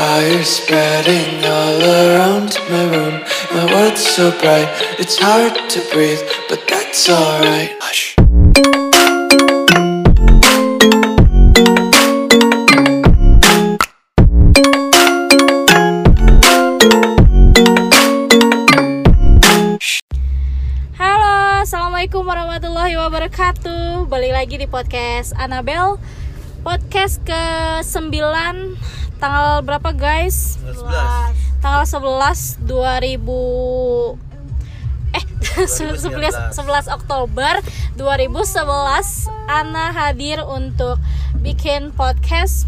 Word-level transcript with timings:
Fire 0.00 0.42
spreading 0.44 1.44
all 1.44 1.82
around 1.84 2.56
my 2.72 2.84
room. 2.88 3.20
My 3.52 3.68
world's 3.68 4.00
so 4.00 4.32
bright, 4.40 4.64
it's 4.96 5.20
hard 5.20 5.52
to 5.52 5.78
breathe, 5.92 6.24
but 6.48 6.64
that's 6.64 7.04
alright. 7.10 7.76
Hush. 7.84 8.16
Halo, 20.96 21.60
assalamualaikum 21.60 22.24
warahmatullahi 22.24 22.96
wabarakatuh. 22.96 24.08
Balik 24.08 24.32
lagi 24.32 24.56
di 24.56 24.64
podcast 24.64 25.36
Anabel. 25.36 26.00
Podcast 26.64 27.20
ke 27.24 27.44
9 27.84 28.69
tanggal 29.20 29.60
berapa 29.60 29.92
guys? 29.92 30.56
11. 30.64 31.60
Tanggal 31.60 31.84
11 31.84 32.64
2000 32.64 34.16
eh 35.10 35.24
11 35.68 36.54
11 36.54 36.96
Oktober 36.96 37.60
2011 37.98 39.28
Ana 39.44 39.90
hadir 39.92 40.40
untuk 40.46 40.96
bikin 41.42 41.90
podcast 41.92 42.64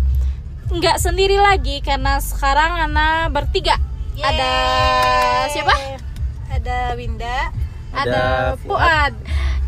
nggak 0.69 0.99
sendiri 0.99 1.37
lagi 1.37 1.81
karena 1.81 2.21
sekarang 2.21 2.89
Ana 2.89 3.29
bertiga. 3.29 3.77
Ada 4.17 4.51
siapa? 5.49 5.73
Ada 6.53 6.93
Winda. 6.97 7.49
ada 7.93 8.09
Ada 8.09 8.23
Fuad. 8.61 9.13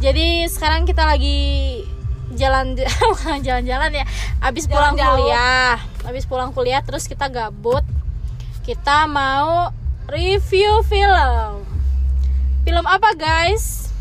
Jadi 0.00 0.48
sekarang 0.48 0.84
kita 0.84 1.04
lagi 1.04 1.80
jalan 2.34 2.76
bukan 3.12 3.40
jalan-jalan 3.40 3.90
ya. 3.94 4.04
Abis 4.40 4.68
pulang 4.68 4.96
Jalan 4.96 5.00
jauh. 5.00 5.16
kuliah, 5.28 5.76
abis 6.04 6.28
pulang 6.28 6.52
kuliah 6.52 6.80
terus 6.84 7.08
kita 7.08 7.28
gabut. 7.32 7.84
Kita 8.64 9.04
mau 9.04 9.72
review 10.08 10.80
film. 10.88 11.64
Film 12.64 12.84
apa 12.88 13.12
guys? 13.12 13.92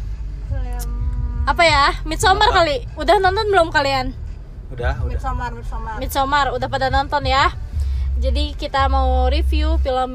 Apa 1.43 1.63
ya? 1.67 1.85
Midsommar 2.07 2.55
Apa? 2.55 2.63
kali. 2.63 2.87
Udah 2.95 3.19
nonton 3.19 3.51
belum 3.51 3.67
kalian? 3.67 4.15
Udah, 4.71 4.95
udah. 5.03 5.11
Midsommar, 5.11 5.51
Midsommar. 5.51 5.95
Midsommar 5.99 6.45
udah 6.55 6.67
pada 6.71 6.87
nonton 6.87 7.27
ya. 7.27 7.51
Jadi 8.23 8.55
kita 8.55 8.87
mau 8.87 9.27
review 9.27 9.75
film 9.83 10.11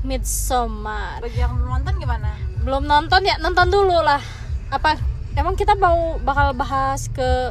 Midsommar. 0.00 1.20
Bagi 1.20 1.44
yang 1.44 1.52
belum 1.52 1.68
nonton 1.76 1.94
gimana? 2.00 2.52
belum 2.62 2.86
nonton 2.86 3.26
ya 3.26 3.42
nonton 3.42 3.74
dulu 3.74 4.06
lah 4.06 4.22
apa 4.70 4.94
emang 5.34 5.58
kita 5.58 5.74
mau 5.74 6.16
bakal 6.22 6.54
bahas 6.54 7.10
ke 7.10 7.50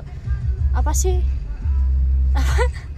apa 0.72 0.92
sih 0.95 1.20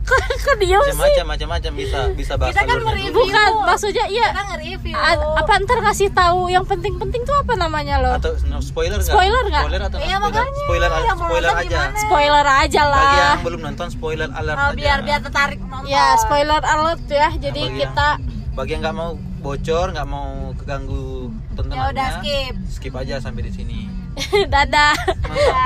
kok 0.00 0.18
kok 0.18 0.56
diem 0.56 0.82
sih 0.82 0.92
Macam-macam, 0.92 1.26
macam-macam 1.28 1.72
bisa 1.74 1.98
bisa 2.12 2.32
bahas 2.34 2.50
Kita 2.50 2.62
kan 2.64 2.76
dulu. 2.76 2.90
bukan 3.14 3.50
maksudnya 3.64 4.04
iya 4.06 4.26
Kita 4.28 4.42
nge-review. 4.48 4.94
A- 4.94 5.20
apa 5.36 5.52
ntar 5.60 5.78
ngasih 5.80 6.08
tahu 6.10 6.40
yang 6.48 6.64
penting-penting 6.64 7.22
tuh 7.22 7.36
apa 7.36 7.54
namanya 7.54 7.96
loh 7.98 8.14
Atau 8.14 8.34
no, 8.44 8.58
spoiler 8.58 8.96
nggak? 8.96 9.10
Spoiler 9.10 9.44
nggak? 9.44 9.62
Spoiler 9.64 9.82
atau 9.84 9.98
Iya, 9.98 10.16
spoiler? 10.16 10.20
makanya. 10.20 10.52
Spoiler, 10.56 10.90
Yang 10.90 11.04
belum 11.04 11.18
spoiler 11.20 11.52
aja. 11.52 11.64
gimana? 11.64 11.98
spoiler 11.98 12.46
aja 12.46 12.80
Bagi 12.80 12.90
lah 12.90 13.14
yang 13.14 13.42
belum 13.42 13.60
nonton 13.62 13.86
spoiler 13.88 14.28
alert 14.30 14.56
Oh, 14.56 14.66
aja. 14.66 14.74
biar 14.74 14.98
biar 15.00 15.20
tertarik 15.20 15.60
nonton. 15.60 15.86
ya 15.86 16.04
spoiler 16.16 16.62
alert 16.62 17.04
ya 17.06 17.28
jadi 17.32 17.60
bagi 17.60 17.70
yang- 17.70 17.94
kita 17.94 18.08
Bagi 18.52 18.70
yang 18.70 18.82
nggak 18.82 18.96
mau 18.96 19.10
bocor, 19.36 19.86
nggak 19.90 20.08
mau 20.08 20.30
keganggu 20.54 21.26
tontonannya. 21.52 21.74
Ya 21.76 21.90
udah, 21.90 22.08
skip. 22.16 22.54
Skip 22.72 22.94
aja 22.94 23.14
sampai 23.18 23.42
di 23.42 23.52
sini. 23.52 23.78
dadah 24.46 24.94
Nonton- 25.20 25.58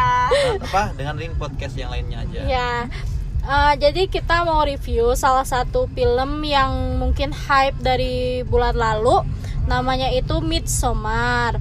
apa? 0.59 0.83
Dengerin 0.93 1.37
podcast 1.37 1.75
yang 1.75 1.93
lainnya 1.93 2.25
aja. 2.25 2.41
Ya, 2.43 2.69
eh, 3.49 3.75
jadi 3.81 4.07
kita 4.13 4.45
mau 4.45 4.61
review 4.63 5.17
salah 5.17 5.49
satu 5.49 5.89
film 5.97 6.45
yang 6.45 7.01
mungkin 7.01 7.33
hype 7.33 7.81
dari 7.81 8.45
bulan 8.45 8.77
lalu. 8.77 9.25
Namanya 9.65 10.13
itu 10.13 10.45
Midsommar. 10.45 11.57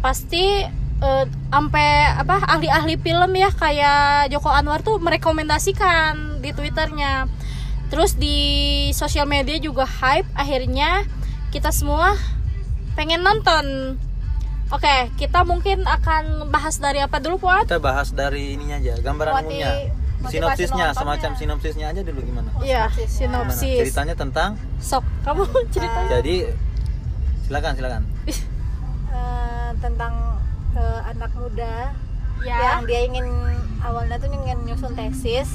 Pasti 0.00 0.64
eh, 1.04 1.24
sampai 1.52 1.88
apa 2.16 2.40
ahli-ahli 2.48 2.96
film 2.96 3.30
ya 3.36 3.52
kayak 3.52 4.32
Joko 4.32 4.48
Anwar 4.48 4.80
tuh 4.80 4.96
merekomendasikan 4.98 6.40
di 6.40 6.50
twitternya. 6.56 7.28
Terus 7.88 8.16
di 8.16 8.38
sosial 8.92 9.24
media 9.24 9.56
juga 9.60 9.84
hype. 9.84 10.28
Akhirnya 10.36 11.04
kita 11.48 11.72
semua 11.72 12.16
pengen 12.96 13.24
nonton. 13.24 13.96
Oke, 14.68 15.08
kita 15.16 15.48
mungkin 15.48 15.88
akan 15.88 16.52
bahas 16.52 16.76
dari 16.76 17.00
apa 17.00 17.16
dulu, 17.24 17.40
Puat? 17.40 17.64
Kita 17.64 17.80
bahas 17.80 18.12
dari 18.12 18.52
ininya 18.52 18.76
aja, 18.76 19.00
gambaran 19.00 19.32
Moti- 19.32 19.48
umumnya. 19.48 19.72
Motivasi 20.18 20.34
Sinopsisnya, 20.34 20.86
nontonnya. 20.86 20.98
semacam 20.98 21.30
sinopsisnya 21.34 21.86
aja 21.88 22.00
dulu 22.02 22.20
gimana? 22.20 22.48
Iya, 22.58 22.82
Gimana? 22.88 23.08
sinopsis. 23.08 23.78
Ceritanya 23.80 24.14
tentang 24.14 24.50
Sok, 24.78 25.04
kamu 25.22 25.42
cerita. 25.70 26.00
jadi 26.10 26.34
silakan 27.44 27.72
silakan. 27.74 28.02
Eh, 29.08 29.70
tentang 29.78 30.12
eh, 30.74 31.00
anak 31.06 31.32
muda 31.34 31.90
Ya. 32.38 32.78
yang 32.78 32.86
dia 32.86 33.00
ingin 33.02 33.26
awalnya 33.80 34.14
tuh 34.14 34.30
ingin 34.30 34.62
nyusun 34.64 34.94
tesis. 34.94 35.50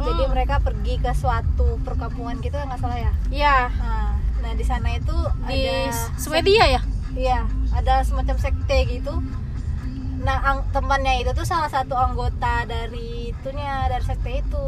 Jadi 0.00 0.22
mereka 0.26 0.56
pergi 0.58 0.96
ke 0.96 1.12
suatu 1.12 1.76
perkampungan 1.82 2.40
gitu 2.40 2.56
nggak 2.56 2.78
salah 2.78 2.96
ya. 2.96 3.12
Iya, 3.28 3.56
Nah, 3.70 4.12
nah 4.40 4.52
di 4.54 4.64
sana 4.64 4.88
itu 4.90 5.12
di 5.44 5.60
ada 5.60 5.92
Swedia 6.16 6.64
ya? 6.70 6.80
Iya, 7.12 7.38
ada 7.70 8.00
semacam 8.00 8.36
sekte 8.36 8.78
gitu. 8.88 9.12
Nah, 10.20 10.36
ang- 10.42 10.64
temannya 10.70 11.20
itu 11.20 11.32
tuh 11.32 11.42
salah 11.42 11.66
satu 11.66 11.92
anggota 11.92 12.64
dari 12.64 13.32
itunya 13.32 13.88
dari 13.88 14.04
sekte 14.04 14.32
itu. 14.38 14.66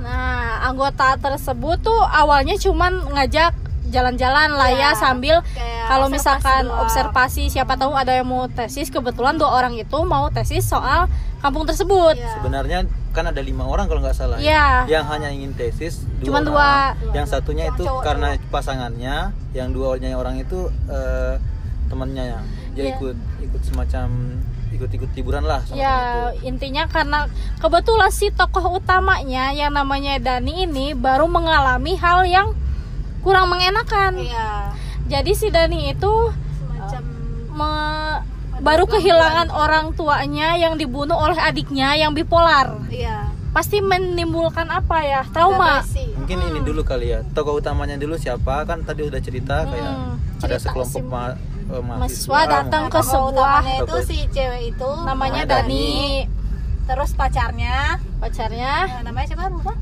Nah, 0.00 0.64
anggota 0.64 1.14
tersebut 1.16 1.78
tuh 1.80 2.00
awalnya 2.02 2.56
cuman 2.56 2.92
ngajak 3.10 3.52
jalan-jalan 3.90 4.54
lah 4.54 4.70
ya 4.70 4.90
Iya, 4.90 4.90
sambil 4.94 5.36
kalau 5.84 6.06
misalkan 6.08 6.62
doang. 6.64 6.86
observasi 6.86 7.50
siapa 7.50 7.74
tahu 7.74 7.90
ada 7.92 8.14
yang 8.14 8.22
mau 8.24 8.46
tesis 8.46 8.86
kebetulan 8.86 9.34
dua 9.34 9.50
orang 9.52 9.74
itu 9.74 9.98
mau 10.04 10.30
tesis 10.30 10.62
soal 10.62 11.10
kampung 11.38 11.66
tersebut. 11.66 12.14
Iya. 12.14 12.38
Sebenarnya 12.38 12.78
kan 13.10 13.26
ada 13.26 13.42
lima 13.42 13.66
orang 13.66 13.90
kalau 13.90 13.98
nggak 14.00 14.14
salah. 14.14 14.38
Iya. 14.38 14.86
Yang 14.86 15.04
hanya 15.10 15.28
ingin 15.28 15.52
tesis 15.52 16.06
dua 16.18 16.26
Cuman 16.26 16.42
orang. 16.44 16.94
dua. 17.02 17.12
Yang 17.12 17.26
satunya 17.28 17.64
itu 17.66 17.82
Cowok-cowok 17.82 18.02
karena 18.06 18.28
pasangannya, 18.48 19.16
yang 19.52 19.68
dua 19.70 19.98
orang 19.98 20.38
itu 20.38 20.70
eh, 20.86 21.34
temannya 21.90 22.24
ya. 22.30 22.40
Dia 22.70 22.84
Iya. 22.84 22.92
ikut 22.94 23.16
ikut 23.40 23.62
semacam 23.62 24.06
ikut-ikut 24.70 25.10
liburan 25.12 25.42
lah 25.42 25.60
sama 25.62 25.76
Ya 25.76 25.96
itu. 26.30 26.46
intinya 26.46 26.86
karena 26.86 27.26
kebetulan 27.56 28.08
si 28.08 28.30
tokoh 28.30 28.76
utamanya 28.76 29.50
yang 29.50 29.70
namanya 29.70 30.14
Dani 30.16 30.62
ini 30.62 30.92
baru 30.92 31.26
mengalami 31.26 31.94
hal 31.94 32.22
yang 32.24 32.54
kurang 33.20 33.50
mengenakan. 33.50 34.16
Iya, 34.16 34.70
Jadi 35.06 35.32
si 35.32 35.50
Dani 35.50 35.90
itu 35.90 36.12
semacam 36.56 37.02
me- 37.50 38.22
baru 38.60 38.86
kehilangan 38.86 39.48
orang 39.50 39.90
tuanya 39.92 40.54
yang 40.54 40.76
dibunuh 40.76 41.18
oleh 41.18 41.36
adiknya 41.36 41.96
yang 41.96 42.12
bipolar. 42.12 42.78
iya. 42.86 43.26
Pasti 43.50 43.82
menimbulkan 43.82 44.70
apa 44.70 45.02
ya? 45.02 45.26
Trauma. 45.26 45.82
Mungkin 46.14 46.38
ini 46.46 46.60
dulu 46.62 46.86
kali 46.86 47.10
ya. 47.10 47.26
Tokoh 47.26 47.58
utamanya 47.58 47.96
dulu 47.96 48.14
siapa? 48.14 48.62
Kan 48.62 48.86
tadi 48.86 49.02
udah 49.02 49.18
cerita 49.18 49.66
kayak 49.66 49.90
Hmm, 49.90 50.14
ada 50.38 50.54
cerita 50.54 50.70
sekelompok 50.70 50.94
si 50.94 51.02
eh, 51.70 51.82
mahasiswa. 51.82 52.38
Datang 52.50 52.84
ke 52.90 53.00
sebuah 53.00 53.62
itu 53.82 53.96
si 54.06 54.16
cewek 54.30 54.62
itu 54.74 54.90
namanya 55.06 55.42
Dani, 55.46 56.26
terus 56.90 57.14
pacarnya. 57.14 58.02
Pacarnya? 58.18 59.00
Nah, 59.00 59.02
namanya 59.10 59.26
siapa? 59.30 59.48
Lupa. 59.48 59.72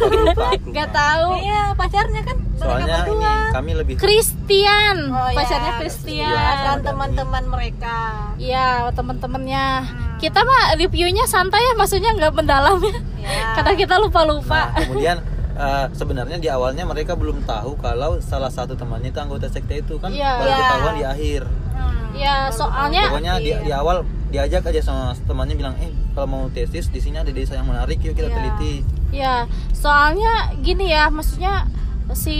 Lupa. 0.00 0.48
tahu. 0.90 1.28
Iya 1.44 1.62
pacarnya 1.76 2.22
kan 2.24 2.36
mereka 2.40 2.64
Soalnya 2.64 2.96
ini 3.04 3.30
kami 3.52 3.70
lebih 3.76 3.94
Christian. 4.00 4.96
Oh, 5.12 5.28
iya. 5.30 5.36
pacarnya 5.36 5.72
Iya, 5.74 5.80
Christian. 5.82 6.56
dan 6.64 6.78
teman-teman 6.82 7.44
mereka. 7.50 7.98
Iya 8.40 8.88
teman-temannya. 8.94 9.66
Hmm. 9.84 10.02
kita 10.22 10.40
mah 10.40 10.78
reviewnya 10.80 11.28
santai 11.28 11.60
ya 11.60 11.74
maksudnya 11.76 12.16
nggak 12.16 12.32
mendalam 12.32 12.80
ya. 12.80 12.96
Ya. 13.20 13.60
karena 13.60 13.72
kita 13.76 13.94
lupa-lupa. 14.00 14.72
Nah, 14.72 14.80
kemudian 14.88 15.16
eh, 15.56 15.86
sebenarnya 15.90 16.36
di 16.36 16.46
awalnya 16.46 16.82
mereka 16.82 17.14
belum 17.14 17.42
tahu 17.42 17.76
kalau 17.76 18.18
salah 18.20 18.48
satu 18.48 18.74
temannya 18.74 19.08
itu 19.08 19.18
anggota 19.18 19.46
sekte 19.46 19.78
itu 19.78 19.96
kan 19.96 20.08
Iya. 20.08 20.30
baru 20.36 20.48
Iya. 20.48 20.58
ketahuan 20.60 20.94
di 20.94 21.04
akhir. 21.06 21.42
Hmm. 21.44 22.14
ya 22.14 22.46
soalnya 22.48 23.10
Pokoknya 23.10 23.34
di, 23.38 23.50
di 23.50 23.72
awal 23.72 24.02
diajak 24.28 24.62
aja 24.64 24.78
sama 24.80 25.04
temannya 25.20 25.54
bilang, 25.54 25.74
"Eh, 25.76 25.90
kalau 26.12 26.26
mau 26.28 26.42
tesis 26.48 26.86
di 26.86 26.98
sini 26.98 27.16
ada 27.16 27.28
desa 27.28 27.54
yang 27.54 27.66
menarik, 27.66 27.98
yuk 28.00 28.14
kita 28.14 28.28
Iya. 28.28 28.36
teliti." 28.36 28.74
Ya, 29.10 29.34
soalnya 29.72 30.32
gini 30.56 30.86
ya, 30.88 31.06
maksudnya 31.08 31.66
si 32.12 32.36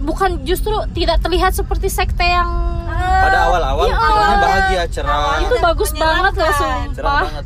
bukan 0.00 0.42
justru 0.42 0.74
tidak 0.90 1.18
terlihat 1.20 1.52
seperti 1.52 1.86
sekte 1.88 2.24
yang 2.24 2.50
Pada 2.88 3.46
awal-awal 3.46 3.84
Iya, 3.84 3.94
filmnya 3.94 4.16
awalnya- 4.16 4.40
bahagia, 4.40 4.82
cerah. 4.88 5.38
itu 5.38 5.56
bagus 5.60 5.90
banget 5.92 6.32
loh 6.32 6.48
menyenangkan. 6.48 6.88
cerah 6.88 6.96
sumpah. 6.96 7.22
banget. 7.22 7.44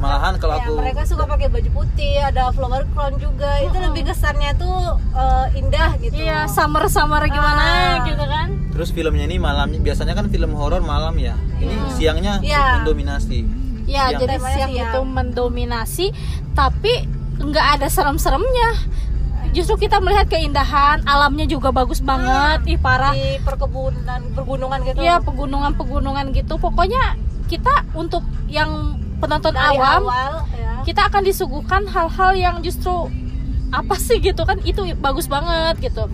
Malahan 0.00 0.34
kalau 0.36 0.56
Ya, 0.56 0.64
aku 0.64 0.72
mereka 0.74 1.02
suka 1.04 1.24
pakai 1.24 1.46
baju 1.46 1.70
putih 1.74 2.16
ada 2.18 2.48
flower 2.50 2.88
crown 2.90 3.14
juga 3.16 3.60
itu 3.60 3.76
lebih 3.76 4.02
kesannya 4.06 4.56
tuh 4.56 4.76
eh, 5.12 5.46
indah 5.54 5.90
gitu 5.98 6.16
Iya, 6.16 6.48
summer-summer 6.48 7.20
gimana 7.26 7.60
Ah. 7.60 7.94
gitu 8.02 8.24
kan. 8.24 8.48
terus 8.70 8.90
filmnya 8.90 9.22
ini 9.22 9.36
malamnya 9.36 9.76
biasanya 9.76 10.14
kan 10.14 10.26
film 10.26 10.52
horor 10.52 10.80
malam 10.80 11.12
ya. 11.14 11.36
Ini 11.54 11.74
siangnya 11.92 12.40
Iya. 12.40 12.80
mendominasi. 12.80 13.44
Ya, 13.84 14.08
Siang. 14.08 14.20
jadi 14.20 14.36
siang 14.38 14.70
siang. 14.70 14.88
itu 14.88 15.00
mendominasi, 15.04 16.06
tapi 16.52 17.04
nggak 17.38 17.66
ada 17.76 17.86
serem-seremnya. 17.86 18.70
justru 19.50 19.74
kita 19.80 19.98
melihat 19.98 20.30
keindahan 20.30 21.02
alamnya 21.04 21.42
juga 21.44 21.68
bagus 21.70 21.98
banget 21.98 22.62
ih 22.68 22.78
parah 22.78 23.10
di 23.10 23.34
perkebunan 23.42 24.30
pergunungan 24.30 24.78
gitu 24.80 25.02
Iya 25.02 25.18
pegunungan-pegunungan 25.20 26.30
gitu 26.30 26.54
pokoknya 26.54 27.18
kita 27.44 27.82
untuk 27.92 28.22
yang 28.46 28.94
penonton 29.20 29.52
dari 29.52 29.76
awam 29.76 30.02
awal 30.02 30.32
ya 30.50 30.72
kita 30.80 31.06
akan 31.06 31.22
disuguhkan 31.22 31.82
hal-hal 31.86 32.32
yang 32.34 32.56
justru 32.60 33.12
apa 33.70 33.94
sih 33.96 34.18
gitu 34.18 34.42
kan 34.42 34.58
itu 34.62 34.82
bagus 34.96 35.26
banget 35.26 35.78
gitu 35.82 36.08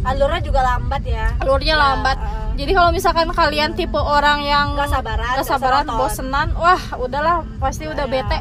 alurnya 0.00 0.40
juga 0.40 0.60
lambat 0.64 1.02
ya 1.04 1.30
alurnya 1.38 1.66
Ya, 1.68 1.78
lambat 1.78 2.16
uh, 2.16 2.50
jadi 2.54 2.72
kalau 2.72 2.90
misalkan 2.90 3.28
kalian 3.30 3.70
tipe 3.72 3.94
orang 3.94 4.42
yang 4.42 4.74
Nggak 4.74 4.90
sabaran, 4.90 5.30
nggak 5.30 5.46
sabaran 5.46 5.84
nonton. 5.84 5.98
bosenan 6.00 6.48
wah 6.54 6.82
udahlah 6.96 7.36
pasti 7.58 7.84
udah 7.84 8.04
Ya. 8.04 8.12
bete 8.16 8.38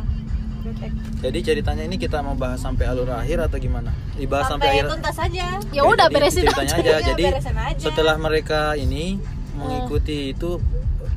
Jadi 1.17 1.39
ceritanya 1.41 1.81
ini 1.81 1.95
kita 1.95 2.19
mau 2.19 2.35
bahas 2.35 2.59
sampai 2.59 2.85
alur 2.85 3.09
akhir 3.09 3.39
atau 3.41 3.57
gimana? 3.57 3.89
Dibahas 4.13 4.45
sampai, 4.45 4.67
sampai 4.67 4.69
akhir. 4.77 4.85
tuntas 4.91 5.15
saja 5.15 5.45
ya 5.71 5.81
udah 5.81 6.07
beresin 6.07 6.43
ceritanya 6.43 6.73
aja 6.73 6.77
aja. 6.77 6.91
Iya, 6.93 7.07
Jadi 7.07 7.23
beresin 7.25 7.57
aja. 7.57 7.81
setelah 7.81 8.15
mereka 8.17 8.59
ini 8.75 9.17
mengikuti 9.55 10.35
itu 10.35 10.61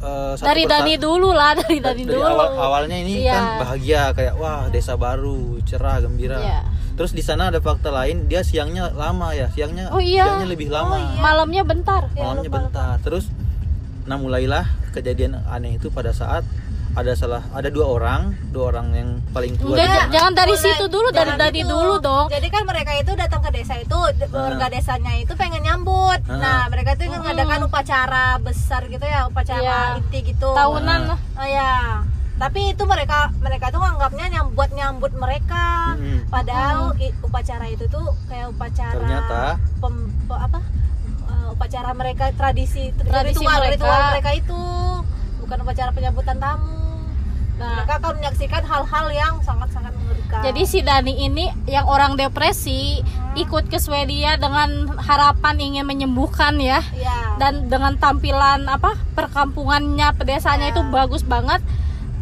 eh, 0.00 0.32
satu 0.34 0.44
dari 0.44 0.64
Dani 0.64 0.94
dulu 0.96 1.30
lah 1.30 1.52
dari 1.54 1.78
Dani 1.78 2.02
dari 2.02 2.16
dulu. 2.16 2.24
awal 2.26 2.48
awalnya 2.54 2.96
ini 2.96 3.22
Iya. 3.22 3.32
kan 3.32 3.44
bahagia 3.60 4.02
kayak 4.12 4.34
wah 4.34 4.66
desa 4.68 4.94
baru 4.94 5.38
cerah 5.62 6.00
gembira. 6.00 6.38
Iya. 6.38 6.60
terus 6.92 7.10
di 7.10 7.20
sana 7.20 7.48
ada 7.48 7.58
fakta 7.58 7.88
lain 7.88 8.26
dia 8.26 8.40
siangnya 8.40 8.92
lama 8.92 9.32
ya 9.32 9.48
siangnya 9.48 9.88
Oh 9.88 9.98
iya. 9.98 10.24
siangnya 10.26 10.48
lebih 10.48 10.68
lama. 10.68 11.00
malamnya 11.16 11.62
bentar. 11.62 12.08
Ya, 12.10 12.24
malamnya 12.26 12.44
lupa, 12.46 12.58
bentar. 12.62 12.94
terus 13.00 13.24
nah 14.02 14.16
mulailah 14.16 14.64
kejadian 14.90 15.38
aneh 15.46 15.76
itu 15.76 15.88
pada 15.88 16.10
saat 16.10 16.42
ada 16.92 17.12
salah 17.12 17.42
ada 17.50 17.68
dua 17.68 17.86
orang 17.88 18.20
dua 18.50 18.64
orang 18.68 18.86
yang 18.90 19.10
paling 19.30 19.54
tua 19.54 19.72
Enggak, 19.72 20.10
jangan 20.10 20.32
dari 20.34 20.52
Mulai- 20.52 20.64
situ 20.66 20.84
dulu 20.86 21.08
dari 21.08 21.30
jangan 21.30 21.38
Dani 21.40 21.54
gitu. 21.56 21.70
dulu 21.70 21.94
dong 21.98 22.26
Jadi 22.28 22.46
kan 22.48 22.62
mereka 22.64 22.92
itu 22.94 23.12
datang 23.14 23.40
ke 23.40 23.50
desa 23.52 23.74
itu, 23.76 23.98
de- 24.12 24.26
warga 24.28 24.66
desanya 24.68 25.12
itu 25.14 25.32
pengen 25.32 25.62
nyambut. 25.62 26.18
Ah. 26.26 26.34
Nah, 26.36 26.60
mereka 26.66 26.94
itu 26.94 27.06
mengadakan 27.08 27.60
upacara 27.64 28.24
besar 28.38 28.82
gitu 28.86 29.02
ya, 29.02 29.24
upacara 29.24 29.62
Iya. 29.94 29.98
inti 29.98 30.18
gitu. 30.24 30.50
tahunan 30.50 31.00
lah 31.06 31.18
Oh 31.34 31.46
ya. 31.46 32.02
Tapi 32.36 32.60
itu 32.68 32.82
mereka 32.84 33.28
mereka 33.38 33.68
tuh 33.68 33.78
nganggapnya 33.78 34.26
nyambut 34.30 34.68
nyambut 34.70 35.12
mereka. 35.14 35.94
Mm-mm. 35.94 36.26
Padahal 36.26 36.96
i- 36.96 37.14
upacara 37.20 37.66
itu 37.66 37.84
tuh 37.86 38.02
kayak 38.26 38.48
upacara 38.48 38.96
Ternyata. 38.96 39.40
pem- 39.78 40.10
pe- 40.24 40.40
apa? 40.40 40.60
eh, 41.22 41.48
upacara 41.50 41.90
mereka 41.92 42.32
tradisi 42.32 42.90
Tradisi 42.94 43.38
ritual 43.38 43.60
mereka. 43.60 43.74
ritual 43.78 44.00
mereka 44.10 44.30
itu 44.34 44.60
bukan 45.50 45.66
upacara 45.66 45.90
penyambutan 45.90 46.38
tamu. 46.38 46.78
Nah. 47.58 47.76
mereka 47.76 47.98
akan 47.98 48.12
menyaksikan 48.16 48.62
hal-hal 48.62 49.06
yang 49.10 49.34
sangat-sangat 49.42 49.92
mengerikan. 49.92 50.40
Jadi 50.40 50.62
si 50.64 50.78
Dani 50.80 51.12
ini 51.20 51.44
yang 51.66 51.84
orang 51.84 52.14
depresi 52.14 53.02
ikut 53.34 53.66
ke 53.66 53.76
Swedia 53.76 54.38
dengan 54.38 54.94
harapan 54.96 55.58
ingin 55.60 55.84
menyembuhkan 55.84 56.56
ya 56.56 56.80
ya. 56.94 57.36
dan 57.36 57.66
dengan 57.66 57.98
tampilan 57.98 58.64
apa 58.64 58.96
perkampungannya 59.12 60.08
pedesanya 60.14 60.70
Ya. 60.70 60.72
itu 60.72 60.82
bagus 60.88 61.20
banget. 61.20 61.60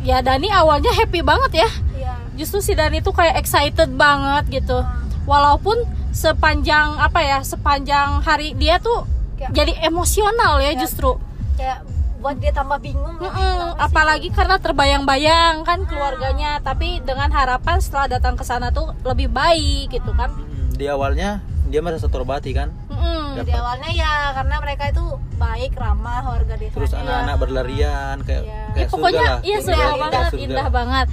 Ya 0.00 0.18
Dani 0.20 0.48
awalnya 0.48 0.90
happy 0.90 1.20
banget 1.20 1.62
ya. 1.62 1.70
Iya. 1.94 2.12
Justru 2.34 2.58
si 2.58 2.72
Dani 2.72 2.98
itu 2.98 3.12
kayak 3.12 3.36
excited 3.36 3.94
banget 3.94 4.64
gitu. 4.64 4.82
Walaupun 5.22 5.76
sepanjang 6.10 6.98
apa 6.98 7.20
ya 7.20 7.38
sepanjang 7.42 8.24
hari 8.24 8.56
dia 8.56 8.80
tuh 8.80 9.06
Kayak- 9.36 9.54
jadi 9.54 9.72
emosional 9.84 10.58
ya 10.58 10.72
Ya. 10.72 10.80
justru. 10.80 11.14
kayak 11.54 11.82
buat 12.18 12.36
dia 12.36 12.50
tambah 12.50 12.78
bingung 12.78 13.14
kenapa 13.16 13.38
sih? 13.38 13.78
apalagi 13.80 14.28
karena 14.28 14.56
terbayang-bayang 14.56 15.62
kan 15.62 15.82
keluarganya. 15.84 16.58
Tapi 16.60 16.98
dengan 17.00 17.28
harapan 17.28 17.78
setelah 17.78 18.10
datang 18.10 18.34
ke 18.34 18.42
sana 18.42 18.68
tuh 18.68 18.90
lebih 19.02 19.28
baik 19.28 19.90
gitu 19.92 20.10
kan. 20.12 20.30
Mm, 20.30 20.74
di 20.74 20.86
awalnya 20.86 21.38
dia 21.64 21.78
merasa 21.78 22.06
terbati 22.06 22.50
kan? 22.52 22.74
Mm-mm. 22.88 23.38
di 23.38 23.52
awalnya 23.52 23.86
ya 23.88 24.12
karena 24.32 24.56
mereka 24.58 24.84
itu 24.88 25.04
baik 25.36 25.72
ramah 25.72 26.26
warga 26.26 26.54
desa 26.54 26.74
terus 26.74 26.90
anak-anak 26.92 27.36
berlarian 27.38 28.16
kayak 28.20 28.42
Iya. 28.42 28.62
kayak 28.68 28.82
Ya, 28.82 28.90
pokoknya 28.90 29.14
surga 29.14 29.30
lah. 29.30 29.40
iya 29.40 29.58
surga 29.60 29.86
banget 29.94 30.24
surga. 30.26 30.42
indah 30.42 30.68
banget. 30.68 31.06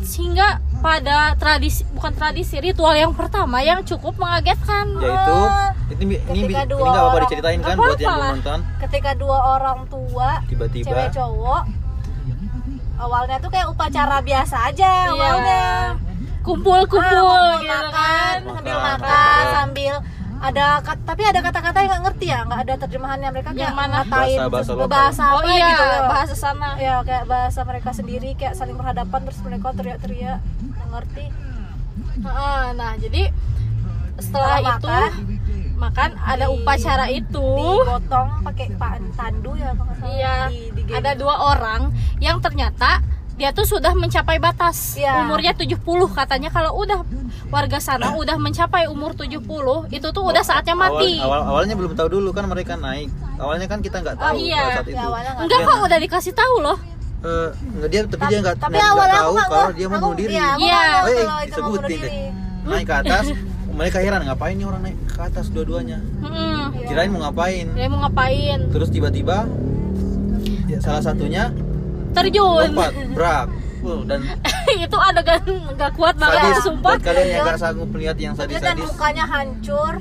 Sehingga 0.00 0.48
pada 0.78 1.16
tradisi 1.34 1.82
bukan 1.90 2.12
tradisi 2.12 2.56
ritual 2.56 2.92
yang 2.92 3.10
pertama 3.10 3.58
yang 3.60 3.82
cukup 3.82 4.14
mengagetkan 4.14 4.94
yaitu 4.96 5.38
ini 5.96 6.14
ini 6.24 6.42
Ketika 6.46 6.62
ini 6.64 6.74
nggak 6.76 6.94
apa-apa 6.94 7.18
diceritain 7.24 7.60
kan 7.60 7.74
buat 7.74 7.96
yang 7.96 8.12
belum 8.12 8.30
nonton 8.36 8.58
ketika 8.80 9.10
dua 9.14 9.38
orang 9.52 9.80
tua 9.86 10.28
Tiba-tiba. 10.44 10.86
cewek 10.86 11.08
cowok 11.12 11.62
awalnya 12.96 13.36
tuh 13.38 13.48
kayak 13.48 13.66
upacara 13.68 14.18
biasa 14.20 14.56
aja 14.66 14.90
Iya. 15.04 15.12
awalnya 15.12 15.62
kumpul-kumpul 16.40 17.26
Ah, 17.28 17.58
gitu 17.58 17.68
makan 17.68 17.92
kan 17.92 18.36
sambil 18.48 18.74
Makan, 18.74 18.80
makan 18.80 19.00
makan. 19.02 19.44
sambil 19.52 19.94
ada 20.40 20.64
tapi 21.02 21.22
ada 21.22 21.40
kata-kata 21.40 21.78
yang 21.78 21.90
nggak 21.90 22.04
ngerti 22.04 22.26
ya 22.26 22.38
nggak 22.42 22.60
ada 22.60 22.74
terjemahannya 22.78 23.28
mereka 23.30 23.50
kayak 23.50 23.62
Yang 23.64 23.76
mana? 23.76 23.96
ngatain 23.98 24.38
lokal. 24.38 24.86
bahasa 24.86 25.22
oh 25.26 25.36
apa 25.36 25.50
iya 25.50 25.68
gitu 25.68 25.84
loh. 25.84 26.00
bahasa 26.08 26.34
sana 26.34 26.68
ya 26.76 26.94
kayak 27.02 27.24
bahasa 27.24 27.60
mereka 27.62 27.90
sendiri 27.90 28.30
kayak 28.32 28.54
saling 28.54 28.74
berhadapan 28.74 29.20
terus 29.22 29.40
mereka 29.40 29.66
teriak-teriak 29.72 30.38
nggak 30.64 30.88
ngerti 30.88 31.26
Heeh, 32.18 32.64
nah 32.72 32.92
jadi 32.94 33.22
setelah 34.16 34.58
Setelah 34.58 34.58
itu 34.72 34.86
makan, 34.88 35.10
makan 35.76 36.10
ada 36.20 36.44
di- 36.44 36.52
upacara 36.52 37.06
itu 37.08 37.46
digotong 37.54 38.28
pakai 38.42 38.66
pan 38.74 39.02
tandu 39.12 39.54
ya 39.54 39.70
kalau 39.70 39.86
nggak 39.86 39.96
salah. 39.96 40.10
Iya, 40.12 40.36
Di- 40.48 40.70
digendong. 40.72 40.98
ada 40.98 41.10
dua 41.14 41.34
orang 41.48 41.80
yang 42.18 42.36
ternyata 42.38 43.02
dia 43.38 43.50
tuh 43.50 43.62
sudah 43.64 43.94
mencapai 43.94 44.36
batas 44.36 44.94
Iya. 44.94 45.22
umurnya 45.22 45.54
70 45.54 45.78
katanya 46.10 46.50
kalau 46.50 46.74
udah 46.76 47.06
warga 47.48 47.78
sana 47.78 48.12
udah 48.12 48.34
mencapai 48.36 48.84
umur 48.84 49.14
70 49.14 49.38
itu 49.88 50.08
tuh 50.08 50.22
udah 50.24 50.42
saatnya 50.42 50.74
mati. 50.74 51.16
Awal, 51.16 51.24
awal 51.24 51.40
awalnya 51.48 51.74
belum 51.74 51.94
tahu 51.94 52.08
dulu 52.12 52.30
kan 52.30 52.44
mereka 52.44 52.74
naik 52.74 53.06
awalnya 53.36 53.64
kan 53.64 53.78
kita 53.78 53.98
nggak 54.00 54.16
tahu 54.16 54.26
Oh, 54.28 54.36
iya. 54.36 54.62
saat 54.74 54.84
Ya, 54.84 54.92
itu 54.92 55.06
nggak 55.06 55.40
Enggak 55.40 55.58
kok 55.62 55.78
udah 55.80 55.98
dikasih 55.98 56.34
tahu 56.34 56.54
loh. 56.60 56.78
Eh, 57.18 57.48
nggak 57.72 57.88
dia 57.88 58.00
tapi 58.04 58.22
dia 58.26 58.38
nggak 58.40 58.56
tapi 58.56 58.74
aku 58.76 58.98
tahu 59.08 59.30
nggak 59.32 59.48
kalau 59.48 59.70
dia 59.72 59.86
mau 59.86 59.94
aku- 59.96 60.04
bunuh 60.04 60.18
diri 60.18 60.32
iya, 60.32 60.46
aku 60.48 60.60
Iya. 60.60 60.74
nggak 60.74 60.90
tahu 60.90 61.06
Eh, 61.08 61.14
kalau 61.20 61.38
itu 61.40 61.58
mau 61.58 61.68
bunuh 61.68 61.78
disebutin 61.80 61.98
deh. 62.00 62.12
naik 62.68 62.84
ke 62.84 62.94
atas 62.96 63.24
mereka 63.70 63.98
heran 64.00 64.22
ngapain 64.24 64.54
nih 64.54 64.66
orang 64.66 64.82
naik 64.82 64.96
ke 65.08 65.20
atas 65.20 65.46
dua-duanya. 65.48 65.98
Iya. 66.20 66.64
kirain 66.84 67.08
mau 67.08 67.20
ngapain 67.20 67.66
Dia 67.72 67.86
mau 67.86 67.98
ngapain? 68.00 68.58
terus 68.68 68.88
tiba-tiba 68.88 69.46
ya, 70.66 70.78
salah 70.78 71.00
satunya 71.00 71.50
Terjun. 72.10 72.68
lompat 72.68 72.92
brak 73.12 73.46
Wow, 73.78 74.02
dan 74.02 74.26
itu 74.84 74.96
adegan 74.98 75.38
nggak 75.70 75.92
kuat 75.94 76.14
banget 76.14 76.50
sadis 76.50 76.58
sumpah. 76.60 76.92
buat 76.92 77.00
kalian 77.00 77.26
yang 77.30 77.44
nggak 77.44 77.58
sanggup 77.58 77.88
melihat 77.88 78.16
yang 78.16 78.34
dan 78.34 78.40
sadis-sadis 78.44 78.88
mukanya 78.88 79.24
hancur 79.24 79.92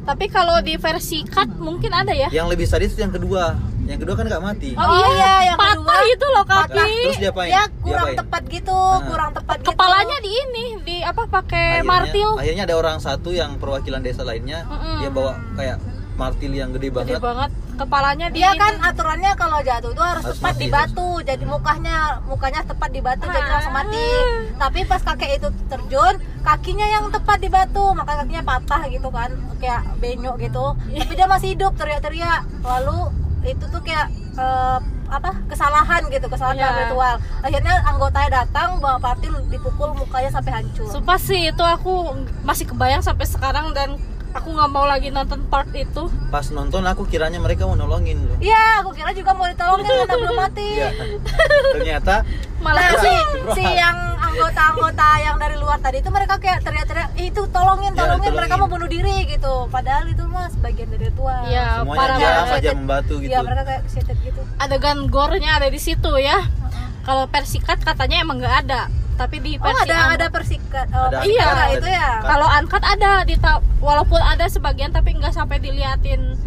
Tapi 0.00 0.24
kalau 0.26 0.56
di 0.58 0.74
versi 0.74 1.20
cut 1.22 1.50
mungkin 1.54 1.92
ada 1.92 2.10
ya. 2.10 2.30
yang 2.30 2.46
lebih 2.46 2.64
sadis 2.64 2.92
itu 2.92 3.02
yang 3.02 3.10
kedua 3.10 3.58
yang 3.82 3.98
kedua 3.98 4.14
kan 4.14 4.24
nggak 4.24 4.40
mati 4.42 4.70
Oh, 4.72 4.80
Oh, 4.80 4.94
iya, 4.94 5.08
iya, 5.10 5.32
yang 5.46 5.58
patah 5.58 5.76
kedua. 5.98 6.14
itu 6.14 6.26
loh 6.28 6.44
kaki. 6.46 6.92
terus 7.02 7.18
dia 7.18 7.30
apain 7.30 7.50
ya 7.50 7.62
kurang 7.78 8.06
Diapain? 8.06 8.16
tepat 8.16 8.42
gitu 8.48 8.72
Nah. 8.78 9.00
kurang 9.02 9.30
tepat 9.32 9.56
gitu 9.58 9.68
Kepalanya 9.68 10.16
di 10.18 10.30
ini, 10.30 10.64
di 10.80 10.96
apa 11.02 11.22
pakai 11.26 11.66
akhirnya, 11.74 11.88
martil. 11.90 12.30
akhirnya 12.36 12.64
ada 12.64 12.76
orang 12.76 12.98
satu 12.98 13.30
yang 13.30 13.56
perwakilan 13.56 14.00
desa 14.00 14.22
lainnya 14.22 14.64
Mm-mm. 14.64 14.96
dia 14.98 15.10
bawa 15.10 15.34
kayak 15.54 15.76
martil 16.14 16.52
yang 16.52 16.70
gede 16.70 16.88
Gede 16.88 16.94
banget 16.94 17.20
banget. 17.20 17.50
Kepalanya 17.78 18.26
di 18.28 18.42
dia 18.42 18.50
ini. 18.50 18.58
kan 18.58 18.74
aturannya 18.82 19.32
kalau 19.32 19.58
jatuh 19.60 19.90
itu 19.90 20.02
harus 20.02 20.24
Harus 20.26 20.36
tepat 20.36 20.52
mati, 20.52 20.60
di 20.60 20.68
batu. 20.68 21.08
Jadi 21.22 21.44
mukanya 21.46 21.96
mukanya 22.26 22.60
tepat 22.62 22.90
di 22.90 23.00
batu 23.00 23.24
jadi 23.24 23.48
langsung 23.48 23.72
mati. 23.72 24.06
Tapi 24.54 24.78
pas 24.82 25.00
kakek 25.00 25.30
itu 25.38 25.48
terjun 25.66 26.14
kakinya 26.42 26.86
yang 26.86 27.04
tepat 27.08 27.38
di 27.38 27.48
batu. 27.48 27.94
Maka 27.94 28.12
kakinya 28.18 28.42
patah 28.42 28.82
gitu 28.86 29.08
kan 29.08 29.30
kayak 29.56 29.86
benyok 29.96 30.36
gitu. 30.40 30.74
Tapi 30.74 31.12
dia 31.14 31.26
masih 31.26 31.54
hidup 31.54 31.72
teriak-teriak. 31.74 32.42
Lalu 32.60 32.98
itu 33.46 33.64
tuh 33.64 33.80
kayak 33.80 34.10
eh, 34.34 34.78
apa 35.08 35.30
kesalahan 35.48 36.04
gitu 36.04 36.26
kesalahan 36.26 36.58
Iya. 36.58 36.64
dalam 36.64 36.78
ritual. 36.84 37.14
Akhirnya 37.40 37.74
anggotanya 37.86 38.30
datang 38.42 38.76
bawa 38.76 38.98
patil 38.98 39.32
dipukul 39.48 39.94
mukanya 39.94 40.28
sampai 40.28 40.52
hancur. 40.52 40.90
Sumpah 40.90 41.16
sih 41.16 41.48
itu 41.48 41.64
aku 41.64 42.12
masih 42.42 42.68
kebayang 42.68 43.00
sampai 43.00 43.24
sekarang 43.24 43.72
dan 43.72 43.96
aku 44.38 44.48
nggak 44.50 44.70
mau 44.70 44.84
lagi 44.84 45.08
nonton 45.08 45.42
part 45.44 45.68
itu. 45.70 46.06
pas 46.28 46.46
nonton 46.48 46.80
aku 46.82 47.02
kiranya 47.04 47.36
mereka 47.36 47.64
mau 47.64 47.74
nolongin 47.74 48.18
loh 48.20 48.38
iya 48.38 48.78
aku 48.78 48.92
kira 48.92 49.10
juga 49.10 49.32
mau 49.32 49.44
ditolongin 49.44 49.84
karena 49.84 50.14
belum 50.14 50.36
mati 50.36 50.68
Iya. 50.74 50.90
ternyata 51.74 52.14
Malah 52.58 52.80
Nah, 52.80 52.98
si 52.98 53.12
si, 53.52 53.62
yang 53.62 53.96
anggota-anggota 54.18 55.08
yang 55.20 55.36
dari 55.36 55.56
luar 55.56 55.78
tadi 55.78 55.98
itu 55.98 56.08
mereka 56.08 56.34
kayak 56.36 56.58
teriak-teriak 56.60 57.10
"Ih, 57.14 57.30
itu 57.30 57.42
tolongin 57.48 57.92
Ya, 57.92 57.98
tolongin 57.98 58.18
tolongin. 58.24 58.34
mereka 58.34 58.54
mau 58.56 58.68
bunuh 58.68 58.86
diri 58.86 59.26
gitu 59.26 59.66
padahal 59.68 60.04
itu 60.04 60.24
mah 60.24 60.46
sebagian 60.48 60.88
dari 60.88 61.04
ritual 61.06 61.42
Iya, 61.44 61.66
semuanya 61.80 61.98
parah 61.98 62.16
diam 62.16 62.34
banget. 62.34 62.56
aja 62.56 62.70
membantu 62.72 63.14
gitu 63.16 63.30
Iya, 63.30 63.38
mereka 63.40 63.62
kayak 63.64 63.80
excited 63.84 64.16
gitu 64.20 64.40
adegan 64.56 64.98
gore-nya 65.06 65.50
ada 65.54 65.68
di 65.68 65.78
situ 65.78 66.12
ya. 66.16 66.38
Kalau 67.00 67.24
versi 67.26 67.58
cut 67.58 67.80
katanya 67.80 68.20
emang 68.20 68.36
nggak 68.36 68.56
ada, 68.62 68.82
tapi 69.18 69.36
di 69.38 69.52
oh 69.56 69.66
versi 69.66 69.82
ada 69.84 69.98
un- 69.98 70.12
ada 70.14 70.26
persikat 70.30 70.86
oh, 70.88 71.10
Ada 71.10 71.18
Iya. 71.20 71.44
ada 71.44 71.64
itu 71.74 71.88
ya 71.90 72.08
Kalau 72.22 72.46
uncut 72.48 72.82
ada 72.82 73.10
di 73.22 73.34
walaupun 73.80 74.20
ada 74.22 74.46
sebagian 74.46 74.90
tapi 74.90 75.12
nggak 75.12 75.34
sampai 75.34 75.58
diliatin 75.58 76.38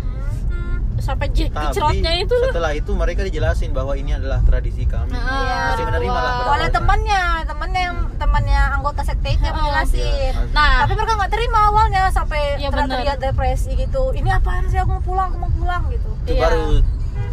Hmm. 0.47 0.77
sampai 0.99 1.33
cerotnya 1.33 2.11
itu 2.15 2.29
loh. 2.31 2.47
setelah 2.47 2.71
itu 2.71 2.91
mereka 2.93 3.21
dijelasin 3.23 3.71
bahwa 3.71 3.93
ini 3.93 4.13
adalah 4.13 4.37
tradisi 4.41 4.85
kami. 4.85 5.09
Nah, 5.09 5.17
Iya. 5.17 5.57
Masih 5.67 5.85
menerima 5.87 6.13
lah. 6.15 6.33
oleh 6.51 6.69
temannya 6.69 7.21
temannya 7.43 7.81
yang 7.81 7.97
temannya 8.15 8.61
anggota 8.71 9.01
sekte 9.01 9.29
itu 9.31 9.41
yang 9.41 9.49
Heeh. 9.49 9.65
menjelasin 9.65 10.05
Iya. 10.05 10.31
Nah, 10.53 10.85
tapi 10.85 10.93
mereka 10.93 11.13
nggak 11.15 11.31
terima 11.31 11.59
awalnya 11.65 12.01
sampai 12.07 12.41
Iya, 12.55 12.69
teriak-teriak 12.69 13.17
depresi 13.19 13.73
gitu 13.75 14.13
ini 14.13 14.29
apaan 14.29 14.63
sih 14.67 14.77
aku 14.77 14.91
mau 14.91 15.03
pulang 15.03 15.27
aku 15.27 15.37
mau 15.39 15.51
pulang 15.51 15.83
gitu 15.89 16.09
itu 16.21 16.31
Iya. 16.31 16.41
baru 16.43 16.61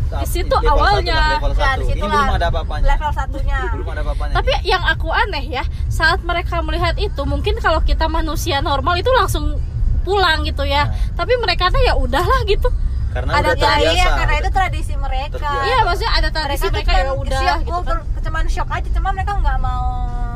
tahap- 0.08 0.26
situ 0.26 0.56
level 0.56 0.72
awalnya. 0.72 1.12
satu 1.12 1.20
lah, 1.20 1.30
level 1.30 1.50
ya 1.50 1.58
satu. 1.58 1.78
di 1.78 1.84
Ini 1.84 1.92
situ 1.92 2.04
belum 2.06 2.30
ada 2.30 2.46
apa-apanya. 2.48 2.84
level 2.86 3.10
satunya 3.12 3.58
Belum 3.68 3.88
ada 3.88 4.00
apa-apanya. 4.02 4.34
tapi 4.34 4.50
nih. 4.50 4.60
yang 4.66 4.82
aku 4.84 5.08
aneh 5.10 5.44
ya 5.46 5.62
saat 5.88 6.20
mereka 6.22 6.56
melihat 6.60 6.94
itu 6.96 7.22
mungkin 7.24 7.54
kalau 7.58 7.80
kita 7.80 8.06
manusia 8.06 8.58
normal 8.60 8.94
itu 8.96 9.10
langsung 9.12 9.60
pulang 10.00 10.42
gitu 10.42 10.64
ya 10.64 10.84
Nah. 10.84 10.94
tapi 11.14 11.36
mereka 11.36 11.68
tuh 11.68 11.80
ya 11.80 11.92
udahlah 11.94 12.40
gitu 12.44 12.68
karena 13.08 13.30
ada 13.34 13.50
udah 13.50 13.60
terbiasa. 13.74 13.92
iya 13.94 14.06
karena 14.14 14.34
itu 14.36 14.50
tradisi 14.50 14.94
mereka 14.94 15.36
Terbiasa. 15.38 15.64
iya 15.64 15.78
maksudnya 15.82 16.12
ada 16.14 16.28
tradisi 16.30 16.66
mereka, 16.66 16.90
cuman 16.90 17.00
ya 17.00 17.12
udah 17.14 17.38
siap, 17.38 17.58
gitu 17.58 17.72
oh, 17.72 17.82
kan 17.82 17.98
cuman 18.18 18.44
shock 18.46 18.68
aja 18.70 18.88
cuma 18.90 19.08
mereka 19.10 19.32
nggak 19.34 19.58
mau 19.58 19.84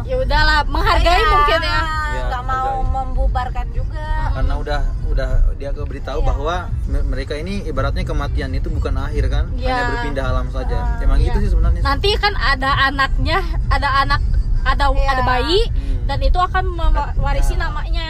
ya 0.02 0.17
udahlah 0.19 0.59
menghargai 0.67 1.14
Iya, 1.14 1.31
mungkin 1.31 1.61
ya 1.62 1.81
Iya, 2.12 2.23
nggak 2.26 2.43
mau 2.43 2.64
hargai. 2.67 2.91
membubarkan 2.91 3.67
juga 3.71 4.07
karena 4.33 4.55
udah 4.59 4.81
udah 5.12 5.28
dia 5.54 5.71
beritahu 5.73 6.19
Iya. 6.19 6.26
bahwa 6.26 6.57
me- 6.87 7.07
mereka 7.07 7.35
ini 7.35 7.62
ibaratnya 7.62 8.02
kematian 8.02 8.50
itu 8.50 8.66
bukan 8.66 8.97
akhir 8.99 9.28
kan 9.28 9.45
Iya. 9.54 9.69
hanya 9.69 9.85
berpindah 9.92 10.25
alam 10.26 10.47
saja 10.49 10.78
Ah, 10.97 11.00
emang 11.00 11.19
iya. 11.19 11.26
gitu 11.28 11.38
sih 11.38 11.50
sebenarnya 11.50 11.81
nanti 11.81 12.11
kan 12.16 12.33
ada 12.35 12.71
anaknya 12.83 13.38
ada 13.69 13.88
anak 14.00 14.21
ada 14.62 14.85
Iya. 14.88 15.07
ada 15.09 15.23
bayi 15.23 15.61
Hmm. 15.66 16.07
dan 16.07 16.19
itu 16.19 16.38
akan 16.38 16.64
mewarisi 16.71 17.54
Ya. 17.54 17.61
namanya 17.62 18.09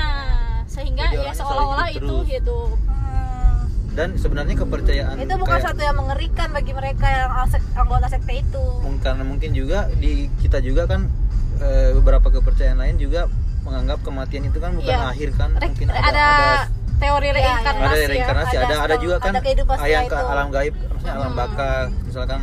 sehingga 0.64 1.04
Jadi 1.06 1.20
ya 1.22 1.32
seolah-olah 1.34 1.88
itu 1.90 1.98
hidup 1.98 2.16
terus. 2.18 2.28
hidup 2.30 2.70
Hmm. 2.78 3.60
dan 3.92 4.08
sebenarnya 4.16 4.56
kepercayaan 4.56 5.14
itu 5.18 5.34
bukan 5.34 5.52
kayak- 5.52 5.66
satu 5.68 5.80
yang 5.82 5.96
mengerikan 5.96 6.48
bagi 6.50 6.72
mereka 6.72 7.06
yang 7.06 7.30
asek- 7.40 7.72
anggota 7.74 8.06
sekte 8.08 8.34
itu 8.38 8.64
karena 8.98 9.22
mungkin 9.22 9.50
juga 9.52 9.90
di 9.92 10.12
kita 10.38 10.58
juga 10.58 10.86
kan 10.86 11.10
eh, 11.58 11.92
beberapa 11.94 12.26
kepercayaan 12.28 12.74
lain 12.76 12.96
juga 12.96 13.28
menganggap 13.62 14.02
kematian 14.02 14.42
itu 14.44 14.58
kan 14.58 14.74
bukan 14.74 14.90
Iya. 14.90 15.06
akhir 15.08 15.28
kan 15.36 15.50
mungkin 15.54 15.86
ada, 15.86 16.00
ada, 16.02 16.26
ada 16.26 16.48
teori 16.96 17.26
Iya, 17.26 17.32
iya. 17.32 17.38
reinkarnasi 17.56 17.92
ada 17.92 17.96
ya. 17.96 18.08
reinkarnasi 18.08 18.54
Ada 18.54 18.64
ada 18.64 18.76
ada, 18.84 18.96
juga 18.96 19.16
kan 19.18 19.32
ada 19.34 19.86
yang 19.86 20.06
ke 20.06 20.16
alam 20.16 20.48
gaib 20.50 20.74
maksudnya 20.76 21.14
alam 21.14 21.30
Hmm. 21.30 21.38
baka 21.38 21.70
misalkan 22.02 22.40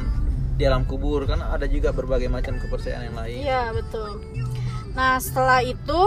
di 0.56 0.63
alam 0.63 0.84
kubur 0.84 1.24
kan 1.24 1.39
ada 1.39 1.65
juga 1.65 1.89
berbagai 1.91 2.27
macam 2.27 2.58
kepercayaan 2.58 3.03
yang 3.08 3.18
lain 3.18 3.38
Iya 3.41 3.62
betul. 3.72 4.10
Nah 4.91 5.15
setelah 5.18 5.63
itu 5.63 6.01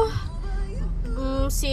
mm, 1.06 1.46
si 1.48 1.72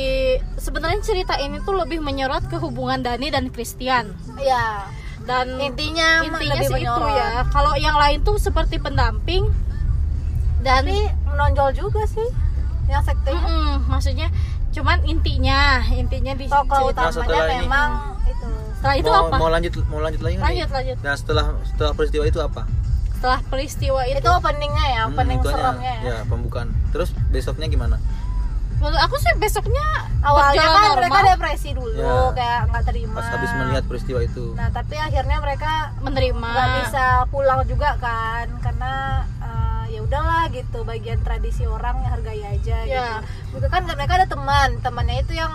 sebenarnya 0.55 1.01
cerita 1.01 1.35
ini 1.35 1.59
tuh 1.59 1.75
lebih 1.75 1.99
menyorot 1.99 2.47
ke 2.47 2.55
hubungan 2.55 2.99
Dani 2.99 3.27
dan 3.27 3.49
Christian 3.49 4.15
ya 4.37 4.87
dan 5.27 5.59
intinya 5.59 6.23
intinya 6.23 6.55
lebih 6.55 6.71
sih 6.71 6.81
itu 6.81 7.03
ya. 7.11 7.43
Kalau 7.47 7.75
yang 7.75 7.93
lain 7.93 8.23
tuh 8.23 8.39
seperti 8.39 8.79
pendamping 8.79 9.45
dan 10.59 10.83
tapi 10.83 10.95
menonjol 11.25 11.69
juga 11.71 12.03
sih 12.03 12.25
yang 12.87 13.03
sekte 13.03 13.29
itu 13.29 13.37
Mm-mm, 13.37 13.85
maksudnya 13.85 14.27
cuman 14.71 14.97
intinya 15.03 15.59
intinya 15.85 16.33
di 16.33 16.45
tokoh 16.45 16.89
cerita. 16.89 17.01
Nah, 17.01 17.09
utamanya 17.11 17.41
ini- 17.43 17.59
memang 17.59 17.89
itu 18.23 18.47
Setelah 18.75 18.95
itu 18.95 19.09
mau, 19.09 19.23
apa? 19.23 19.35
mau 19.35 19.49
lanjut 19.49 19.71
mau 19.85 19.99
lanjut 19.99 20.21
lagi 20.21 20.35
nih? 20.35 20.43
Lanjut 20.43 20.69
lanjut. 20.71 20.97
Nah 20.99 21.13
setelah 21.13 21.45
setelah 21.65 21.91
peristiwa 21.91 22.23
itu 22.25 22.39
apa? 22.39 22.61
Setelah 23.11 23.39
peristiwa 23.43 24.01
itu, 24.05 24.17
itu 24.17 24.29
openingnya 24.29 24.85
ya 24.87 25.01
Hmm, 25.01 25.11
opening 25.11 25.39
hanya- 25.39 25.51
seremnya 25.51 25.93
ya 25.97 26.07
ya 26.07 26.17
pembukaan. 26.23 26.69
Terus 26.89 27.09
besoknya 27.27 27.67
gimana? 27.67 27.97
menurut 28.79 28.95
aku 28.97 29.19
sih 29.19 29.27
besoknya 29.35 29.83
awalnya 30.23 30.55
kan 30.63 30.71
normal, 30.71 30.95
mereka 31.03 31.19
depresi 31.29 31.69
dulu 31.75 31.99
Ya. 31.99 32.31
kayak 32.31 32.59
nggak 32.71 32.83
terima 32.87 33.11
Pas 33.13 33.27
habis 33.27 33.51
melihat 33.53 33.83
peristiwa 33.83 34.19
itu. 34.23 34.55
nah 34.55 34.71
tapi 34.71 34.95
akhirnya 34.95 35.35
mereka 35.37 35.71
menerima. 35.99 36.47
nggak 36.47 36.67
bisa 36.79 37.05
pulang 37.27 37.59
juga 37.67 37.99
kan 37.99 38.47
karena 38.63 39.27
ya 39.89 39.99
udahlah 39.99 40.47
gitu 40.49 40.81
bagian 40.83 41.19
tradisi 41.19 41.65
orang 41.65 41.99
hargai 42.03 42.41
aja 42.41 42.77
Ya. 42.83 43.19
gitu 43.19 43.57
juga 43.57 43.67
kan 43.69 43.83
mereka 43.83 44.15
ada 44.15 44.27
teman 44.27 44.77
temannya 44.79 45.19
itu 45.19 45.33
yang 45.33 45.51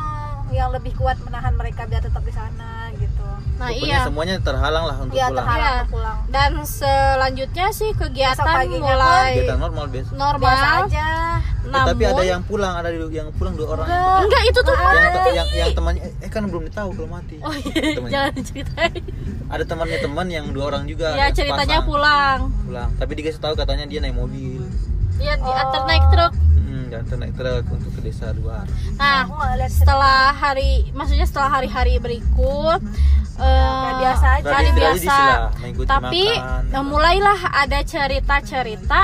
yang 0.50 0.70
lebih 0.70 0.92
kuat 0.94 1.16
menahan 1.20 1.54
mereka 1.54 1.86
biar 1.86 2.02
tetap 2.02 2.20
di 2.20 2.30
sana 2.30 2.83
Nah 3.54 3.70
Pokoknya 3.70 3.86
iya. 3.86 4.02
semuanya 4.02 4.34
terhalang 4.38 4.84
lah 4.84 4.96
untuk 4.98 5.14
ya 5.14 5.26
pulang. 5.26 5.38
terhalang 5.40 5.74
Iya. 5.76 5.84
pulang 5.86 6.16
Dan 6.26 6.50
selanjutnya 6.64 7.66
sih 7.70 7.90
kegiatan 7.92 8.44
mulai 8.68 9.30
Kegiatan 9.32 9.58
normal 9.58 9.84
biasa. 9.86 10.10
normal. 10.12 10.40
biasa 10.42 10.66
aja 10.84 11.08
Eh, 11.64 11.72
Namun 11.72 11.88
tapi 11.88 12.02
ada 12.04 12.22
yang 12.22 12.42
pulang, 12.42 12.74
ada 12.76 12.88
yang 12.92 13.32
pulang 13.32 13.54
dua 13.54 13.66
orang. 13.72 13.86
Enggak. 13.88 14.20
enggak 14.20 14.42
itu 14.44 14.60
tuh 14.60 14.74
Yang, 14.74 14.84
mati. 14.84 15.30
yang, 15.32 15.48
yang 15.54 15.70
temannya 15.72 16.02
eh 16.20 16.28
kan 16.28 16.42
belum 16.44 16.64
tahu 16.68 16.88
kalau 16.92 17.08
mati. 17.08 17.36
Oh 17.40 17.54
iya, 17.54 17.72
Temannya. 17.96 18.10
jangan 18.10 18.32
diceritain. 18.34 19.02
Ada 19.48 19.64
temannya 19.64 19.98
teman 19.98 20.26
yang 20.28 20.46
dua 20.50 20.64
orang 20.66 20.84
juga. 20.84 21.06
Ya 21.14 21.26
ceritanya 21.30 21.78
pulang. 21.80 22.52
Pulang. 22.60 22.90
Tapi 22.94 23.12
dikasih 23.14 23.40
tahu 23.40 23.54
katanya 23.54 23.86
dia 23.86 23.98
naik 23.98 24.12
mobil. 24.12 24.60
Dia 25.16 25.34
Oh. 25.36 25.46
diantar 25.46 25.82
naik 25.86 26.04
truk. 26.10 26.32
Hmm, 26.58 26.84
dan 26.90 27.16
naik 27.16 27.32
truk 27.32 27.64
untuk 27.70 27.90
ke 27.92 28.00
desa 28.02 28.34
luar. 28.34 28.66
Nah, 28.94 29.24
setelah 29.64 30.32
hari 30.32 30.90
maksudnya 30.90 31.24
setelah 31.24 31.48
hari-hari 31.50 31.96
berikut 31.96 32.82
eh 32.82 33.23
Kayak 33.36 33.94
biasa 33.98 34.26
aja. 34.30 34.46
Tradisi- 34.46 34.78
biasa. 34.78 35.16
Tapi 35.84 36.24
makan. 36.30 36.62
eh, 36.70 36.84
mulailah 36.84 37.40
ada 37.50 37.78
cerita-cerita 37.82 39.00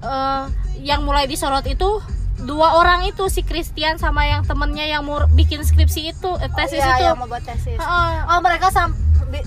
eh, 0.00 0.42
yang 0.80 1.00
mulai 1.02 1.24
disorot 1.24 1.64
itu 1.64 2.00
dua 2.40 2.80
orang 2.80 3.04
itu 3.04 3.28
si 3.28 3.44
Christian 3.44 4.00
sama 4.00 4.24
yang 4.24 4.44
temennya 4.44 4.88
yang 4.88 5.04
mau 5.04 5.28
bikin 5.30 5.60
skripsi 5.60 6.12
itu 6.12 6.30
eh, 6.40 6.48
tesis 6.56 6.80
oh, 6.80 6.88
iya, 6.88 6.96
itu. 6.96 7.04
yang 7.04 7.20
mau 7.20 7.28
buat 7.28 7.44
tesis 7.44 7.76
Heeh. 7.76 8.12
oh 8.32 8.40
mereka 8.40 8.72
sam 8.72 8.96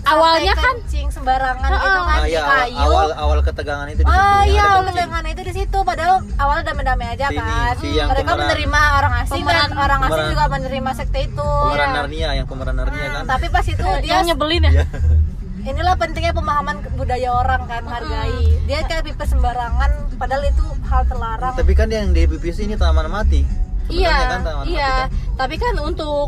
Awalnya 0.03 0.53
kan- 0.53 0.79
kencing 0.79 1.07
sembarangan 1.09 1.69
gitu 1.69 1.83
Heeh. 1.83 2.03
kan 2.03 2.07
Ah, 2.13 2.23
awal, 2.23 2.23
kayu 2.23 2.77
awal 2.79 3.07
awal 3.13 3.39
ketegangan 3.41 3.87
itu 3.87 3.99
di 3.99 4.05
situ. 4.05 4.13
Oh 4.13 4.39
yang 4.39 4.47
iya, 4.49 4.63
awal 4.65 4.81
ketegangan 4.85 5.23
itu 5.25 5.41
di 5.41 5.53
situ. 5.53 5.77
Padahal 5.81 6.15
awalnya 6.35 6.63
damai-damai 6.65 7.07
aja 7.09 7.25
Si 7.25 7.33
ini, 7.33 7.41
kan. 7.43 7.75
si 7.75 7.87
yang 7.91 8.07
Mereka 8.07 8.23
pemeran- 8.25 8.41
menerima 8.45 8.81
orang 8.93 9.13
asing 9.17 9.41
dan 9.41 9.45
pemeran- 9.45 9.71
orang 9.77 9.99
asing 9.99 10.09
pemeran- 10.09 10.31
juga 10.31 10.45
menerima 10.49 10.91
sekte 10.93 11.19
itu. 11.23 11.49
Pemeran 11.63 11.83
Ya. 11.83 11.95
Narnia, 11.95 12.29
yang 12.33 12.47
pemeran 12.47 12.75
Narnia 12.75 13.01
Hmm, 13.01 13.13
kan. 13.13 13.23
Tapi 13.29 13.45
pas 13.49 13.65
itu 13.65 13.87
dia 13.99 14.11
yang 14.13 14.25
nyebelin 14.25 14.61
ya. 14.63 14.71
Iya. 14.73 14.85
inilah 15.65 15.95
pentingnya 15.95 16.33
pemahaman 16.33 16.75
budaya 16.93 17.29
orang 17.33 17.61
kan 17.65 17.83
hargai. 17.83 18.35
Dia 18.63 18.83
kayak 18.83 19.03
pipis 19.05 19.29
sembarangan 19.29 19.89
padahal 20.13 20.43
itu 20.43 20.59
hal 20.85 21.03
terlarang. 21.05 21.53
Tapi 21.53 21.71
kan 21.71 21.87
yang 21.87 22.11
di 22.11 22.23
BBC 22.23 22.63
ini 22.63 22.75
taman 22.75 23.07
mati. 23.07 23.47
Sebenarnya 23.83 24.11
Iya, 24.11 24.15
kan 24.29 24.39
taman 24.41 24.63
iya. 24.65 24.79
mati 24.79 24.91
kan. 24.93 25.07
Tapi 25.33 25.55
kan 25.57 25.73
untuk 25.81 26.27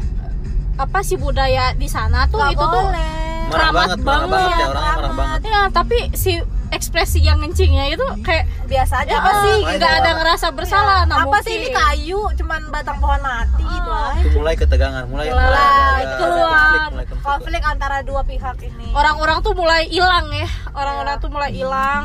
apa 0.75 0.99
sih 1.01 1.15
budaya 1.15 1.71
di 1.73 1.87
sana 1.87 2.27
tuh 2.27 2.37
Nggak 2.37 2.51
itu 2.51 2.65
tuh 2.65 2.83
boleh. 2.83 3.13
Marah 3.45 3.69
keramat 3.69 3.87
banget, 3.87 3.99
marah 3.99 4.17
banget. 4.17 4.29
banget 4.29 4.51
ya 4.51 4.65
orangnya 4.65 4.91
marah 4.91 5.13
banget. 5.13 5.39
Ya, 5.45 5.61
tapi 5.69 5.97
si 6.13 6.31
ekspresi 6.67 7.21
yang 7.21 7.39
ngencingnya 7.39 7.85
itu 7.87 8.01
kayak 8.19 8.49
biasa 8.65 9.05
aja 9.05 9.07
ya, 9.07 9.17
apa 9.17 9.31
sih? 9.39 9.55
nggak 9.71 9.93
ada 9.95 10.11
ngerasa 10.17 10.47
bersalah. 10.49 10.99
Ya, 10.99 11.07
nah 11.07 11.17
apa 11.23 11.37
sih 11.39 11.53
ini 11.55 11.69
kayu 11.69 12.25
cuman 12.33 12.61
batang 12.67 12.97
pohon 12.97 13.21
mati 13.21 13.61
gitu 13.61 13.85
aja. 13.87 14.17
Itu 14.19 14.29
mulai 14.33 14.55
ketegangan, 14.57 15.03
mulai 15.05 15.29
Mulai 15.29 16.01
ada 16.01 16.15
keluar. 16.17 16.49
konflik, 16.49 16.81
mulai 16.89 17.05
konflik. 17.05 17.23
Konflik 17.23 17.61
antara 17.63 17.97
dua 18.01 18.21
pihak 18.25 18.57
ini. 18.59 18.87
Orang-orang 18.91 19.37
tuh 19.39 19.53
mulai 19.53 19.85
hilang 19.87 20.25
ya. 20.27 20.49
Orang-orang 20.73 21.15
Iya. 21.15 21.21
tuh 21.21 21.29
mulai 21.29 21.51
hilang. 21.53 22.03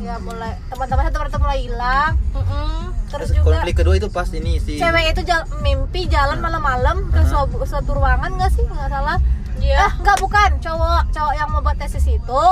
Ya 0.00 0.14
mulai 0.18 0.52
teman-teman 0.66 1.02
satu 1.04 1.18
persatu 1.18 1.38
mulai 1.38 1.60
hilang. 1.60 2.12
Mm-mm. 2.32 2.80
Terus 3.06 3.28
Terus 3.28 3.28
juga 3.36 3.46
konflik 3.58 3.74
kedua 3.76 3.94
itu 3.96 4.08
pas 4.08 4.28
ini 4.30 4.56
si 4.56 4.76
cewek 4.76 5.04
itu 5.10 5.22
jal- 5.22 5.48
mimpi 5.60 6.06
jalan 6.06 6.38
malam-malam 6.38 7.08
ke 7.08 7.18
Aha. 7.18 7.28
suatu, 7.28 7.56
suatu 7.62 7.90
ruangan 7.92 8.30
nggak 8.30 8.50
sih 8.50 8.64
nggak 8.64 8.86
salah 8.88 9.18
Iya. 9.58 9.76
ah 9.78 9.92
nggak 9.94 10.16
bukan 10.18 10.50
cowok 10.58 11.02
cowok 11.10 11.34
yang 11.34 11.48
mau 11.48 11.60
buat 11.60 11.76
tesis 11.76 12.06
itu 12.08 12.42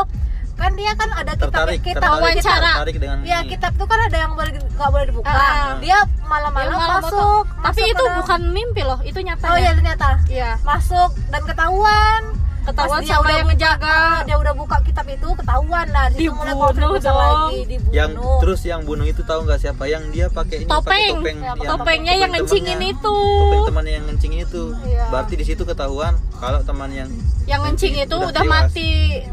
kan 0.55 0.75
dia 0.75 0.91
kan 0.93 1.07
ada 1.13 1.33
kitab 1.33 1.55
tertarik, 1.55 1.79
kitab 1.81 2.03
tertarik, 2.03 2.21
wawancara. 2.35 2.73
tertarik 2.75 2.97
dengan 2.99 3.17
ya 3.23 3.39
ini. 3.39 3.49
kitab 3.49 3.73
tuh 3.73 3.87
kan 3.87 4.01
ada 4.03 4.19
yang 4.19 4.33
boleh 4.35 4.51
nggak 4.51 4.91
boleh 4.91 5.07
dibuka 5.07 5.31
Ah. 5.31 5.79
dia 5.79 5.79
Dia 5.81 5.99
malam-malam 6.21 6.75
masuk 6.75 7.07
foto. 7.09 7.27
Tapi 7.63 7.79
masuk 7.79 7.87
itu 7.89 8.03
dalam- 8.03 8.17
bukan 8.19 8.41
mimpi 8.51 8.83
loh, 8.83 8.99
itu 9.01 9.19
nyata. 9.21 9.47
oh 9.47 9.57
iya 9.57 9.71
ternyata 9.73 10.09
Iya. 10.27 10.51
masuk 10.61 11.11
dan 11.29 11.43
ketahuan 11.45 12.23
Ketahuan 12.69 13.01
Pas 13.01 13.01
dia 13.01 13.09
sama 13.11 13.23
udah 13.23 13.33
yang 13.33 13.49
ah, 13.81 14.19
dia 14.23 14.37
udah 14.37 14.53
buka 14.53 14.77
kitab 14.85 15.07
itu 15.09 15.29
ketahuan 15.33 15.87
di 15.89 16.21
situ 16.21 16.29
mulai 16.31 16.53
konflik 16.53 16.85
Dibunuh 16.85 17.01
dong. 17.01 17.17
lagi 17.17 17.59
dibunuh 17.65 17.93
yang 17.95 18.11
terus 18.39 18.61
yang 18.63 18.81
bunuh 18.85 19.07
itu 19.07 19.23
tahu 19.25 19.41
nggak 19.43 19.57
siapa 19.59 19.85
yang 19.85 20.05
dia 20.11 20.27
pakai 20.29 20.57
ini 20.63 20.69
Topeng. 20.69 21.15
topeng 21.17 21.39
Ya, 21.39 21.53
yang- 21.55 21.65
Topengnya 21.67 22.13
yang 22.15 22.31
ngencingin 22.31 22.77
temannya. 22.77 22.93
itu. 22.93 23.17
topeng 23.41 23.63
temannya 23.65 23.93
yang 23.95 24.05
ngencingin 24.07 24.41
itu 24.43 24.63
Iya. 24.85 25.05
berarti 25.09 25.35
di 25.35 25.45
situ 25.45 25.63
ketahuan 25.65 26.13
kalau 26.35 26.61
teman 26.61 26.91
yang 26.91 27.09
Yang 27.47 27.61
ngencing 27.65 27.95
itu 27.99 28.13
Udah 28.15 28.29
udah, 28.29 28.45
mati. 28.45 28.93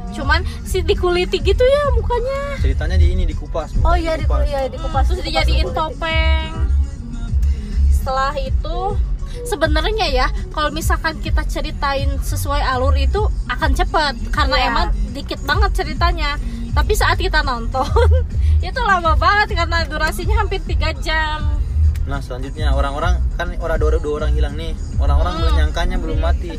Cuman 0.10 0.40
si 0.64 0.80
dikuliti 0.80 1.38
gitu 1.38 1.60
ya 1.62 1.92
mukanya. 1.92 2.56
ceritanya 2.58 2.96
di 2.96 3.12
ini 3.12 3.24
dikupas 3.26 3.76
oh 3.78 3.92
iya 3.94 4.16
di 4.16 4.24
dikupas. 4.24 4.48
iya 4.48 4.62
dikupas 4.66 5.04
Terus 5.06 5.20
dijadiin 5.22 5.68
topeng. 5.70 6.52
Setelah 7.92 8.32
itu 8.38 8.78
sebenarnya 9.44 10.08
ya 10.08 10.26
kalau 10.50 10.70
misalkan 10.70 11.20
kita 11.20 11.44
ceritain 11.44 12.08
sesuai 12.18 12.62
alur 12.62 12.96
itu 12.96 13.20
akan 13.48 13.72
cepet. 13.72 14.14
Karena 14.30 14.56
Iya. 14.56 14.68
emang 14.68 14.88
dikit 15.12 15.44
banget 15.44 15.72
ceritanya. 15.76 16.40
Tapi 16.72 16.92
saat 16.92 17.16
kita 17.16 17.40
nonton 17.42 17.88
itu 18.64 18.82
lama 18.82 19.16
banget 19.16 19.56
karena 19.56 19.84
durasinya 19.84 20.36
hampir 20.38 20.60
tiga 20.62 20.96
jam. 20.96 21.60
Nah 22.06 22.20
selanjutnya 22.20 22.70
orang-orang 22.70 23.18
kan 23.34 23.50
orang 23.58 23.78
dua, 23.78 23.98
dua 23.98 24.14
orang 24.20 24.32
hilang 24.32 24.54
nih. 24.54 24.72
Orang-orang 24.96 25.34
Hmm. 25.36 25.46
menyangkanya 25.50 25.98
belum 25.98 26.20
mati. 26.20 26.56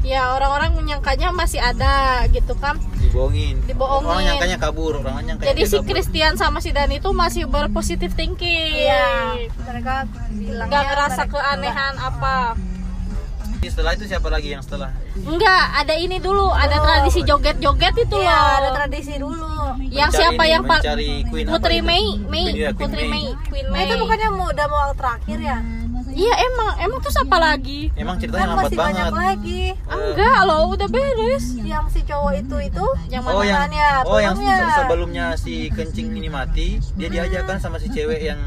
Ya 0.00 0.32
orang-orang 0.32 0.74
menyangkanya 0.74 1.28
masih 1.30 1.60
ada 1.60 2.24
gitu 2.26 2.56
kan 2.56 2.80
dibohongin. 3.10 3.56
Dibohongin. 3.66 4.06
orang 4.06 4.22
nyangkanya 4.24 4.56
kabur 4.56 4.92
orang 4.96 5.14
nyangkanya 5.26 5.48
jadi 5.50 5.62
si 5.64 5.76
kabur. 5.76 5.88
Christian 5.90 6.32
sama 6.34 6.58
si 6.58 6.70
Dani 6.70 6.96
itu 6.96 7.10
masih 7.12 7.44
berpositif 7.44 8.14
thinking. 8.14 8.70
Iya. 8.86 9.34
Mereka 9.60 9.94
bilangnya 10.32 10.66
nggak 10.66 10.82
ngerasa 10.86 11.22
keanehan 11.26 11.94
apa. 11.98 12.54
Jadi 13.60 13.68
setelah 13.68 13.92
itu 13.92 14.08
siapa 14.08 14.28
lagi 14.30 14.48
yang 14.50 14.64
setelah? 14.64 14.88
Enggak 15.20 15.64
ada 15.76 15.92
ini 15.92 16.16
dulu. 16.16 16.48
Ada 16.48 16.76
Oh. 16.76 16.82
tradisi 16.82 17.20
joget-joget 17.20 17.92
itu 17.98 18.16
iya 18.16 18.32
loh. 18.32 18.56
ada 18.56 18.68
tradisi 18.74 19.14
dulu. 19.14 19.52
Yang 19.86 20.08
Mencari 20.08 20.16
siapa 20.16 20.42
ini, 20.42 20.50
yang 20.50 20.62
pa- 20.64 20.80
mencari 20.80 21.10
queen 21.28 21.44
apa 21.44 21.52
Putri? 21.52 21.76
Mei 21.78 22.06
Mei? 22.24 22.44
Queen, 22.46 22.56
iya, 22.56 22.68
Queen 22.70 22.80
Putri 22.80 23.02
Mei. 23.04 23.10
Mei 23.10 23.26
Queen 23.44 23.66
nah, 23.66 23.74
Mei. 23.74 23.84
itu 23.84 23.94
bukannya 23.98 24.28
mau 24.32 24.46
udah 24.48 24.66
mau 24.66 24.90
terakhir 24.94 25.38
ya 25.38 25.58
iya 26.20 26.34
emang 26.44 26.70
emang 26.78 26.98
tuh 27.00 27.08
siapa 27.08 27.36
lagi? 27.36 27.88
Emang 27.96 28.16
kan 28.16 28.20
ceritanya 28.20 28.46
lambat 28.52 28.64
masih 28.68 28.76
banyak 28.76 29.08
lagi. 29.08 29.62
Enggak 29.88 30.38
loh 30.44 30.62
udah 30.68 30.88
beres. 30.88 31.44
Yang 31.56 31.84
si 31.96 32.00
cowok 32.04 32.32
itu 32.36 32.56
itu? 32.60 32.86
Yang 33.08 33.22
Oh 33.24 33.40
mana 33.40 33.42
yang 33.42 33.56
Makanya, 33.56 33.86
oh 34.04 34.18
yang 34.20 34.36
se- 34.36 34.74
sebelumnya 34.76 35.26
si 35.40 35.54
kencing 35.72 36.12
ini 36.12 36.28
mati 36.28 36.76
dia 36.94 37.08
diajak 37.08 37.48
kan 37.48 37.56
sama 37.56 37.80
si 37.80 37.88
cewek 37.88 38.20
yang 38.20 38.40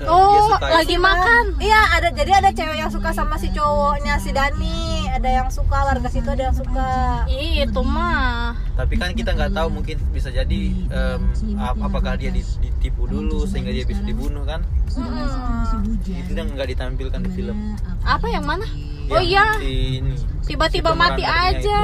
eh, 0.00 0.08
oh 0.08 0.48
suka 0.48 0.66
lagi 0.72 0.96
makan? 0.96 1.44
Iya 1.60 1.80
ada 1.92 2.08
jadi 2.08 2.32
ada 2.40 2.50
cewek 2.50 2.76
yang 2.80 2.88
suka 2.88 3.12
sama 3.12 3.36
si 3.36 3.52
cowoknya 3.52 4.16
si 4.16 4.32
Dani. 4.32 5.04
Ada 5.10 5.28
yang 5.44 5.48
suka 5.52 5.76
warga 5.84 6.08
situ 6.08 6.24
ada 6.24 6.48
yang 6.48 6.56
suka. 6.56 6.90
Ih, 7.28 7.68
itu 7.68 7.80
mah 7.84 8.49
tapi 8.80 8.94
kan 8.96 9.12
kita 9.12 9.30
nggak 9.30 9.52
tahu 9.52 9.68
mungkin 9.70 10.00
bisa 10.08 10.28
jadi 10.28 10.60
em, 10.72 11.20
ap- 11.56 11.80
apakah 11.82 12.16
dia 12.16 12.28
di- 12.28 12.40
ditipu 12.58 13.04
dulu 13.04 13.44
sehingga 13.44 13.68
dia 13.68 13.84
bisa 13.84 14.00
dibunuh 14.00 14.42
kan 14.42 14.64
Hmm. 14.90 15.94
itu 15.94 16.32
yang 16.32 16.50
nggak 16.50 16.68
ditampilkan 16.68 17.20
di 17.20 17.30
film 17.32 17.78
apa 18.02 18.26
yang 18.26 18.42
mana 18.42 18.66
oh 19.06 19.22
iya 19.22 19.54
ini 19.60 20.18
tiba-tiba 20.42 20.90
mati 20.92 21.22
aja 21.22 21.78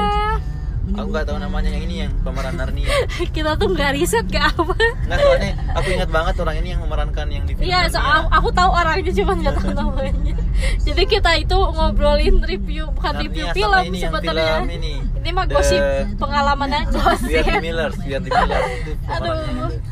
itu. 0.83 0.93
aku 0.93 1.07
nggak 1.09 1.25
tahu 1.25 1.37
namanya 1.37 1.67
yang 1.69 1.83
ini 1.83 1.95
yang 2.01 2.11
pemeran 2.19 2.55
Narnia 2.55 2.87
kita 3.35 3.55
tuh 3.55 3.67
nggak 3.69 3.91
riset 3.93 4.25
gak 4.25 4.51
apa 4.51 4.75
nggak 5.05 5.17
soalnya 5.17 5.51
aku 5.71 5.87
ingat 5.89 6.09
banget 6.09 6.35
orang 6.37 6.55
ini 6.57 6.69
yang 6.69 6.81
memerankan 6.81 7.27
yang 7.29 7.43
di 7.43 7.53
film 7.53 7.63
Iya, 7.65 7.79
so, 7.87 7.97
aku, 7.97 8.27
aku 8.29 8.49
tahu 8.51 8.71
orangnya 8.73 9.11
cuma 9.13 9.33
nggak 9.33 9.55
tahu 9.55 9.71
namanya. 9.81 10.35
Jadi 10.79 11.03
kita 11.05 11.31
itu 11.37 11.53
ngobrolin 11.55 12.41
review 12.41 12.89
bukan 12.89 13.11
Narnia 13.13 13.23
review 13.25 13.45
film 13.53 13.83
ini 13.85 13.99
sebetulnya. 13.99 14.47
film 14.57 14.71
ini 14.73 14.93
Ini 15.27 15.35
mah 15.35 15.43
The- 15.43 15.53
gosip 15.53 15.81
pengalaman 16.15 16.69
aja. 16.71 17.03
Biar 17.19 17.43
di 17.43 17.55
Miller, 17.59 17.91
biar 17.99 18.21
di 18.21 18.31
Miller 18.31 18.61
Aduh, 19.09 19.35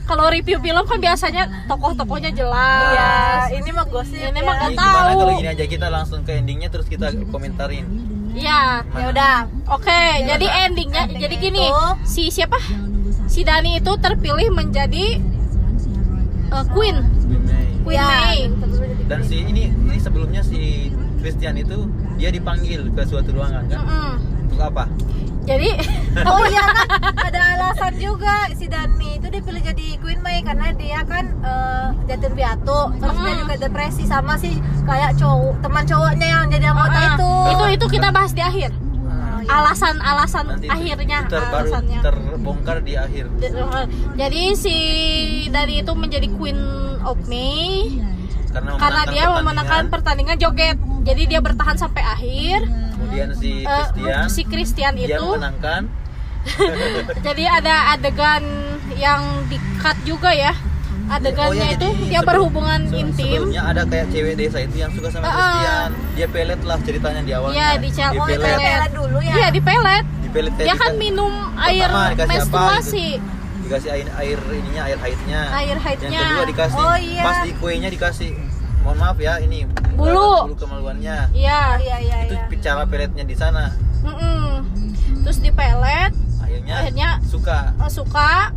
kalau 0.06 0.32
review 0.32 0.58
film 0.58 0.80
kan 0.82 0.96
biasanya 0.98 1.44
tokoh-tokohnya 1.66 2.32
jelas. 2.32 2.96
ya 2.96 3.12
ini 3.52 3.68
mah 3.70 3.84
gosip 3.86 4.16
Ini 4.16 4.32
ya. 4.32 4.40
mah 4.40 4.56
Jadi 4.56 4.64
nggak 4.72 4.72
gimana 4.80 4.96
tahu. 5.06 5.20
kalau 5.20 5.34
gini 5.36 5.50
aja 5.52 5.66
kita 5.68 5.88
langsung 5.90 6.20
ke 6.22 6.32
endingnya 6.34 6.70
terus 6.70 6.88
kita 6.88 7.12
komentarin. 7.28 7.84
Iya. 8.32 8.80
ya 8.86 9.06
udah 9.12 9.34
Oke, 9.70 10.02
jadi 10.24 10.46
endingnya 10.66 11.04
Endingnya 11.04 11.20
jadi 11.22 11.36
gini, 11.38 11.64
itu- 11.66 11.96
si 12.06 12.24
siapa? 12.30 12.56
Si 13.26 13.44
Dani 13.44 13.76
itu 13.76 13.92
terpilih 13.98 14.48
menjadi 14.50 15.20
uh, 16.50 16.64
queen, 16.70 16.96
queen 17.82 17.98
Ya, 17.98 18.08
Mei. 18.24 18.40
Dan 19.06 19.20
si 19.22 19.42
ini 19.42 19.68
ini 19.68 19.98
sebelumnya 19.98 20.40
si 20.42 20.90
Christian 21.20 21.58
itu 21.58 21.90
dia 22.16 22.30
dipanggil 22.30 22.88
ke 22.90 23.04
suatu 23.04 23.30
ruangan 23.32 23.68
kan? 23.68 23.80
Mm-mm. 23.82 24.14
Untuk 24.56 24.68
apa? 24.70 24.84
Jadi 25.46 25.70
oh 26.32 26.42
iya 26.48 26.66
kan 26.66 26.88
ada 27.22 27.40
alasan 27.54 27.94
juga 27.98 28.50
si 28.50 28.66
Dani 28.66 29.20
itu 29.20 29.28
dipilih 29.28 29.62
jadi 29.62 30.00
Queen 30.00 30.18
Mei 30.20 30.42
karena 30.42 30.74
dia 30.74 31.04
kan 31.04 31.28
eh, 31.38 31.88
jatuh 32.08 32.32
piatu 32.32 32.80
terus 32.96 33.16
dia 33.16 33.30
Mm. 33.30 33.42
juga 33.44 33.56
depresi 33.60 34.04
sama 34.04 34.34
si 34.36 34.58
kayak 34.82 35.14
cowok 35.16 35.60
teman 35.60 35.84
cowoknya 35.84 36.26
yang 36.26 36.44
jadi 36.48 36.66
anggota 36.68 36.98
Ah, 36.98 37.06
itu 37.12 37.30
itu 37.52 37.66
itu 37.74 37.86
kita 37.92 38.10
bahas 38.10 38.32
di 38.32 38.42
akhir. 38.42 38.72
Oh, 38.74 39.38
iya. 39.38 39.50
Alasan-alasan 39.52 40.46
Nanti 40.50 40.66
akhirnya 40.68 41.18
itu 41.20 41.30
ter- 41.30 41.46
baru 41.46 41.54
alasannya. 41.62 42.00
terbongkar 42.02 42.78
di 42.82 42.94
akhir. 42.96 43.26
Jadi 44.16 44.44
si 44.56 44.78
Dani 45.48 45.76
itu 45.78 45.92
menjadi 45.94 46.28
Queen 46.32 46.58
of 47.04 47.22
May 47.26 48.02
Karena, 48.50 48.80
karena 48.80 49.02
dia 49.06 49.24
memenangkan 49.30 49.84
pertandingan 49.90 50.40
joget. 50.40 50.78
Jadi 51.04 51.28
dia 51.28 51.38
bertahan 51.38 51.76
sampai 51.76 52.02
akhir. 52.02 52.66
Kemudian 53.18 53.30
si 53.34 53.52
Eh, 53.56 53.64
Christian 53.66 54.24
si 54.30 54.42
Christian 54.44 54.92
dia 54.94 55.08
itu 55.10 55.24
memenangkan 55.26 55.82
jadi 57.26 57.44
ada 57.52 57.76
adegan 57.92 58.44
yang 58.94 59.22
di 59.46 59.58
cut 59.78 59.98
juga 60.04 60.30
ya. 60.30 60.54
Adegannya 61.06 61.54
Oh, 61.60 61.70
ya, 61.70 61.70
itu 61.72 61.88
dia 62.04 62.18
sebelum- 62.18 62.26
berhubungan 62.28 62.80
se- 62.84 62.98
intim. 62.98 63.30
Sebelumnya 63.38 63.62
ada 63.64 63.82
kayak 63.84 64.10
cewek 64.10 64.34
desa 64.36 64.58
itu 64.60 64.76
yang 64.76 64.90
suka 64.90 65.10
sama 65.12 65.22
ah. 65.24 65.34
Christian. 65.36 65.90
Dia 66.16 66.28
pelet 66.28 66.62
lah 66.62 66.78
ceritanya 66.82 67.22
di 67.22 67.32
awalnya. 67.32 67.54
Iya, 67.56 67.70
di 67.76 67.90
Dia 67.92 68.08
oh, 68.08 68.26
di 68.26 68.38
pelet. 68.38 68.58
pelet 68.58 68.92
dulu 68.92 69.18
ya 69.20 69.34
Iya, 69.36 69.48
di 69.48 69.62
pelet. 69.62 70.06
Di 70.18 70.30
pelet 70.32 70.52
kayak 70.52 70.66
Dia 70.66 70.76
kan 70.76 70.92
dika- 70.92 71.00
minum 71.00 71.34
air 71.56 71.82
Pertama 71.84 72.10
dikasih 72.10 72.30
apa 72.32 72.42
menstruasi. 72.42 73.08
gitu. 73.12 73.34
dikasih 73.58 73.90
air 73.92 74.08
air 74.16 74.38
ininya 74.52 74.82
air 74.84 75.00
haidnya 75.00 75.42
Air 75.52 75.78
haidnya. 75.80 76.10
yang 76.12 76.22
kedua 76.28 76.46
dikasih 76.48 76.78
Oh, 76.80 76.98
iya. 77.00 77.24
pas 77.24 77.38
di 77.42 77.52
kuenya 77.56 77.90
dikasih 77.90 78.30
mohon 78.86 78.98
maaf 78.98 79.18
ya 79.18 79.34
ini 79.40 79.66
Bulu. 79.92 80.46
bulu 80.46 80.56
kemaluannya 80.56 81.18
Iya. 81.34 81.62
iya 81.76 81.96
iya 82.00 82.18
itu 82.24 82.34
iya 82.36 82.62
cara 82.62 82.86
peletnya 82.86 83.24
di 83.24 83.34
sana 83.34 83.74
Mm-mm. 84.00 84.62
Terus 85.24 85.42
di 85.42 85.50
pelet 85.50 86.14
akhirnya, 86.38 86.76
Akhirnya 86.80 87.10
suka 87.26 87.74
eh, 87.76 87.90
suka 87.90 88.54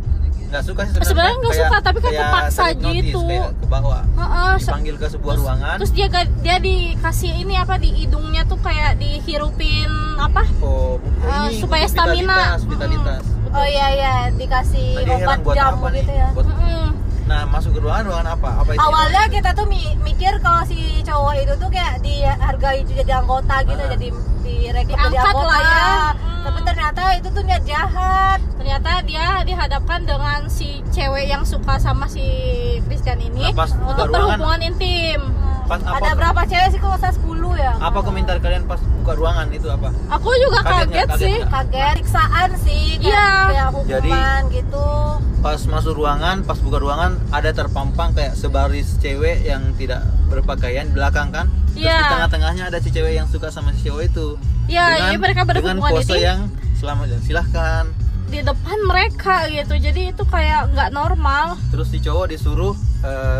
nggak 0.47 0.63
suka 0.63 0.81
sih 0.83 0.93
Sebenarnya 0.99 1.35
nggak 1.39 1.55
suka, 1.55 1.77
tapi 1.79 1.97
kan 1.99 2.11
kepaksa 2.11 2.63
gitu. 2.73 3.21
kayak 3.21 3.53
ke 3.53 3.65
bawah 3.65 4.01
Heeh, 4.01 4.53
se- 4.55 4.65
dipanggil 4.67 4.95
ke 4.95 5.07
sebuah 5.07 5.35
ruangan 5.35 5.75
terus 5.77 5.91
dia 5.91 6.07
dia 6.39 6.57
dikasih 6.57 7.31
ini 7.35 7.53
apa 7.55 7.77
di 7.77 7.89
hidungnya 7.95 8.45
tuh 8.45 8.57
kayak 8.57 8.97
dihirupin 8.97 9.89
apa 10.17 10.41
oh 10.59 10.97
ini 11.45 11.57
supaya 11.57 11.85
stamina. 11.85 12.57
vitalitas, 12.57 12.61
vitalitas. 12.65 13.21
oh 13.47 13.61
iya 13.63 13.87
iya 13.91 14.13
dikasih 14.31 14.89
Nah, 14.99 15.17
obat 15.19 15.37
buat 15.41 15.55
jamu 15.55 15.85
gitu 15.91 16.11
ya 16.11 16.27
buat 16.33 16.45
Mm-mm. 16.45 16.87
Nah 17.29 17.45
masuk 17.45 17.71
ke 17.71 17.79
ruangan 17.79 18.03
ruangan 18.03 18.27
apa? 18.33 18.49
Apa 18.57 18.69
itu? 18.71 18.81
Awalnya 18.81 19.23
kita 19.29 19.49
tuh 19.53 19.65
mi- 19.65 19.93
mikir 20.01 20.33
kalau 20.39 20.65
si 20.65 20.79
cowok 21.01 21.33
itu 21.37 21.53
tuh 21.55 21.69
kayak 21.69 22.01
dihargai 22.01 22.81
jadi 22.83 23.13
anggota 23.15 23.55
gitu 23.63 23.77
Ah. 23.79 23.89
jadi 23.91 24.07
direkrut 24.41 24.97
jadi 25.05 25.17
anggota. 25.21 25.45
lah 25.45 25.61
ya. 25.61 25.93
Hmm. 26.09 26.41
tapi 26.41 26.59
ternyata 26.63 27.01
itu 27.13 27.27
tuh 27.29 27.43
niat 27.43 27.63
jahat. 27.63 28.39
Ternyata 28.55 28.89
dia 29.03 29.25
dihadapkan 29.43 29.99
dengan 30.03 30.39
si 30.47 30.69
cewek 30.89 31.25
yang 31.25 31.43
suka 31.43 31.77
sama 31.77 32.07
si 32.07 32.25
Christian 32.83 33.19
ini 33.19 33.45
Nah, 33.45 33.55
pas 33.55 33.69
untuk 33.71 33.85
buka 33.85 34.03
ruangan, 34.09 34.17
berhubungan 34.35 34.61
intim. 34.65 35.21
Pas 35.63 35.77
apa- 35.79 36.01
ada 36.01 36.11
berapa 36.15 36.41
cewek 36.43 36.67
sih 36.71 36.79
kalau 36.79 36.97
saya 36.97 37.13
10 37.13 37.53
ya? 37.53 37.77
Apa 37.77 37.99
komentar 38.01 38.35
kalian 38.37 38.65
pas 38.65 38.81
buka 38.97 39.13
ruangan 39.13 39.47
itu 39.51 39.69
apa? 39.69 39.93
Aku 40.09 40.33
juga 40.39 40.59
Kaget 40.59 40.65
kaget? 40.65 41.07
Kaget 41.07 41.19
sih. 41.19 41.35
kaget. 41.45 41.95
Siksaan 41.99 42.49
sih 42.57 42.83
kayak, 42.97 43.05
Iya. 43.05 43.29
kayak 43.47 43.69
hukuman 43.69 44.41
gitu 44.49 44.87
pas 45.39 45.59
masuk 45.65 45.95
ruangan 45.95 46.43
pas 46.43 46.57
buka 46.57 46.77
ruangan 46.77 47.15
ada 47.29 47.49
terpampang 47.49 48.11
kayak 48.11 48.33
sebaris 48.33 48.95
cewek 48.97 49.41
yang 49.41 49.71
tidak 49.73 49.99
berpakaian 50.27 50.85
di 50.85 50.93
belakang 50.93 51.29
kan 51.29 51.47
terus 51.69 51.85
Iya. 51.85 51.95
di 51.97 52.05
tengah-tengahnya 52.09 52.63
ada 52.65 52.77
si 52.77 52.89
cewek 52.89 53.13
yang 53.13 53.25
suka 53.25 53.47
sama 53.47 53.71
si 53.71 53.83
cowok 53.83 54.03
itu 54.05 54.27
Iya, 54.65 54.85
jadi 55.01 55.15
mereka 55.17 55.41
dengan 55.45 55.79
pose 55.79 56.03
intim. 56.05 56.19
yang 56.19 56.39
selamat 56.75 57.05
dan 57.09 57.21
silahkan 57.21 57.83
di 58.25 58.39
depan 58.41 58.77
mereka 58.83 59.35
gitu 59.47 59.73
jadi 59.75 60.01
itu 60.09 60.23
kayak 60.23 60.69
nggak 60.69 60.89
normal 60.91 61.57
terus 61.67 61.87
si 61.87 61.97
cowok 61.97 62.29
disuruh 62.29 62.75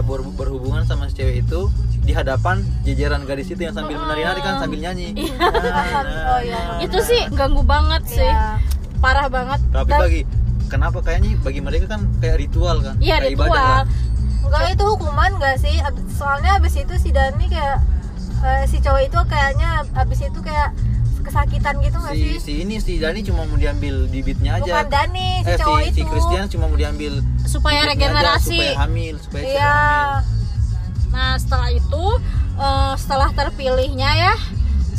ber- 0.02 0.34
berhubungan 0.34 0.82
sama 0.84 1.06
si 1.06 1.16
cewek 1.16 1.44
itu 1.44 1.68
di 2.00 2.12
hadapan 2.12 2.58
jajaran 2.82 3.22
gadis 3.22 3.50
itu 3.50 3.60
yang 3.62 3.72
sambil 3.72 4.00
menari-nari 4.00 4.40
kan 4.40 4.58
sambil 4.58 4.80
nyanyi 4.80 5.14
Nah, 5.36 5.52
nah, 5.52 6.26
Oh, 6.32 6.40
iya. 6.42 6.58
nah, 6.58 6.80
itu 6.80 6.96
nah. 6.96 7.06
sih 7.06 7.22
ganggu 7.30 7.62
banget 7.62 8.02
sih 8.10 8.24
Iya. 8.26 8.58
parah 8.98 9.28
banget 9.28 9.60
tapi 9.70 9.90
Dan- 9.90 10.02
bagi 10.02 10.22
kenapa 10.70 11.02
kayaknya 11.02 11.36
bagi 11.40 11.60
mereka 11.60 11.90
kan 11.90 12.06
kayak 12.18 12.38
ritual 12.40 12.78
kan 12.80 12.96
iya 13.00 13.18
kayak 13.18 13.34
ibadah 13.34 13.50
ritual 13.50 13.68
kan? 13.76 13.88
Enggak 14.40 14.66
itu 14.72 14.84
hukuman 14.88 15.32
enggak 15.36 15.56
sih? 15.58 15.76
Soalnya 16.12 16.58
abis 16.58 16.74
itu 16.76 16.94
si 16.96 17.10
Dani 17.10 17.46
kayak 17.46 17.78
eh, 18.40 18.64
si 18.66 18.78
cowok 18.80 19.02
itu 19.04 19.20
kayaknya 19.26 19.70
abis 19.94 20.20
itu 20.24 20.40
kayak 20.40 20.72
kesakitan 21.20 21.76
gitu 21.80 21.98
nggak 22.00 22.16
si 22.16 22.24
sih? 22.24 22.36
si 22.40 22.52
ini 22.64 22.76
si 22.80 22.98
Dani 22.98 23.20
cuma 23.22 23.44
mau 23.44 23.54
diambil 23.54 24.08
bibitnya 24.08 24.58
aja 24.58 24.72
Bukan 24.72 24.88
Dani, 24.88 25.30
si 25.44 25.46
eh, 25.46 25.54
si, 25.54 25.62
cowok 25.62 25.80
si 25.84 25.90
itu. 25.92 26.08
Christian 26.08 26.46
cuma 26.48 26.66
mau 26.66 26.74
diambil 26.74 27.14
supaya 27.44 27.84
bibitnya 27.84 27.84
aja, 27.84 27.92
regenerasi 27.92 28.58
supaya 28.58 28.80
hamil 28.80 29.16
supaya 29.20 29.44
Iya. 29.44 29.76
hamil 29.76 30.38
nah 31.10 31.32
setelah 31.36 31.70
itu 31.70 32.04
eh, 32.56 32.94
setelah 32.96 33.30
terpilihnya 33.32 34.10
ya 34.16 34.34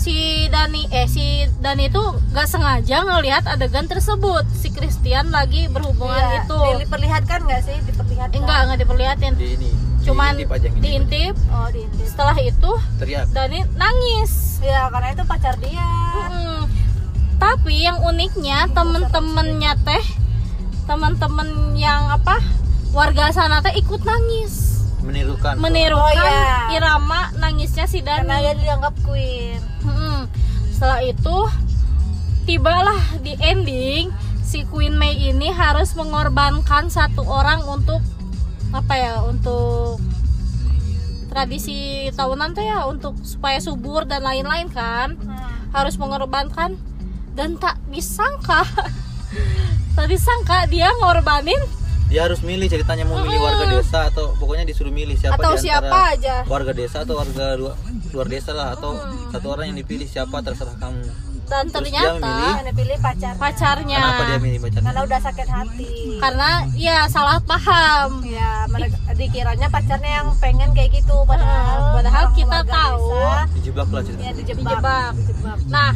si 0.00 0.16
Dani 0.48 0.88
eh 0.90 1.04
si 1.06 1.26
Dani 1.58 1.86
itu 1.86 2.00
nggak 2.26 2.46
sengaja 2.46 3.04
ngelihat 3.04 3.44
adegan 3.44 3.84
tersebut 3.84 4.48
si 4.50 4.68
Christian 4.70 5.28
lagi 5.28 5.68
berhubungan 5.68 6.16
Iya, 6.16 6.40
itu 6.40 6.58
diperlihatkan 6.80 7.40
nggak 7.42 7.62
sih? 7.62 7.76
Diperlihatkan. 7.84 8.32
enggak 8.34 8.58
enggak 8.62 8.78
diperlihatin 8.80 9.32
di 9.34 9.48
ini 9.54 9.70
cuman 10.00 10.32
diintip 10.34 10.72
diintip 10.80 11.34
Oh, 11.50 11.68
diintip. 11.68 12.06
setelah 12.06 12.32
itu 12.34 12.70
teriak 12.96 13.28
Dani 13.30 13.60
nangis 13.76 14.56
Iya, 14.60 14.88
karena 14.88 15.08
itu 15.10 15.24
pacar 15.24 15.54
dia. 15.56 15.88
Mm. 16.28 16.68
Tapi 17.36 17.74
yang 17.80 17.96
uniknya 18.02 18.68
temen-temennya 18.68 19.72
teh, 19.80 20.04
temen-temen 20.84 21.48
yang 21.74 22.10
apa 22.10 22.36
warga 22.90 23.30
sana 23.30 23.60
teh 23.60 23.72
ikut 23.74 24.02
nangis, 24.02 24.84
menirukan 25.00 25.56
menirukan 25.56 26.12
Oh, 26.12 26.12
iya. 26.12 26.76
irama 26.76 27.32
nangisnya 27.36 27.84
si 27.84 28.04
Karena 28.04 28.36
dia 28.36 28.52
Dani. 28.52 28.60
dianggap 28.60 28.94
queen. 29.00 29.60
Setelah 30.80 31.04
itu 31.04 31.38
tibalah 32.48 32.96
di 33.20 33.36
ending 33.36 34.08
si 34.40 34.64
Queen 34.64 34.96
May 34.96 35.12
ini 35.28 35.52
harus 35.52 35.92
mengorbankan 35.92 36.88
satu 36.88 37.20
orang 37.20 37.60
untuk 37.68 38.00
apa 38.72 38.96
ya 38.96 39.20
untuk 39.28 40.00
tradisi 41.28 42.08
tahunan 42.16 42.56
tuh 42.56 42.64
ya 42.64 42.88
untuk 42.88 43.12
supaya 43.20 43.60
subur 43.60 44.08
dan 44.08 44.24
lain-lain 44.24 44.72
kan. 44.72 45.20
Harus 45.76 46.00
mengorbankan. 46.00 46.80
Dan 47.36 47.60
tak 47.60 47.76
disangka 47.92 48.64
tak 50.00 50.08
disangka 50.08 50.64
dia 50.64 50.88
ngorbanin 50.96 51.60
dia 52.10 52.26
harus 52.26 52.42
milih 52.42 52.66
ceritanya 52.66 53.06
mau 53.06 53.22
milih 53.22 53.38
warga 53.38 53.64
desa 53.70 54.10
atau 54.10 54.34
pokoknya 54.34 54.66
disuruh 54.66 54.90
milih 54.90 55.14
siapa 55.14 55.38
Atau 55.38 55.54
di 55.54 55.62
siapa 55.62 55.96
aja. 56.10 56.42
warga 56.44 56.72
desa 56.74 57.06
atau 57.06 57.14
warga 57.16 57.54
luar, 57.54 57.74
luar 58.10 58.26
desa 58.26 58.50
lah 58.50 58.74
atau 58.74 58.98
satu 59.30 59.46
orang 59.48 59.70
yang 59.70 59.78
dipilih 59.78 60.04
siapa 60.04 60.42
terserah 60.42 60.74
kamu. 60.76 61.06
Dan 61.46 61.66
Terus 61.66 61.90
dia 61.90 61.98
ternyata 61.98 62.18
milih. 62.20 62.50
Yang 62.52 62.66
dipilih 62.68 62.96
pacar. 63.00 63.32
Pacarnya. 63.36 63.98
Kenapa 63.98 64.22
dia 64.24 64.38
milih 64.38 64.58
pacarnya? 64.60 64.86
Karena 64.86 65.00
udah 65.02 65.20
sakit 65.20 65.48
hati. 65.48 65.90
Karena 66.18 66.48
ya 66.72 66.98
salah 67.06 67.38
paham. 67.42 68.08
Ya 68.22 68.50
mereka 68.66 68.96
dikiranya 69.12 69.66
pacarnya 69.66 70.12
yang 70.16 70.28
pengen 70.38 70.70
kayak 70.70 70.90
gitu 70.92 71.16
padahal 71.26 71.94
Padahal 71.94 72.24
kita 72.34 72.58
tahu. 72.62 73.06
desa, 73.08 73.42
dijebak 73.50 73.88
lah 73.88 74.02
ceritanya. 74.02 74.26
Ya 74.26 74.32
dijebak. 74.32 74.62
Dijebak. 74.62 75.10
dijebak. 75.14 75.58
nah 75.66 75.90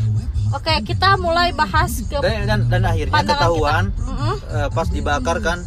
oke 0.50 0.74
kita 0.83 1.09
mulai 1.18 1.50
bahas 1.50 1.90
ke 2.00 2.14
dan, 2.16 2.46
dan, 2.46 2.61
dan 2.68 2.83
akhirnya 2.85 3.14
ketahuan 3.16 3.85
Mm-mm, 3.96 4.35
eh, 4.48 4.68
pas 4.70 4.87
dibakar 4.87 5.38
kan 5.38 5.59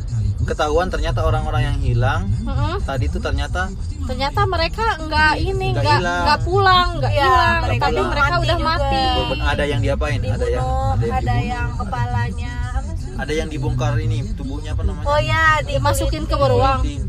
ketahuan 0.47 0.87
ternyata 0.87 1.19
orang-orang 1.21 1.61
yang 1.65 1.77
hilang 1.77 2.21
mm-mm. 2.39 2.79
tadi 2.81 3.05
itu 3.05 3.19
ternyata 3.19 3.67
ternyata 4.01 4.41
mereka 4.45 4.95
nggak 4.97 5.33
ini 5.37 5.69
Nggak 5.73 5.99
nggak 5.99 6.39
pulang 6.41 6.87
nggak 6.97 7.11
Iya, 7.11 7.21
hilang. 7.21 7.59
mereka 7.61 7.83
tapi 7.83 7.93
pulang. 7.93 8.09
mereka 8.09 8.31
mati. 8.31 8.41
udah 8.41 8.55
juga. 8.55 8.67
mati 8.69 9.05
ada 9.43 9.63
yang 9.63 9.79
diapain? 9.79 10.17
Ada 10.17 10.25
yang 10.25 10.39
dibunuh 10.39 10.87
ada 10.87 11.03
yang, 11.03 11.11
ada 11.11 11.19
dibunuh. 11.19 11.43
yang 11.45 11.67
kepalanya. 11.75 12.53
Apa 12.71 12.91
sih? 12.93 13.11
Ada 13.13 13.33
yang 13.33 13.47
dibongkar 13.49 13.93
ini 13.97 14.17
tubuhnya 14.33 14.71
apa 14.71 14.83
namanya? 14.83 15.05
Oh 15.05 15.19
ya 15.19 15.43
dimasukin 15.61 16.23
ke 16.23 16.35
beruang 16.35 16.79
Kulitin. 16.79 17.03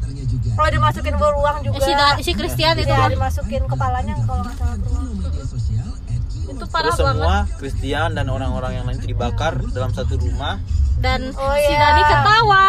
oh 0.55 0.69
dimasukin 0.69 1.15
beruang 1.15 1.57
juga. 1.63 1.79
Si 1.79 1.93
da- 1.95 2.19
si 2.19 2.31
Christian 2.33 2.75
itu 2.77 2.89
ya 2.89 2.99
kan? 2.99 3.11
dimasukin 3.11 3.63
kepalanya 3.65 4.15
kalau 4.21 4.43
nggak 4.43 4.57
salah 4.57 4.77
beruang 4.77 5.07
itu 6.49 6.65
parah 6.67 6.91
Terus 6.91 6.99
banget. 6.99 7.15
Semua 7.15 7.37
Christian 7.55 8.09
dan 8.13 8.27
orang-orang 8.27 8.73
yang 8.73 8.85
lain 8.85 8.99
itu 8.99 9.09
dibakar 9.09 9.63
dalam 9.71 9.93
satu 9.93 10.17
rumah. 10.17 10.59
Dan 10.99 11.31
Oh, 11.33 11.55
si 11.55 11.71
iya. 11.71 11.79
Dani 11.79 12.03
ketawa 12.05 12.67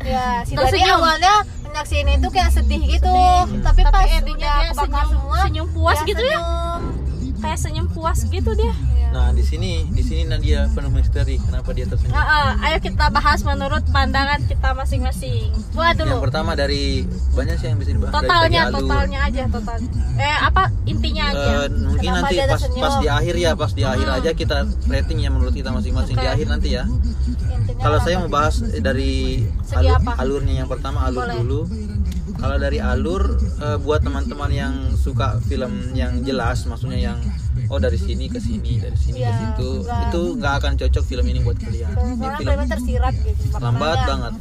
ya 0.00 0.42
si 0.42 0.52
Terus 0.52 0.68
Dani 0.68 0.80
senyum. 0.80 0.96
awalnya 0.96 1.34
menyaksikan 1.64 2.08
itu 2.12 2.28
kayak 2.28 2.50
sedih 2.50 2.82
gitu. 2.88 3.14
Sedih. 3.44 3.60
tapi 3.60 3.80
Tapi 3.80 3.92
pas 3.92 4.06
endingnya 4.08 4.46
udah 4.46 4.56
dia 4.56 4.70
kebakar 4.70 4.86
senyum- 4.88 5.10
semua 5.12 5.36
senyum 5.40 5.68
puas 5.70 5.98
gitu 6.02 6.22
ya? 6.22 6.38
kayak 7.36 7.58
senyum 7.58 7.86
puas 7.88 8.18
gitu 8.24 8.50
dia. 8.54 8.72
Iya. 8.72 9.08
nah 9.12 9.30
di 9.30 9.44
sini 9.44 9.86
di 9.88 10.02
sini 10.02 10.22
Nadia 10.24 10.66
penuh 10.72 10.88
misteri. 10.88 11.38
Kenapa 11.38 11.70
dia 11.70 11.84
tersenyum? 11.84 12.10
Ah, 12.12 12.26
ah, 12.56 12.66
ayo 12.66 12.80
kita 12.80 13.06
bahas 13.10 13.44
menurut 13.44 13.84
pandangan 13.88 14.42
kita 14.42 14.74
masing-masing. 14.74 15.54
Gua 15.70 15.92
yang 15.92 16.02
dulu. 16.02 16.24
pertama 16.24 16.56
dari 16.56 17.06
banyak 17.30 17.54
sih 17.54 17.68
yang 17.68 17.78
bisa 17.78 17.92
dibahas. 17.92 18.10
Totalnya 18.10 18.60
dari 18.64 18.74
totalnya 18.74 19.18
aja 19.22 19.42
totalnya 19.46 19.88
eh 20.16 20.38
apa? 20.40 20.62
Intinya 20.84 21.24
aja. 21.30 21.46
Eh, 21.62 21.68
mungkin 21.76 22.00
Kenapa 22.08 22.18
nanti 22.22 22.34
dia 22.34 22.42
pas 22.42 22.50
tersenyum? 22.56 22.82
pas 22.82 22.94
di 22.96 23.08
akhir 23.08 23.34
ya 23.36 23.50
pas 23.54 23.70
di 23.70 23.82
akhir 23.84 24.08
aja 24.10 24.30
kita 24.32 24.56
rating 24.88 25.18
ya 25.20 25.30
menurut 25.30 25.54
kita 25.54 25.70
masing-masing. 25.70 26.14
Di 26.16 26.24
Oke. 26.24 26.34
akhir 26.34 26.46
nanti 26.48 26.68
ya 26.72 26.82
kalau 27.84 27.98
saya 28.00 28.16
mau 28.16 28.32
bahas 28.32 28.56
dari 28.80 29.44
alur- 29.70 30.16
alurnya 30.16 30.54
yang 30.58 30.68
pertama 30.68 31.04
alur 31.04 31.22
Boleh. 31.22 31.36
dulu. 31.38 31.60
Kalau 32.34 32.56
dari 32.56 32.76
alur 32.76 33.22
eh, 33.38 33.78
buat 33.78 34.00
teman-teman 34.00 34.50
yang 34.50 34.74
suka 34.94 35.36
film 35.42 35.92
yang 35.92 36.20
jelas 36.20 36.64
maksudnya 36.64 36.96
yang 36.98 37.18
oh 37.68 37.78
dari 37.78 37.96
sini 37.96 38.26
ke 38.26 38.36
sini 38.36 38.76
dari 38.76 38.92
sini 38.94 39.20
ke 39.20 39.24
Iya, 39.24 39.32
situ 39.38 39.68
enggak. 39.80 40.00
itu 40.04 40.20
nggak 40.36 40.54
akan 40.58 40.72
cocok 40.74 41.04
film 41.04 41.24
ini 41.26 41.38
buat 41.40 41.56
kalian. 41.56 41.92
Ini 41.94 42.28
film 42.34 42.58
tersirat 42.66 43.14
gitu 43.14 43.44
lambat 43.54 43.70
maknanya. 43.96 44.04
banget. 44.08 44.32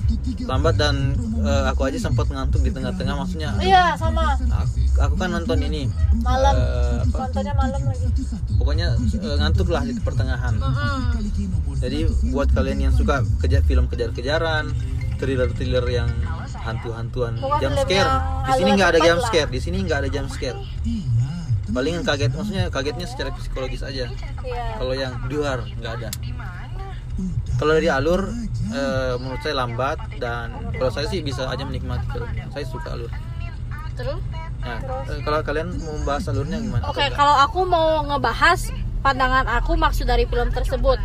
Lambat 0.44 0.76
dan 0.76 0.96
eh, 1.44 1.64
aku 1.70 1.82
aja 1.86 2.00
sempat 2.02 2.26
ngantuk 2.28 2.62
di 2.62 2.72
tengah-tengah 2.72 3.16
maksudnya 3.16 3.50
iya 3.60 3.94
sama. 3.96 4.36
Aku, 4.42 4.74
aku 4.98 5.16
kan 5.16 5.30
nonton 5.30 5.60
ini 5.62 5.82
malam. 6.20 6.56
apa, 7.04 7.18
nontonnya 7.22 7.54
malam 7.54 7.82
lagi. 7.84 8.08
Pokoknya 8.54 8.88
eh, 8.98 9.36
ngantuk 9.38 9.68
lah 9.70 9.84
di 9.84 9.94
pertengahan. 9.98 10.56
Mm-mm. 10.56 11.00
Jadi 11.84 12.08
buat 12.32 12.48
kalian 12.56 12.80
yang 12.88 12.94
suka 12.96 13.28
kejar 13.44 13.60
film 13.68 13.92
kejar-kejaran 13.92 14.72
thriller-thriller 15.20 15.84
yang 15.92 16.08
hantu-hantuan 16.64 17.36
jump 17.60 17.76
scare. 17.76 18.12
di 18.48 18.52
sini 18.56 18.70
nggak 18.80 18.90
ada 18.96 19.00
jump 19.04 19.22
scare 19.28 19.50
di 19.52 19.60
sini 19.60 19.78
nggak 19.84 20.00
ada 20.08 20.10
jump 20.10 20.30
scare. 20.32 20.60
Paling 21.74 22.06
kaget 22.06 22.32
maksudnya 22.32 22.66
kagetnya 22.70 23.08
secara 23.10 23.30
psikologis 23.36 23.82
aja. 23.84 24.08
Iya. 24.08 24.66
Kalau 24.80 24.94
yang 24.96 25.14
luar 25.28 25.60
nggak 25.80 25.94
ada. 26.00 26.10
Kalau 27.60 27.72
dari 27.76 27.90
alur 27.92 28.32
eh, 28.72 29.14
menurut 29.20 29.42
saya 29.44 29.56
lambat 29.58 30.00
dan 30.24 30.54
kalau 30.80 30.92
saya 30.94 31.08
sih 31.12 31.20
bisa 31.20 31.50
aja 31.52 31.68
menikmati 31.68 32.06
film. 32.16 32.30
Saya 32.54 32.66
suka 32.68 32.96
alur. 32.96 33.12
Terus? 33.94 34.20
Nah 34.64 34.80
eh, 35.10 35.20
kalau 35.26 35.40
kalian 35.44 35.68
mau 35.84 35.98
bahas 36.08 36.24
alurnya 36.32 36.58
gimana? 36.64 36.84
Oke, 36.88 37.04
enggak? 37.04 37.18
kalau 37.20 37.36
aku 37.44 37.60
mau 37.68 38.06
ngebahas 38.08 38.72
pandangan 39.04 39.46
aku 39.60 39.76
maksud 39.76 40.08
dari 40.08 40.24
film 40.24 40.50
tersebut. 40.50 40.98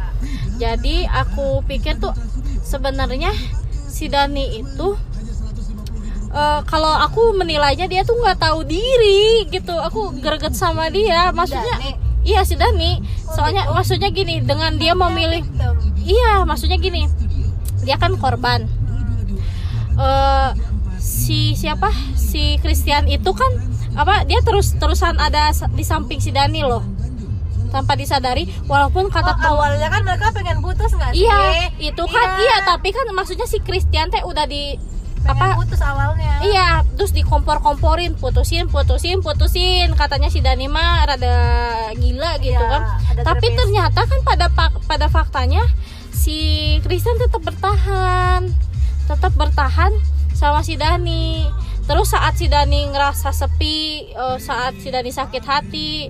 Jadi 0.56 1.04
aku 1.10 1.66
pikir 1.66 1.98
tuh 1.98 2.14
sebenarnya 2.62 3.34
si 3.90 4.06
Dani 4.06 4.62
itu 4.62 4.88
eh, 6.30 6.60
kalau 6.62 6.94
aku 6.94 7.34
menilainya 7.34 7.90
dia 7.90 8.06
tuh 8.06 8.14
nggak 8.22 8.38
tahu 8.38 8.62
diri 8.62 9.50
gitu. 9.50 9.74
Aku 9.74 10.14
greget 10.22 10.54
sama 10.54 10.86
dia. 10.94 11.34
Maksudnya 11.34 11.76
Dani? 11.82 11.92
iya 12.22 12.46
si 12.46 12.54
Dani. 12.54 13.02
Soalnya 13.34 13.66
maksudnya 13.74 14.08
gini, 14.14 14.40
dengan 14.40 14.78
dia 14.78 14.94
memilih. 14.94 15.42
Iya, 16.08 16.46
maksudnya 16.48 16.80
gini. 16.80 17.04
Dia 17.84 18.00
kan 18.00 18.16
korban. 18.16 18.64
Eh 19.98 20.50
si 20.98 21.54
siapa? 21.58 21.90
Si 22.14 22.58
Christian 22.62 23.10
itu 23.10 23.30
kan 23.34 23.50
apa? 23.98 24.22
Dia 24.24 24.38
terus 24.46 24.76
terusan 24.78 25.18
ada 25.18 25.50
di 25.74 25.82
samping 25.82 26.22
si 26.22 26.30
Dani 26.30 26.62
loh. 26.62 26.97
Tanpa 27.68 27.92
disadari 27.94 28.48
walaupun 28.64 29.08
kata 29.08 29.36
Oh, 29.42 29.56
awalnya 29.56 29.86
kan 29.86 30.02
mereka 30.02 30.32
pengen 30.32 30.58
putus 30.58 30.90
nggak 30.90 31.12
sih 31.12 31.22
Iya, 31.22 31.68
itu 31.78 32.04
kan 32.04 32.28
iya, 32.38 32.56
tapi 32.64 32.90
kan 32.90 33.04
maksudnya 33.10 33.44
si 33.44 33.58
Christian 33.58 34.08
teh 34.08 34.20
udah 34.20 34.44
di 34.44 34.76
pengen 35.18 35.36
apa? 35.50 35.58
putus 35.58 35.80
awalnya 35.80 36.32
Iya, 36.38 36.68
terus 36.94 37.10
dikompor-komporin, 37.10 38.14
putusin, 38.14 38.66
putusin, 38.66 39.18
putusin. 39.18 39.90
Katanya 39.92 40.30
si 40.30 40.38
Dani 40.38 40.64
mah 40.64 41.02
rada 41.04 41.36
gila 41.92 42.38
gitu 42.38 42.54
Iya, 42.54 42.70
kan. 42.70 42.82
Tapi 43.18 43.46
ternyata 43.50 44.00
kan 44.02 44.20
pada 44.22 44.46
pada 44.80 45.06
faktanya 45.08 45.66
si 46.08 46.38
Kristen 46.80 47.18
tetap 47.18 47.42
bertahan. 47.42 48.54
Tetap 49.04 49.34
bertahan 49.34 49.90
sama 50.30 50.62
si 50.62 50.74
Dani. 50.74 51.42
Terus 51.84 52.12
saat 52.12 52.36
si 52.36 52.46
Dani 52.46 52.86
ngerasa 52.86 53.32
sepi, 53.32 53.78
eh, 54.08 54.38
saat 54.38 54.76
si 54.76 54.88
Dani 54.88 55.08
sakit 55.08 55.42
hati, 55.42 56.06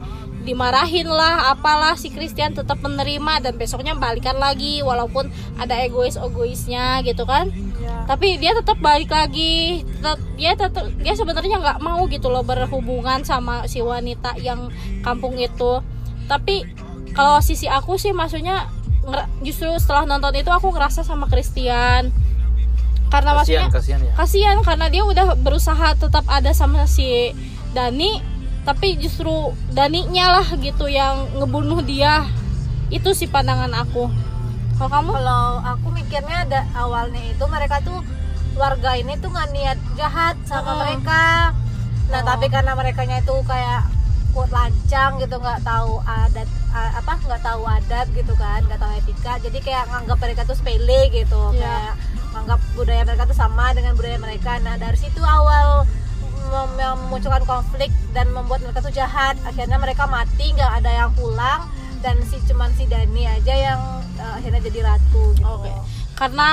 dimarahin 0.49 1.05
lah 1.05 1.53
apalah 1.53 1.93
si 2.01 2.09
Christian 2.09 2.57
tetap 2.57 2.81
menerima 2.81 3.45
dan 3.45 3.61
besoknya 3.61 3.93
balikan 3.93 4.41
lagi 4.41 4.81
walaupun 4.81 5.29
ada 5.61 5.77
egois 5.85 6.17
egoisnya 6.17 7.05
gitu 7.05 7.29
kan. 7.29 7.53
Iya. 7.53 8.09
tapi 8.09 8.41
dia 8.41 8.57
tetap 8.57 8.81
balik 8.81 9.13
lagi 9.13 9.85
tetap 9.85 10.19
dia 10.41 10.53
tetap 10.57 10.89
dia 10.99 11.15
sebenarnya 11.15 11.61
nggak 11.61 11.79
mau 11.85 12.09
gitu 12.09 12.33
loh 12.33 12.43
berhubungan 12.43 13.23
sama 13.23 13.69
si 13.69 13.85
wanita 13.85 14.41
yang 14.41 14.73
kampung 15.05 15.37
itu. 15.37 15.85
Tapi 16.25 16.65
kalau 17.13 17.41
sisi 17.45 17.69
aku 17.69 18.01
sih 18.01 18.17
maksudnya 18.17 18.69
justru 19.45 19.69
setelah 19.81 20.05
nonton 20.05 20.37
itu 20.37 20.49
aku 20.49 20.73
ngerasa 20.73 21.05
sama 21.05 21.29
Christian. 21.29 22.13
Karena 23.09 23.33
kasihan 23.41 23.69
maksudnya 23.69 23.69
kasihan 23.73 24.01
ya? 24.05 24.13
kasihan 24.17 24.57
karena 24.61 24.87
dia 24.93 25.03
udah 25.05 25.33
berusaha 25.41 25.97
tetap 25.97 26.29
ada 26.29 26.53
sama 26.53 26.85
si 26.85 27.33
Dani 27.73 28.38
tapi 28.69 29.01
justru 29.01 29.33
Daninya 29.73 30.41
lah 30.41 30.49
gitu 30.61 30.93
yang 30.93 31.25
ngebunuh 31.41 31.81
dia 31.81 32.29
itu 32.93 33.17
sih 33.17 33.25
pandangan 33.25 33.73
aku 33.73 34.13
kalau 34.77 34.91
kamu 34.93 35.11
kalau 35.17 35.45
aku 35.65 35.87
mikirnya 35.91 36.45
ada 36.45 36.61
awalnya 36.77 37.33
itu 37.33 37.45
mereka 37.49 37.81
tuh 37.81 38.05
warga 38.61 38.93
ini 38.93 39.17
tuh 39.17 39.33
nggak 39.33 39.49
niat 39.57 39.79
jahat 39.97 40.37
sama 40.45 40.77
Mm-mm. 40.77 40.81
mereka 40.85 41.57
nah 42.13 42.21
Oh. 42.21 42.29
tapi 42.29 42.53
karena 42.53 42.73
mereka 42.73 43.05
itu 43.05 43.35
kayak 43.45 43.89
kuat 44.37 44.53
lancang 44.53 45.17
gitu 45.17 45.41
nggak 45.41 45.65
tahu 45.65 46.05
adat 46.05 46.49
apa 46.73 47.13
nggak 47.25 47.41
tahu 47.41 47.63
adat 47.65 48.07
gitu 48.13 48.37
kan 48.37 48.61
nggak 48.69 48.81
tahu 48.81 48.93
etika 49.01 49.33
jadi 49.41 49.59
kayak 49.65 49.85
nganggap 49.89 50.19
mereka 50.21 50.41
tuh 50.45 50.57
sepele 50.57 51.09
gitu 51.09 51.41
Iya. 51.53 51.61
kayak 51.65 51.93
nganggap 52.37 52.61
budaya 52.77 53.03
mereka 53.09 53.25
tuh 53.25 53.37
sama 53.37 53.73
dengan 53.73 53.97
budaya 53.97 54.21
mereka 54.21 54.61
nah 54.61 54.77
dari 54.77 54.97
situ 55.01 55.25
awal 55.25 55.89
memunculkan 56.51 57.45
konflik 57.45 57.91
dan 58.17 58.29
membuat 58.33 58.65
mereka 58.65 58.81
tuh 58.85 58.95
jahat 58.95 59.37
akhirnya 59.45 59.79
mereka 59.79 60.09
mati 60.09 60.51
nggak 60.53 60.73
ada 60.83 60.91
yang 60.91 61.11
pulang 61.15 61.69
dan 62.01 62.19
si 62.31 62.39
cuman 62.47 62.71
si 62.79 62.87
Dani 62.87 63.27
aja 63.27 63.55
yang 63.55 63.81
eh, 64.19 64.33
akhirnya 64.39 64.63
jadi 64.63 64.81
ratu 64.87 65.35
gitu. 65.35 65.47
Oke. 65.47 65.71
Karena 66.19 66.51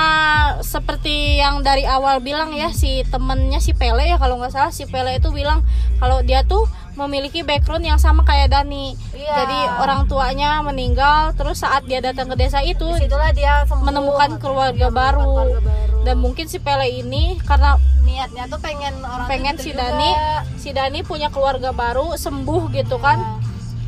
seperti 0.62 1.42
yang 1.42 1.58
dari 1.66 1.82
awal 1.82 2.22
bilang 2.22 2.54
ya 2.54 2.70
si 2.70 3.02
temennya 3.10 3.58
si 3.58 3.74
Pele 3.74 4.06
ya 4.06 4.14
kalau 4.14 4.38
nggak 4.38 4.54
salah 4.54 4.70
si 4.70 4.86
Pele 4.86 5.18
itu 5.18 5.34
bilang 5.34 5.66
kalau 5.98 6.22
dia 6.22 6.46
tuh 6.46 6.70
memiliki 6.96 7.44
background 7.44 7.84
yang 7.84 8.00
sama 8.00 8.24
kayak 8.24 8.50
Dani. 8.54 8.96
Iya. 9.12 9.32
Jadi 9.44 9.58
orang 9.84 10.08
tuanya 10.08 10.64
meninggal, 10.64 11.36
terus 11.36 11.60
saat 11.60 11.84
dia 11.84 12.00
datang 12.00 12.32
ke 12.32 12.36
desa 12.40 12.64
itu 12.64 12.88
Di 12.96 13.04
situlah 13.04 13.30
dia 13.36 13.68
sembuh. 13.68 13.84
menemukan 13.84 14.40
keluarga 14.40 14.88
baru. 14.88 15.20
keluarga 15.20 15.60
baru. 15.60 16.02
Dan 16.08 16.16
mungkin 16.24 16.46
si 16.48 16.56
Pele 16.56 16.88
ini 16.88 17.36
karena 17.44 17.76
niatnya 18.06 18.46
tuh 18.46 18.58
pengen 18.58 18.94
orang 19.00 19.26
pengen 19.26 19.54
tuh 19.54 19.64
si 19.64 19.70
gitu 19.70 19.78
Dani, 19.78 20.08
juga. 20.08 20.32
si 20.56 20.68
Dani 20.70 21.00
punya 21.02 21.28
keluarga 21.28 21.70
baru, 21.70 22.14
sembuh 22.14 22.70
gitu 22.70 22.96
kan. 22.96 23.18
Nah, 23.18 23.34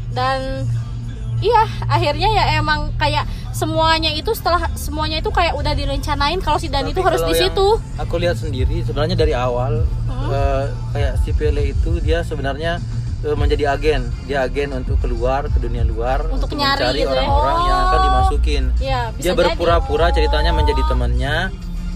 Dan 0.08 0.66
iya, 1.38 1.62
akhirnya 1.86 2.28
ya 2.28 2.44
emang 2.56 2.90
kayak 2.94 3.22
semuanya 3.50 4.10
itu 4.10 4.30
setelah 4.32 4.66
semuanya 4.74 5.18
itu 5.18 5.30
kayak 5.30 5.54
udah 5.54 5.70
direncanain 5.72 6.38
kalau 6.38 6.56
si 6.56 6.66
Dani 6.66 6.90
itu 6.90 7.00
harus 7.00 7.22
di 7.22 7.34
situ. 7.36 7.78
Aku 7.96 8.14
lihat 8.16 8.34
sendiri 8.36 8.82
sebenarnya 8.82 9.14
dari 9.14 9.32
awal 9.32 9.86
Hmm. 10.08 10.30
eh, 10.30 10.64
kayak 10.92 11.12
si 11.22 11.30
Pele 11.30 11.62
itu 11.68 12.00
dia 12.00 12.20
sebenarnya 12.20 12.82
eh, 13.20 13.34
menjadi 13.34 13.70
agen. 13.72 14.06
Dia 14.24 14.42
agen 14.44 14.74
untuk 14.74 14.98
keluar 14.98 15.46
ke 15.46 15.58
dunia 15.58 15.82
luar 15.82 16.26
Untuk 16.28 16.50
nyari 16.52 16.74
mencari 16.76 16.98
gitu 16.98 17.06
ya. 17.08 17.18
orang-orang 17.20 17.56
yang 17.60 17.78
akan 17.80 17.94
Oh. 17.94 18.04
dimasukin. 18.04 18.64
Iya, 18.78 19.00
bisa 19.10 19.22
Dia 19.24 19.32
berpura-pura 19.34 20.06
ceritanya 20.10 20.50
menjadi 20.50 20.82
temannya. 20.86 21.36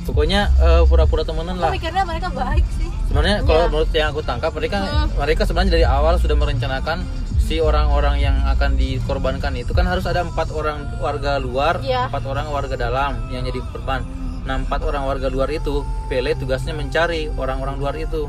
Pokoknya 0.03 0.51
eh, 0.57 0.83
pura-pura 0.85 1.23
temenan 1.23 1.55
aku 1.55 1.63
lah. 1.63 1.71
mikirnya 1.71 2.03
mereka 2.03 2.29
baik 2.29 2.67
sih 2.73 2.89
Sebenarnya 3.07 3.37
kalau 3.43 3.61
Iya. 3.61 3.69
menurut 3.69 3.91
yang 3.93 4.09
aku 4.11 4.21
tangkap 4.23 4.51
mereka 4.51 4.77
Hmm. 4.81 5.09
mereka 5.15 5.43
sebenarnya 5.45 5.73
dari 5.73 5.87
awal 5.87 6.15
sudah 6.17 6.35
merencanakan 6.35 6.99
si 7.39 7.59
orang-orang 7.59 8.17
yang 8.19 8.37
akan 8.47 8.75
dikorbankan 8.75 9.53
itu 9.55 9.71
kan 9.71 9.85
harus 9.85 10.03
ada 10.05 10.23
empat 10.23 10.49
orang 10.51 10.79
warga 10.97 11.37
luar, 11.37 11.79
Iya. 11.79 12.09
empat 12.09 12.25
orang 12.25 12.47
warga 12.49 12.75
dalam 12.75 13.29
yang 13.29 13.43
jadi 13.43 13.61
korban. 13.69 14.01
Nah 14.43 14.57
empat 14.57 14.81
orang 14.81 15.05
warga 15.05 15.29
luar 15.29 15.47
itu 15.49 15.83
Pele 16.09 16.33
tugasnya 16.33 16.73
mencari 16.73 17.29
orang-orang 17.31 17.77
luar 17.77 17.95
itu. 17.95 18.27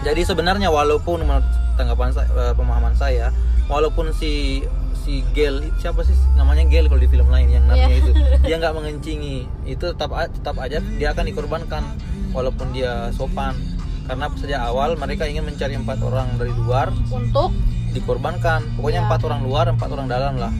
Jadi 0.00 0.20
sebenarnya 0.22 0.68
walaupun 0.68 1.22
menurut 1.22 1.44
tanggapan 1.76 2.10
saya, 2.10 2.26
eh, 2.26 2.52
pemahaman 2.52 2.92
saya, 2.94 3.28
walaupun 3.66 4.10
si 4.10 4.64
si 5.00 5.24
Gel 5.30 5.60
siapa 5.76 6.00
sih? 6.00 6.14
Namanya 6.32 6.64
Gel 6.64 6.86
kalau 6.86 6.98
di 6.98 7.06
film 7.06 7.26
lain 7.26 7.48
yang 7.50 7.64
namanya 7.64 7.88
Iya. 7.88 8.00
itu. 8.00 8.10
Dia 8.46 8.56
nggak 8.56 8.74
mengencingi. 8.74 9.36
Itu 9.64 9.90
tetap 9.90 10.10
tetap 10.30 10.56
aja 10.56 10.78
dia 10.92 11.08
akan 11.10 11.24
dikorbankan 11.24 11.82
walaupun 12.30 12.70
dia 12.70 13.08
sopan. 13.10 13.56
Karena 14.04 14.26
sejak 14.34 14.60
awal 14.60 14.94
mereka 14.94 15.24
ingin 15.24 15.42
mencari 15.42 15.74
empat 15.74 15.98
orang 16.00 16.34
dari 16.36 16.52
luar 16.52 16.90
untuk? 17.06 17.50
dikorbankan. 17.90 18.62
Pokoknya 18.74 19.02
Iya. 19.02 19.06
empat 19.08 19.20
orang 19.24 19.40
luar 19.42 19.64
empat 19.68 19.88
orang 19.88 20.06
dalam 20.06 20.34
lah. 20.36 20.52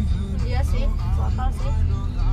Iya 0.42 0.60
sih 0.62 0.82
akal 1.16 1.46
sih. 1.54 1.70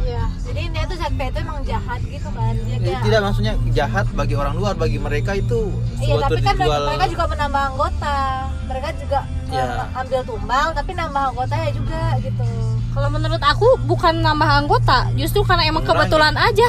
Ya 0.04 0.24
jadi 0.42 0.72
dia 0.72 0.84
tuh 0.86 0.98
sekte 0.98 1.24
itu 1.28 1.38
emang 1.38 1.60
jahat 1.62 2.00
gitu 2.02 2.30
kan. 2.32 2.54
Dia 2.56 2.78
kayak 2.80 3.02
tidak 3.04 3.20
maksudnya 3.22 3.54
jahat 3.72 4.06
bagi 4.12 4.34
orang 4.34 4.56
luar 4.56 4.74
bagi 4.74 4.98
mereka 4.98 5.32
itu 5.34 5.70
Iya 5.98 6.18
tapi 6.24 6.40
kan 6.40 6.56
ritual. 6.56 6.84
mereka 6.88 7.06
juga 7.08 7.26
menambah 7.28 7.62
anggota. 7.68 8.18
Mereka 8.66 8.88
juga 8.98 9.20
Ya. 9.50 9.64
eh, 9.64 9.98
ambil 9.98 10.22
tumbal 10.22 10.68
tapi 10.72 10.92
nambah 10.92 11.24
anggotanya 11.30 11.70
juga 11.72 12.02
gitu 12.20 12.44
kalau 12.90 13.10
menurut 13.10 13.40
aku 13.40 13.64
bukan 13.82 14.20
nambah 14.20 14.50
anggota 14.58 15.08
justru 15.14 15.42
karena 15.42 15.64
emang 15.64 15.82
Mengurangi. 15.82 16.04
kebetulan 16.04 16.36
aja 16.36 16.68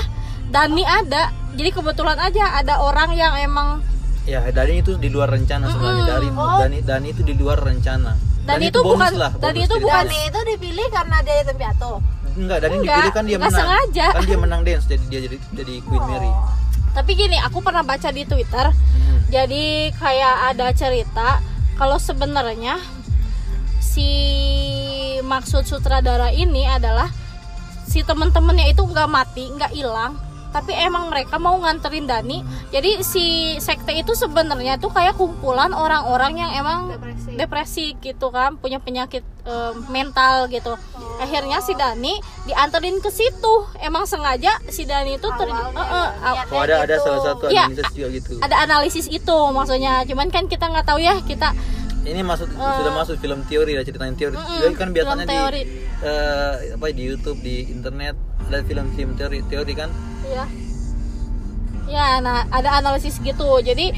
Dani 0.48 0.82
ada 0.82 1.22
jadi 1.52 1.70
kebetulan 1.70 2.16
aja 2.16 2.44
ada 2.54 2.78
orang 2.78 3.10
yang 3.12 3.34
emang 3.36 3.82
ya 4.24 4.46
Dani 4.48 4.78
itu 4.78 4.94
di 4.94 5.08
luar 5.08 5.28
rencana 5.28 5.66
sebenarnya 5.66 5.96
Mm-mm. 5.98 6.12
dari 6.12 6.28
Oh. 6.30 6.56
Dani 6.56 6.78
Dani 6.80 7.06
itu 7.08 7.22
di 7.22 7.34
luar 7.34 7.58
rencana 7.58 8.12
Dani 8.40 8.64
itu 8.66 8.78
bonus 8.78 8.94
bukan- 8.94 9.14
lah, 9.18 9.32
Dani 9.34 9.42
bonus 9.54 9.66
itu 9.66 9.74
bukan- 9.78 10.06
Dani 10.06 10.18
itu 10.24 10.40
dipilih 10.46 10.86
karena 10.88 11.16
dia 11.20 11.34
yatim 11.36 11.56
piatu 11.56 11.92
enggak 12.34 12.58
Dani 12.60 12.74
Enggak, 12.76 12.94
dipilih 12.94 13.12
kan 13.12 13.24
dia 13.24 13.38
menang 13.38 13.58
sengaja. 13.58 14.06
kan 14.08 14.22
dia 14.24 14.38
menang 14.38 14.60
dance 14.62 14.84
jadi 14.86 15.04
dia 15.08 15.20
jadi 15.20 15.36
jadi 15.52 15.74
Queen 15.82 16.04
Mary 16.04 16.28
Oh. 16.28 16.46
tapi 16.94 17.10
gini 17.12 17.36
aku 17.38 17.58
pernah 17.58 17.82
baca 17.82 18.08
di 18.08 18.22
Twitter 18.22 18.66
Hmm. 18.70 19.18
jadi 19.28 19.64
kayak 19.92 20.34
ada 20.48 20.66
cerita 20.72 21.42
kalau 21.78 21.96
sebenarnya 21.96 22.82
si 23.78 24.10
maksud 25.22 25.62
sutradara 25.64 26.34
ini 26.34 26.66
adalah 26.66 27.06
si 27.86 28.02
temen-temennya 28.02 28.74
itu 28.74 28.82
nggak 28.82 29.08
mati 29.08 29.46
nggak 29.48 29.72
hilang 29.72 30.18
tapi 30.58 30.74
emang 30.74 31.06
mereka 31.06 31.36
mau 31.36 31.54
nganterin 31.56 32.04
Dani 32.04 32.42
jadi 32.68 32.98
si 33.00 33.24
sekte 33.58 33.92
itu 33.92 34.10
sebenarnya 34.12 34.74
tuh 34.76 34.90
kayak 34.90 35.14
kumpulan 35.14 35.70
orang-orang 35.70 36.34
yang 36.36 36.50
emang 36.52 36.90
Depresi. 36.90 37.30
depresi 37.32 37.86
gitu 38.00 38.28
kan 38.28 38.54
punya 38.54 38.78
penyakit 38.78 39.22
eh, 39.44 39.72
mental 39.86 40.46
gitu 40.48 40.74
akhirnya 41.16 41.58
si 41.60 41.72
Dani 41.72 42.18
dianterin 42.44 42.98
ke 42.98 43.08
situ 43.08 43.54
emang 43.78 44.02
sengaja 44.04 44.50
si 44.66 44.82
Dani 44.82 45.14
itu 45.14 45.28
ter 45.28 45.46
Awalnya, 45.46 45.78
aw- 45.78 46.12
niatnya 46.34 46.52
Oh 46.52 46.60
ada 46.60 46.74
ada 46.80 46.90
gitu. 46.92 47.04
salah 47.04 47.20
satu 47.24 47.44
Iya. 47.48 47.64
analisis 47.64 47.90
juga 47.92 48.08
gitu. 48.12 48.32
ada 48.40 48.56
analisis 48.58 49.06
itu 49.08 49.38
maksudnya 49.48 50.02
cuman 50.04 50.26
kan 50.28 50.44
kita 50.44 50.66
nggak 50.66 50.84
tahu 50.84 50.98
ya 50.98 51.14
kita 51.22 51.54
Ini 52.00 52.24
masuk 52.24 52.48
sudah 52.48 52.94
masuk 52.94 53.20
film 53.20 53.44
teori 53.44 53.76
lah 53.76 53.84
ceritain 53.84 54.16
teori. 54.16 54.32
Mm-mm, 54.32 54.58
Jadi 54.64 54.74
kan 54.74 54.88
biasanya 54.90 55.28
film 55.28 55.44
di 55.52 55.60
eh, 56.00 56.54
apa 56.72 56.86
di 56.88 57.02
YouTube 57.04 57.36
di 57.38 57.68
internet 57.68 58.16
ada 58.40 58.64
film-film 58.64 59.12
teori 59.12 59.44
teori 59.44 59.72
kan. 59.76 59.92
Ya 60.28 60.44
ya 61.88 62.20
nah 62.20 62.44
ada 62.48 62.78
analisis 62.78 63.16
gitu 63.18 63.48
jadi 63.60 63.96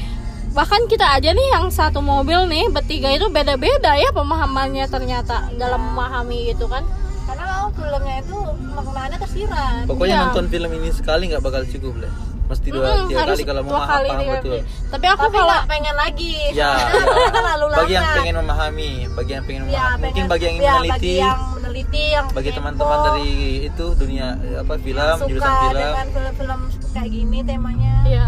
bahkan 0.51 0.83
kita 0.87 1.07
aja 1.11 1.31
nih 1.31 1.47
yang 1.51 1.67
satu 1.67 1.99
mobil 1.99 2.47
nih 2.47 2.67
bertiga 2.67 3.11
itu 3.11 3.27
beda-beda 3.27 3.95
ya 3.95 4.11
pemahamannya 4.11 4.87
ternyata 4.87 5.51
dalam 5.55 5.91
memahami 5.91 6.51
gitu 6.51 6.67
kan 6.67 6.83
Karena 7.21 7.43
memang 7.47 7.71
filmnya 7.71 8.15
itu 8.19 8.37
maknanya 8.75 9.17
tersirat 9.17 9.83
Pokoknya 9.87 10.11
Iya. 10.11 10.23
nonton 10.27 10.45
film 10.47 10.71
ini 10.73 10.89
sekali 10.91 11.31
nggak 11.31 11.39
bakal 11.39 11.63
cukup 11.63 12.03
lah. 12.03 12.11
Mesti 12.51 12.67
dua 12.69 12.83
Mm-mm, 12.85 13.07
tiga 13.07 13.19
harus 13.21 13.31
kali 13.33 13.43
kalau 13.45 13.61
mau 13.61 13.69
dua 13.69 13.79
paham, 13.79 13.91
kali, 13.93 14.07
paham 14.07 14.19
tiga 14.21 14.33
betul. 14.35 14.59
tapi 14.85 15.05
aku 15.07 15.23
Tapi 15.23 15.37
kalau 15.37 15.57
pengen 15.65 15.95
lagi 15.95 16.33
Ya, 16.51 16.69
Terlalu 17.31 17.65
lama 17.65 17.77
bagi 17.77 17.93
yang 17.93 18.07
pengen 18.11 18.35
memahami, 18.37 18.89
bagi 19.09 19.31
yang 19.31 19.43
pengen 19.45 19.61
Ya, 19.61 19.67
memahami, 19.71 19.95
mungkin 19.97 20.11
pengen- 20.13 20.29
bagi 20.29 20.43
yang 20.43 20.53
ingin 20.53 20.61
ya, 20.61 20.73
meneliti, 20.73 20.91
bagi 20.91 21.13
yang 21.17 21.39
meneliti 21.55 22.03
yang 22.09 22.25
bagi 22.29 22.51
teman-teman 22.51 22.97
dari 23.01 23.29
itu 23.65 23.85
dunia 23.93 24.27
apa 24.57 24.73
film, 24.77 24.99
suka 25.15 25.25
jurusan 25.25 25.53
film. 25.63 25.79
dengan 25.79 26.07
film-film 26.09 26.59
kayak 26.91 27.09
gini 27.09 27.37
temanya 27.41 27.93
ya 28.05 28.27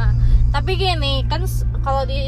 tapi 0.50 0.72
gini 0.74 1.26
kan 1.26 1.42
kalau 1.82 2.06
di 2.06 2.22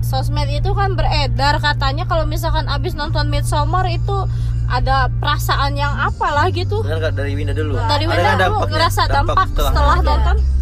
sosmed 0.00 0.48
itu 0.48 0.70
kan 0.70 0.94
beredar 0.94 1.58
katanya 1.58 2.04
kalau 2.04 2.24
misalkan 2.24 2.64
abis 2.66 2.94
nonton 2.94 3.26
Midsommar 3.26 3.84
itu 3.86 4.16
ada 4.66 5.10
perasaan 5.12 5.74
yang 5.74 5.92
apalah 5.92 6.48
gitu 6.48 6.80
Benar 6.80 6.98
nggak 7.02 7.14
dari 7.14 7.32
Winda 7.34 7.52
dulu? 7.52 7.76
dari 7.76 8.06
Ada 8.06 8.14
kan 8.14 8.22
aku 8.22 8.38
dampaknya? 8.38 8.72
ngerasa 8.72 9.02
dampak, 9.06 9.36
setelah, 9.44 9.68
setelahnya? 9.68 10.04
nonton 10.06 10.36
ada 10.38 10.61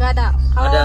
nggak 0.00 0.10
ada. 0.16 0.28
Kalau 0.56 0.68
ada 0.72 0.84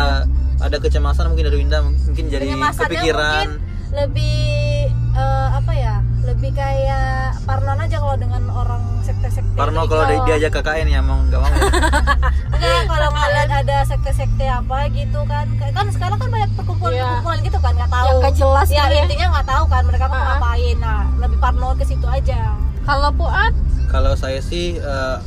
ada 0.59 0.77
kecemasan 0.83 1.31
mungkin 1.31 1.45
dari 1.47 1.57
Winda 1.63 1.79
mungkin 1.79 2.25
jadi 2.27 2.45
kepikiran. 2.51 3.23
mungkin 3.23 3.49
lebih 3.95 4.91
eh, 5.15 5.47
apa 5.55 5.71
ya 5.71 6.03
lebih 6.27 6.51
kayak 6.51 7.39
parnon 7.47 7.79
aja 7.79 7.95
kalau 8.01 8.17
dengan 8.19 8.43
orang 8.51 8.83
sekte-sekte. 9.07 9.55
Parno 9.55 9.87
kalau 9.87 10.03
dia 10.09 10.19
diajak 10.27 10.59
KKN 10.59 10.87
ya 10.91 10.99
mau 10.99 11.21
nggak 11.23 11.39
mau 11.39 11.47
ya. 11.47 11.63
Enggak, 12.55 12.81
kalau 12.91 13.09
ngeliat 13.13 13.51
ada 13.63 13.77
sekte-sekte 13.87 14.45
apa 14.51 14.77
gitu 14.91 15.19
kan 15.29 15.47
kan 15.55 15.85
sekarang 15.95 16.17
kan 16.19 16.27
banyak 16.27 16.51
perkumpulan-perkumpulan 16.59 17.39
gitu 17.39 17.59
kan 17.63 17.71
nggak 17.77 17.91
tahu. 17.93 18.03
Iya. 18.03 18.11
Yang 18.11 18.19
nggak 18.19 18.35
jelas 18.35 18.67
ya 18.67 18.83
gitu 18.83 18.91
ya. 18.91 19.01
intinya 19.07 19.27
nggak 19.31 19.47
tahu 19.47 19.63
kan 19.71 19.83
mereka 19.87 20.05
mau 20.11 20.19
ngapain. 20.19 20.75
Nah 20.83 21.01
lebih 21.23 21.37
parno 21.39 21.69
ke 21.79 21.85
situ 21.87 22.07
aja. 22.09 22.39
Kalau 22.83 23.09
Puat 23.15 23.53
kalau 23.87 24.11
saya 24.17 24.43
sih 24.43 24.75
eh, 24.75 25.17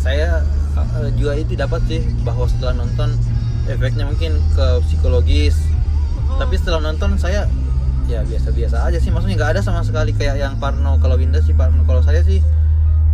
saya 0.00 0.40
eh, 1.02 1.10
juga 1.16 1.32
itu 1.38 1.54
dapat 1.54 1.80
sih 1.86 2.02
bahwa 2.22 2.44
setelah 2.46 2.74
nonton 2.78 3.14
efeknya 3.68 4.08
mungkin 4.08 4.38
ke 4.54 4.66
psikologis. 4.88 5.56
Tapi 6.38 6.54
setelah 6.60 6.92
nonton 6.92 7.18
saya 7.18 7.48
ya 8.08 8.24
biasa-biasa 8.24 8.88
aja 8.88 8.98
sih. 9.00 9.12
Maksudnya 9.12 9.36
nggak 9.36 9.52
ada 9.58 9.62
sama 9.62 9.84
sekali 9.84 10.16
kayak 10.16 10.40
yang 10.40 10.54
Parno. 10.56 10.96
Kalau 10.98 11.16
Winda 11.20 11.40
sih 11.44 11.52
Parno. 11.52 11.84
Kalau 11.84 12.00
saya 12.00 12.24
sih 12.24 12.40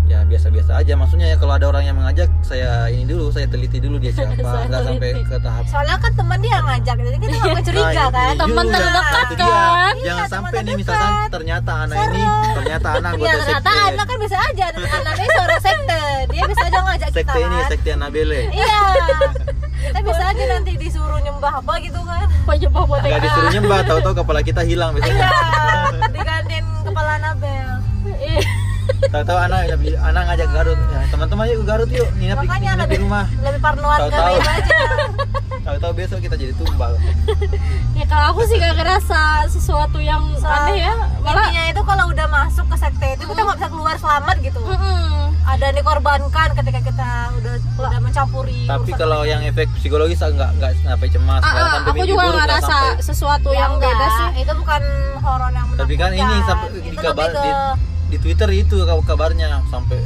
ya 0.05 0.21
biasa-biasa 0.23 0.77
aja. 0.77 0.93
Maksudnya 0.95 1.27
ya 1.27 1.37
kalau 1.37 1.55
ada 1.55 1.67
orang 1.67 1.85
yang 1.85 1.97
mengajak 1.97 2.29
saya 2.41 2.87
ini 2.87 3.05
dulu 3.05 3.29
saya 3.29 3.47
teliti 3.47 3.79
dulu 3.79 3.97
dia 3.97 4.13
siapa. 4.13 4.37
Nggak 4.69 4.83
sampai 4.85 5.11
ke 5.19 5.37
tahap. 5.39 5.65
Soalnya 5.67 5.97
kan 5.97 6.13
teman 6.15 6.39
dia 6.39 6.53
yang 6.53 6.67
ngajak 6.67 6.97
jadi 6.99 7.19
kita 7.19 7.35
nggak 7.35 7.49
boleh 7.51 7.65
curiga 7.65 7.89
Nah, 7.95 8.09
kan. 8.11 8.29
itu 8.29 8.41
Teman 8.41 8.65
juga. 8.65 8.77
terdekat 8.77 9.29
kan? 9.35 9.95
jangan 9.97 9.97
Iya, 9.97 10.15
sampai 10.27 10.51
teman 10.51 10.65
nih 10.65 10.75
misalkan 10.77 11.13
ternyata 11.31 11.73
anak 11.81 11.97
ini 12.07 12.23
ternyata 12.55 12.89
anak 12.93 13.11
ya 13.11 13.15
anggota 13.15 13.33
ternyata 13.35 13.71
sekte. 13.71 13.89
anak 13.89 14.05
kan 14.05 14.19
bisa 14.19 14.37
aja. 14.39 14.67
Anaknya 14.75 15.27
seorang 15.31 15.63
sekte. 15.63 16.01
Dia 16.27 16.43
bisa 16.45 16.63
aja 16.63 16.79
ngajak 16.81 17.09
kita 17.09 17.19
sekte 17.19 17.39
ini 17.41 17.57
kan. 17.57 17.69
sekte 17.69 17.91
Anabele 17.91 18.41
iya. 18.51 18.79
Kita 19.85 20.01
bisa 20.01 20.25
aja 20.27 20.43
nanti 20.51 20.73
disuruh 20.75 21.21
nyembah 21.21 21.53
apa 21.59 21.73
gitu 21.79 22.01
kan. 22.03 22.25
Pajak 22.45 22.71
buat 22.71 23.01
nggak 23.01 23.21
disuruh 23.23 23.51
nyembah 23.51 23.79
tahu-tahu 23.85 24.15
kepala 24.19 24.41
kita 24.41 24.63
hilang 24.63 24.93
iya 24.93 25.01
biasanya. 25.01 25.29
digantiin 26.11 26.65
kepala 26.83 27.13
Nabel 27.19 27.69
tahu-tahu 29.07 29.39
anak 29.39 29.61
anak 30.03 30.23
ngajak 30.27 30.49
Garut 30.51 30.79
ya, 30.81 31.01
teman-teman 31.09 31.45
yuk 31.47 31.57
ke 31.57 31.67
Garut 31.67 31.91
yuk 31.91 32.09
nginep 32.15 32.37
di, 32.37 32.47
nginep 32.47 32.65
di 32.67 32.83
lebih 32.83 32.99
rumah 33.01 33.25
lebih 33.41 33.61
parnoan 33.61 33.99
ke 33.99 34.03
Tahu-tahu. 34.07 34.37
Tahu-tahu 35.65 35.93
besok 35.95 36.19
kita 36.21 36.35
jadi 36.35 36.53
tumbal 36.55 36.93
ya 37.99 38.05
kalau 38.05 38.27
aku 38.31 38.45
sih 38.45 38.57
gak 38.57 38.75
ngerasa 38.75 39.21
sesuatu 39.49 39.97
yang 39.99 40.21
aneh 40.39 40.77
ya 40.83 40.93
malah 41.19 41.49
intinya 41.49 41.65
itu 41.67 41.83
kalau 41.83 42.05
udah 42.07 42.27
masuk 42.27 42.67
ke 42.67 42.77
sekte 42.77 43.09
itu 43.11 43.25
kita 43.25 43.41
nggak 43.41 43.57
bisa 43.57 43.69
keluar 43.69 43.97
selamat 43.97 44.37
gitu 44.41 44.61
Mm-mm. 44.61 45.33
ada 45.43 45.55
ada 45.55 45.65
yang 45.65 45.77
dikorbankan 45.79 46.49
ketika 46.55 46.81
kita 46.83 47.09
udah 47.35 47.55
udah 47.79 47.99
mencampuri 47.99 48.61
tapi 48.67 48.91
kalau 48.93 49.19
mereka. 49.19 49.31
yang 49.31 49.43
efek 49.47 49.67
psikologis 49.75 50.21
enggak 50.21 50.51
enggak 50.53 50.71
sampai 50.79 51.09
cemas 51.09 51.41
Ah, 51.41 51.49
nggak 51.49 51.65
ah, 51.65 51.73
sampai 51.73 51.89
aku 51.95 52.05
juga 52.05 52.21
nggak 52.21 52.37
ngerasa 52.37 52.69
sampai- 52.69 53.01
sesuatu 53.01 53.49
Ya 53.49 53.59
yang 53.59 53.73
beda 53.79 54.07
sih 54.11 54.29
itu 54.37 54.53
bukan 54.55 54.83
horor 55.19 55.51
yang 55.51 55.67
tapi 55.75 55.95
kan 55.95 56.11
ini 56.11 56.21
menakutkan. 56.21 56.45
sampai 56.45 56.67
Itu 56.67 56.77
di 56.77 56.91
lebih 56.91 57.01
kabar 57.01 57.25
ke- 57.27 57.41
di, 57.41 57.51
di 58.15 58.23
Twitter 58.23 58.47
itu 58.53 58.77
kab- 58.81 59.03
kabarnya 59.05 59.59
sampai 59.67 59.99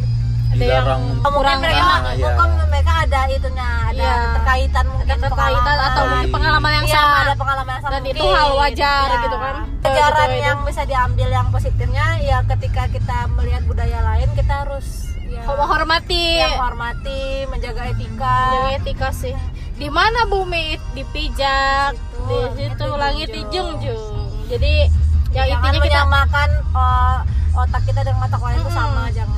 Ada 0.48 0.56
yang 0.56 0.60
dilarang 0.80 1.02
mungkin 1.04 1.28
kurang 1.30 1.58
mereka, 1.60 1.76
enak, 1.76 2.00
ya. 2.16 2.32
mungkin 2.32 2.66
mereka 2.66 2.92
ada 2.98 3.20
itunya, 3.28 3.68
ada 3.84 3.92
Iya. 3.94 4.12
keterkaitan 4.18 4.84
mungkin 4.88 5.04
ada 5.04 5.14
keterkaitan 5.14 5.60
pengalaman. 5.60 5.88
atau 5.92 6.02
mungkin 6.08 6.30
pengalaman 6.32 6.72
yang 6.72 6.86
Iya, 6.88 6.94
sama 6.96 7.16
ada 7.20 7.34
pengalaman 7.36 7.68
yang 7.68 7.82
sama 7.82 7.92
Dan 7.92 8.02
itu 8.02 8.16
mungkin. 8.18 8.32
hal 8.34 8.50
wajar 8.56 9.04
Iya. 9.06 9.18
gitu 9.20 9.36
kan. 9.36 9.54
Pelajaran 9.78 10.16
Betul, 10.18 10.32
itu. 10.32 10.46
yang 10.48 10.58
bisa 10.64 10.82
diambil 10.84 11.28
yang 11.28 11.46
positifnya 11.52 12.06
ya 12.18 12.38
ketika 12.46 12.82
kita 12.88 13.18
melihat 13.30 13.62
budaya 13.62 13.98
lain 14.02 14.28
kita 14.32 14.54
harus 14.58 14.86
ya, 15.20 15.42
menghormati 15.44 16.24
yang 16.34 16.50
menghormati, 16.56 17.20
menjaga 17.46 17.82
etika. 17.86 18.36
Jaga 18.48 18.70
etika 18.74 19.08
sih 19.12 19.36
di 19.74 19.88
mana 19.88 20.24
bumi 20.24 20.64
dipijak 20.90 21.92
Situ, 21.92 22.24
di 22.50 22.66
situ 22.66 22.86
langit 22.96 23.28
dijunjung. 23.28 24.16
jadi 24.48 24.88
yang 25.28 25.46
jangan 25.46 25.52
intinya 25.60 25.70
kita 25.76 25.82
menyamakan 25.84 26.48
oh, 26.72 27.16
otak 27.60 27.82
kita 27.82 28.00
dengan 28.00 28.22
otak 28.22 28.40
lain 28.40 28.58
itu 28.58 28.70
sama, 28.70 29.02
jangan. 29.10 29.34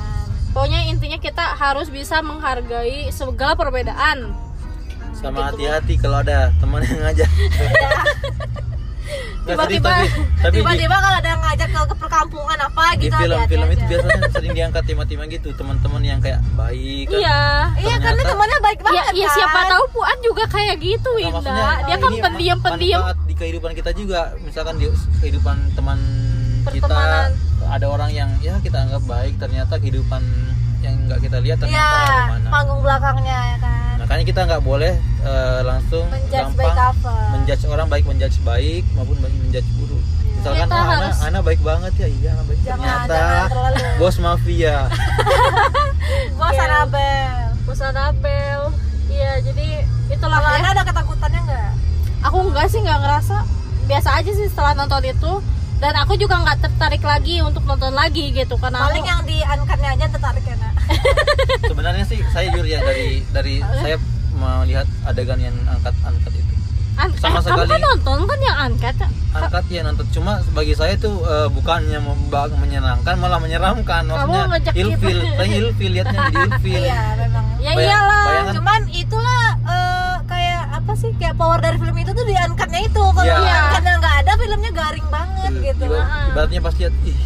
pokoknya 0.50 0.80
intinya 0.86 1.18
kita 1.18 1.44
harus 1.54 1.88
bisa 1.88 2.20
menghargai 2.20 3.08
segala 3.10 3.54
perbedaan. 3.54 4.34
Sama 5.12 5.36
Gitu, 5.36 5.66
hati-hati 5.66 5.94
kalau 5.96 6.18
ada 6.18 6.48
teman 6.56 6.80
yang 6.80 7.00
ngajak. 7.02 7.28
Tiba-tiba- 9.40 10.06
Tiba-tiba 10.46 10.94
kalau 10.94 11.16
ada 11.18 11.28
yang 11.28 11.42
ngajak 11.42 11.68
ke, 11.68 11.80
ke 11.82 11.96
perkampungan 11.98 12.58
apa 12.60 12.84
di 12.94 13.02
gitu 13.02 13.16
film-film 13.16 13.68
itu 13.68 13.82
biasanya 13.84 14.28
sering 14.30 14.52
diangkat 14.54 14.82
tema-tema 14.84 15.24
gitu 15.26 15.48
teman-teman 15.50 15.98
yang 16.00 16.20
kayak 16.20 16.38
baik 16.54 17.10
kan. 17.10 17.18
iya. 17.18 17.40
Iya 17.74 17.96
karena 17.98 18.22
temannya 18.22 18.58
baik 18.60 18.78
ya, 18.78 18.84
banget 18.84 19.04
ya 19.12 19.26
kan. 19.26 19.34
siapa 19.34 19.60
tahu 19.66 19.84
Puan 19.90 20.16
juga 20.20 20.44
kayak 20.46 20.76
gitu 20.78 21.10
Nah, 21.10 21.26
Indah 21.26 21.42
dia 21.82 21.96
kan 21.96 22.06
ini 22.06 22.16
ma- 22.16 22.24
pendiam 22.24 22.58
pendiam 22.60 23.00
manfaat 23.02 23.18
di 23.26 23.34
kehidupan 23.34 23.70
kita 23.74 23.90
juga. 23.92 24.20
Misalkan 24.38 24.74
di 24.78 24.86
kehidupan 25.18 25.56
teman 25.74 25.98
kita 26.72 26.96
ada 27.62 27.86
orang 27.86 28.10
yang 28.10 28.30
ya 28.38 28.54
kita 28.58 28.78
anggap 28.80 29.02
baik 29.04 29.34
ternyata 29.36 29.74
kehidupan 29.76 30.22
yang 30.80 30.94
nggak 31.04 31.20
kita 31.20 31.38
lihat 31.38 31.58
ternyata 31.58 31.98
gimana 32.24 32.48
panggung 32.48 32.80
belakangnya 32.80 33.38
ya 33.46 33.58
kan. 33.60 33.94
makanya 33.98 34.24
kita 34.24 34.40
nggak 34.44 34.62
boleh 34.62 34.92
eh, 35.20 35.60
langsung 35.62 36.04
Menjudge 36.08 36.56
gampang 36.56 37.28
menjudge 37.30 37.64
orang 37.66 37.86
baik 37.86 38.04
menjudge 38.04 38.38
baik 38.40 38.82
maupun 38.92 39.16
menjudge 39.20 39.68
buruk 39.76 40.00
misalkan 40.32 40.64
Kita 40.64 40.72
oh, 40.72 40.80
Ana, 40.80 40.90
harus- 41.04 41.20
Ana 41.20 41.38
baik 41.40 41.60
banget 41.60 41.92
ya 41.94 42.08
iya 42.08 42.28
Ana 42.32 42.42
baik 42.42 42.60
Jangan, 42.60 42.80
ternyata 42.80 43.12
jangan 43.12 43.50
terlalu. 43.50 43.78
bos 44.00 44.16
mafia 44.18 44.76
Bos 46.38 46.50
Iya. 46.50 46.64
Anabel. 46.64 47.34
Bosan 47.62 47.94
Abel 47.94 48.60
iya 49.06 49.32
jadi 49.38 49.68
itulah 50.08 50.38
Kalau 50.38 50.56
ya. 50.56 50.70
Ada 50.70 50.82
ketakutannya 50.82 51.40
enggak? 51.40 51.70
aku 52.20 52.36
enggak 52.42 52.66
sih 52.66 52.80
nggak 52.80 52.98
ngerasa 52.98 53.36
biasa 53.84 54.08
aja 54.16 54.30
sih 54.30 54.46
setelah 54.46 54.72
nonton 54.74 55.02
itu 55.02 55.32
dan 55.80 55.96
aku 55.96 56.12
juga 56.14 56.36
nggak 56.38 56.58
tertarik 56.60 57.00
lagi 57.02 57.40
untuk 57.40 57.64
nonton 57.64 57.90
lagi 57.90 58.30
gitu 58.30 58.54
karena 58.54 58.84
Paling 58.84 59.00
aku, 59.00 59.08
yang 59.08 59.20
diangkatnya 59.24 59.88
aja 59.90 60.06
tertarik 60.08 60.44
ya, 60.44 60.54
Nak. 60.54 60.72
sebenarnya 61.70 62.04
sih 62.04 62.20
saya 62.28 62.46
jujur 62.48 62.66
ya 62.66 62.78
dari 62.80 63.24
dari 63.26 63.54
saya 63.74 63.96
melihat 64.32 64.84
adegan 65.02 65.40
yang 65.40 65.56
angkat 65.66 65.96
angkat 66.02 66.32
itu 66.34 66.52
An- 66.96 67.16
sama 67.16 67.40
eh, 67.40 67.42
kamu 67.42 67.56
sekali- 67.56 67.70
kan 67.70 67.80
nonton 67.82 68.18
kan 68.22 68.38
yang 68.40 68.58
angkat 68.62 68.94
ya? 68.94 69.08
angkat 69.32 69.64
ya 69.68 69.80
nonton 69.82 70.06
cuma 70.10 70.32
bagi 70.50 70.74
saya 70.74 70.92
itu 70.94 71.10
eh, 71.22 71.48
bukannya 71.48 71.98
menyenangkan 72.52 73.14
malah 73.16 73.38
menyeramkan 73.38 74.02
maksudnya 74.04 74.44
ilfil 74.74 75.18
kita. 75.18 75.32
saya 75.34 75.48
ilfil 75.56 75.90
liatnya 75.90 76.18
jadi 76.20 76.36
ilfil 76.46 76.82
Iya, 76.82 77.00
memang. 77.16 77.44
ya 77.58 77.72
iyalah 77.74 78.22
bayangan- 78.22 78.54
Cuman 78.54 78.80
itulah 78.90 79.42
kayak 79.56 79.89
apa 80.90 80.98
sih? 80.98 81.14
Kayak 81.14 81.38
power 81.38 81.62
dari 81.62 81.78
film 81.78 81.94
itu 81.94 82.10
tuh 82.10 82.26
diangkatnya 82.26 82.80
itu. 82.82 82.98
Kalau 82.98 83.22
Iya. 83.22 83.38
diangkatnya 83.38 83.92
nggak 83.96 84.14
ada, 84.18 84.32
filmnya 84.34 84.70
garing 84.72 85.06
banget 85.08 85.50
Tuh, 85.52 85.62
gitu. 85.62 85.84
iba- 85.86 86.08
ibaratnya 86.28 86.60
pas 86.60 86.74
lihat 86.74 86.94
ih 87.04 87.18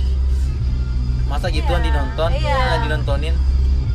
masa 1.25 1.47
gituan 1.49 1.81
Iya, 1.81 1.87
dinonton 1.89 2.31
iya. 2.37 2.53
ya, 2.55 2.77
dinontonin 2.79 3.35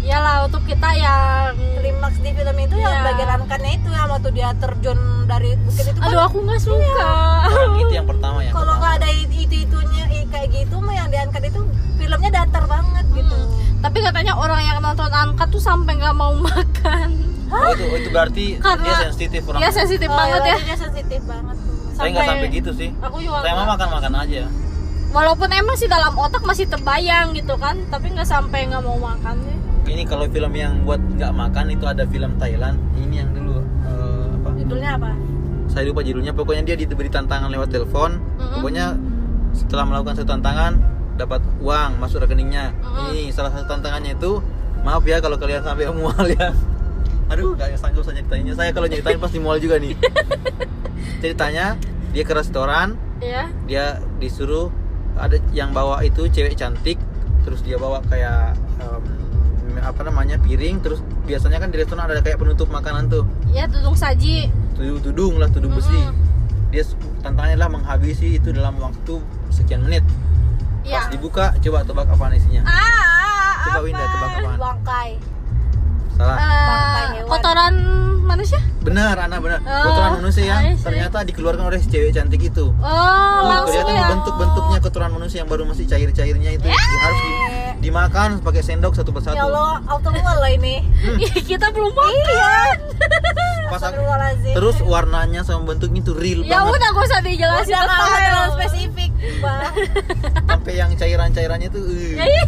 iyalah 0.10 0.36
untuk 0.44 0.66
kita 0.66 0.90
yang 0.92 1.54
Klimaks 1.78 2.18
di 2.18 2.32
film 2.32 2.56
itu 2.58 2.76
yang 2.76 2.92
Iya. 2.92 3.06
bagian 3.06 3.30
angkatnya 3.38 3.72
itu 3.72 3.90
yang 3.90 4.08
waktu 4.10 4.30
dia 4.32 4.50
terjun 4.54 5.00
dari 5.24 5.54
bukit 5.60 5.86
itu 5.86 5.96
kan? 5.96 6.04
aduh 6.04 6.22
aku 6.24 6.38
nggak 6.42 6.58
suka. 6.60 7.12
Orang 7.46 7.74
itu 7.78 7.94
yang 7.94 8.08
pertama 8.08 8.38
yang 8.42 8.52
kalau 8.52 8.74
nggak 8.74 8.94
ada 8.98 9.08
itu 9.08 9.36
itunya 9.56 10.04
kayak 10.28 10.48
gitu 10.52 10.76
mah 10.78 10.96
yang 10.96 11.08
diangkat 11.08 11.42
itu 11.46 11.62
filmnya 11.96 12.30
datar 12.32 12.66
banget 12.66 13.06
gitu. 13.12 13.38
Tapi 13.80 13.98
katanya 14.02 14.34
orang 14.36 14.62
yang 14.62 14.78
nonton 14.80 15.08
angkat 15.08 15.48
tuh 15.48 15.62
sampai 15.62 15.94
nggak 15.96 16.12
mau 16.14 16.34
makan. 16.34 17.10
Oh, 17.48 17.70
itu, 17.72 17.86
itu 17.96 18.10
berarti 18.10 18.46
Karena- 18.58 18.82
dia 18.84 18.96
sensitif 19.04 19.42
orang. 19.44 19.60
dia 19.60 19.72
sensitif 19.72 20.06
Oh, 20.06 20.14
banget 20.16 20.38
ya. 20.40 20.46
berarti 20.52 20.66
dia 20.66 20.78
sensitif 20.80 21.22
banget. 21.24 21.56
Tuh. 21.56 21.78
saya 21.92 22.08
nggak 22.10 22.28
sampai 22.28 22.50
gitu 22.50 22.72
sih. 22.72 22.90
Aku 22.98 23.18
juga 23.20 23.38
saya 23.40 23.54
mah 23.54 23.68
makan 23.70 23.88
makan 23.92 24.14
aja 24.18 24.42
walaupun 25.10 25.50
emang 25.50 25.76
sih 25.78 25.90
dalam 25.90 26.14
otak 26.14 26.46
masih 26.46 26.70
terbayang 26.70 27.34
gitu 27.34 27.58
kan 27.58 27.78
tapi 27.90 28.14
nggak 28.14 28.28
sampai 28.30 28.70
nggak 28.70 28.84
mau 28.86 28.98
makan 28.98 29.36
sih. 29.42 29.58
Ini 29.90 30.06
kalau 30.06 30.30
film 30.30 30.54
yang 30.54 30.86
buat 30.86 31.02
nggak 31.02 31.34
makan 31.34 31.74
itu 31.74 31.86
ada 31.90 32.06
film 32.06 32.38
Thailand. 32.38 32.78
Ini 32.94 33.26
yang 33.26 33.30
dulu 33.34 33.58
eh, 33.90 34.28
apa? 34.38 34.50
Judulnya 34.62 34.92
apa? 35.02 35.12
Saya 35.70 35.90
lupa 35.90 36.02
judulnya. 36.06 36.34
Pokoknya 36.38 36.64
dia 36.66 36.76
diberi 36.78 37.10
tantangan 37.10 37.50
lewat 37.50 37.74
telepon. 37.74 38.22
Mm-mm. 38.38 38.62
pokoknya 38.62 38.86
setelah 39.50 39.84
melakukan 39.90 40.14
satu 40.22 40.30
tantangan 40.30 40.72
dapat 41.18 41.42
uang 41.58 41.98
masuk 41.98 42.22
rekeningnya. 42.22 42.70
Mm-mm. 42.86 43.10
ini 43.18 43.34
salah 43.34 43.50
satu 43.50 43.66
tantangannya 43.66 44.14
itu 44.14 44.42
maaf 44.86 45.02
ya 45.04 45.18
kalau 45.20 45.42
kalian 45.42 45.66
sampai 45.66 45.90
mual 45.98 46.26
ya. 46.30 46.54
Aduh 47.34 47.58
gak 47.58 47.74
sanggup 47.82 48.06
saya 48.06 48.22
ceritanya. 48.22 48.54
Saya 48.54 48.70
kalau 48.74 48.86
nyeritain 48.86 49.18
pasti 49.18 49.42
mual 49.42 49.58
juga 49.58 49.82
nih. 49.82 49.98
Ceritanya 51.24 51.78
dia 52.10 52.24
ke 52.26 52.34
restoran 52.34 52.98
ya 53.22 53.52
dia 53.70 54.02
disuruh 54.18 54.72
ada 55.20 55.38
yang 55.50 55.70
bawa 55.70 56.00
itu 56.02 56.26
cewek 56.26 56.56
cantik 56.56 56.96
terus 57.42 57.60
dia 57.60 57.76
bawa 57.76 58.00
kayak 58.04 58.52
em, 58.78 59.04
apa 59.80 60.02
namanya 60.02 60.36
piring 60.38 60.80
terus 60.80 61.00
biasanya 61.24 61.58
kan 61.58 61.70
di 61.70 61.78
restoran 61.78 62.04
ada 62.04 62.20
kayak 62.20 62.36
penutup 62.38 62.68
makanan 62.68 63.08
tuh. 63.08 63.24
Ya 63.48 63.64
tudung 63.66 63.94
saji. 63.94 64.48
Tudung 64.74 65.00
tudung 65.00 65.34
lah 65.36 65.48
tudung 65.48 65.72
besi. 65.74 65.94
Mm-mm. 65.94 66.16
dia 66.70 66.84
s- 66.84 66.94
tantangannya 67.20 67.58
lah 67.58 67.68
menghabisi 67.68 68.36
itu 68.36 68.50
dalam 68.50 68.78
waktu 68.78 69.18
sekian 69.50 69.82
menit. 69.82 70.06
Ya 70.82 71.00
pas 71.00 71.10
dibuka 71.10 71.52
coba 71.58 71.82
tebak 71.82 72.08
apa 72.08 72.26
isinya. 72.32 72.62
Ah 72.64 73.66
coba 73.66 73.80
Winda 73.82 74.04
tebak 74.04 74.30
apaan? 74.32 74.58
bangkai 74.58 75.10
salah. 76.20 76.38
Hewan. 77.16 77.26
kotoran 77.26 77.74
manusia? 78.22 78.60
Benar 78.80 79.16
Ana 79.18 79.38
benar. 79.38 79.60
Oh, 79.62 79.84
kotoran 79.86 80.12
manusia 80.20 80.44
yang 80.46 80.62
I 80.62 80.74
see. 80.74 80.84
ternyata 80.84 81.18
dikeluarkan 81.24 81.64
oleh 81.66 81.80
cewek 81.82 82.12
cantik 82.12 82.42
itu. 82.44 82.66
Oh 82.74 82.76
Tuh, 82.76 83.44
langsung 83.46 83.82
kelihatan 83.82 83.96
ya. 83.96 84.08
bentuk-bentuknya 84.14 84.78
kotoran 84.80 85.12
manusia 85.12 85.38
yang 85.38 85.50
baru 85.50 85.64
masih 85.64 85.86
cair-cairnya 85.86 86.50
itu 86.54 86.66
Dia 86.66 86.76
harus 86.76 87.20
di- 87.20 87.38
dimakan 87.80 88.40
pakai 88.40 88.62
sendok 88.62 88.94
satu 88.94 89.10
persatu. 89.10 89.34
Ya 89.34 89.44
Allah 89.44 89.80
auto 89.86 90.10
mual 90.10 90.36
loh 90.36 90.52
ini. 90.52 90.84
Ih, 91.18 91.32
kita 91.40 91.72
belum 91.72 91.92
makan. 91.92 92.76
Pas 93.70 93.82
aku- 93.84 94.02
terus 94.50 94.78
warnanya 94.82 95.42
sama 95.42 95.62
bentuknya 95.68 96.02
itu 96.02 96.12
real 96.12 96.42
ya 96.42 96.58
banget. 96.60 96.74
udah 96.76 96.90
gak 96.90 97.06
usah 97.06 97.20
dijelasin 97.22 97.70
udah 97.72 97.86
detail. 97.86 98.18
terlalu 98.20 98.50
spesifik 98.52 99.10
bang 99.40 99.72
sampai 100.50 100.74
yang 100.74 100.92
cairan-cairannya 100.92 101.70
tuh 101.70 101.84
Ya, 101.86 102.26
uh. 102.26 102.46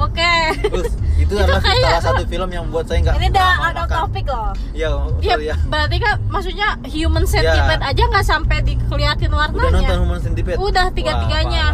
oke. 0.00 0.34
Terus, 0.62 0.90
itu, 1.18 1.32
adalah 1.34 1.58
kayak- 1.60 1.82
salah 1.82 2.02
satu 2.04 2.22
film 2.24 2.48
yang 2.48 2.64
buat 2.70 2.86
saya 2.86 3.02
nggak 3.02 3.16
ini 3.18 3.28
udah 3.28 3.50
out 3.60 3.76
of 3.76 3.88
topic 3.90 4.24
loh. 4.24 4.52
Iya, 4.72 4.88
Ya, 5.18 5.34
sorry 5.34 5.46
ya. 5.50 5.56
berarti 5.66 5.96
kan 5.98 6.14
maksudnya 6.28 6.68
human 6.86 7.24
centipede 7.24 7.82
aja 7.82 8.02
nggak 8.06 8.24
sampai 8.24 8.56
dikeliatin 8.62 9.26
Udah 9.28 9.48
nonton 9.50 9.68
warnanya. 9.74 9.96
Human 9.98 10.20
Centipede? 10.22 10.56
Udah, 10.56 10.86
tiga-tiganya. 10.92 11.64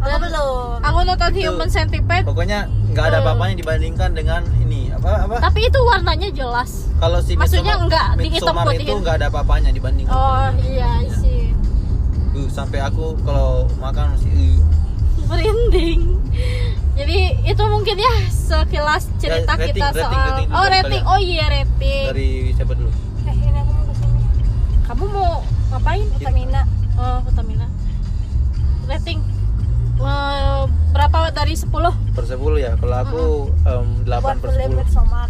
Aku 0.00 0.16
belum 0.18 0.80
Aku 0.80 0.98
nonton 1.04 1.30
Itu- 1.30 1.44
human 1.46 1.68
centipede, 1.68 2.24
Pokoknya 2.24 2.58
nggak 2.90 3.04
ada 3.06 3.16
Eh. 3.16 3.22
apa-apanya 3.22 3.54
dibandingkan 3.54 4.10
dengan 4.10 4.42
ini 4.58 4.88
apa 4.90 5.24
apa? 5.24 5.36
tapi 5.40 5.60
itu 5.62 5.78
warnanya 5.78 6.28
jelas. 6.30 6.88
Kalau 6.96 7.20
si 7.20 7.32
maksudnya 7.32 7.76
nggak 7.78 8.16
dihitam-putihin. 8.18 8.80
itu 8.82 8.94
nggak 8.96 9.14
ada 9.16 9.26
apa-apanya 9.28 9.70
dibanding. 9.70 10.06
Oh 10.06 10.48
iya 10.62 10.90
sih, 11.10 11.52
Uh, 12.30 12.46
sampai 12.48 12.80
aku 12.80 13.14
kalau 13.20 13.68
makan 13.76 14.14
masih 14.14 14.30
uh. 14.30 14.58
merinding. 15.26 16.00
Jadi 16.92 17.18
itu 17.42 17.62
mungkin 17.66 17.96
ya 17.96 18.12
sekilas 18.28 19.08
cerita 19.16 19.52
rating, 19.54 19.72
kita 19.72 19.86
rating, 19.88 20.02
soal 20.02 20.20
rating 20.26 20.48
oh 20.50 20.64
rating, 20.66 20.82
kalian. 21.00 21.04
oh 21.06 21.18
iya 21.18 21.46
rating. 21.48 22.04
dari 22.08 22.30
siapa 22.52 22.72
dulu? 22.72 22.90
eh 23.22 23.34
ini 23.34 23.58
aku 23.58 23.70
mau 23.70 23.84
ke 23.84 23.94
sini 23.94 24.20
Kamu 24.82 25.04
mau 25.06 25.30
ngapain? 25.70 26.06
Utamina 26.12 26.62
Oh 26.94 27.18
Pertamina. 27.22 27.66
Rating 28.86 29.18
berapa 30.90 31.18
dari 31.30 31.54
10 31.54 31.70
Per 32.10 32.24
10 32.26 32.36
ya. 32.56 32.72
Kalau 32.74 32.96
aku 32.98 33.22
em, 33.62 33.86
8 34.02 34.10
buat 34.18 34.36
per 34.38 34.50
film 34.50 34.72
10. 34.72 34.80
Midsommar 34.80 35.28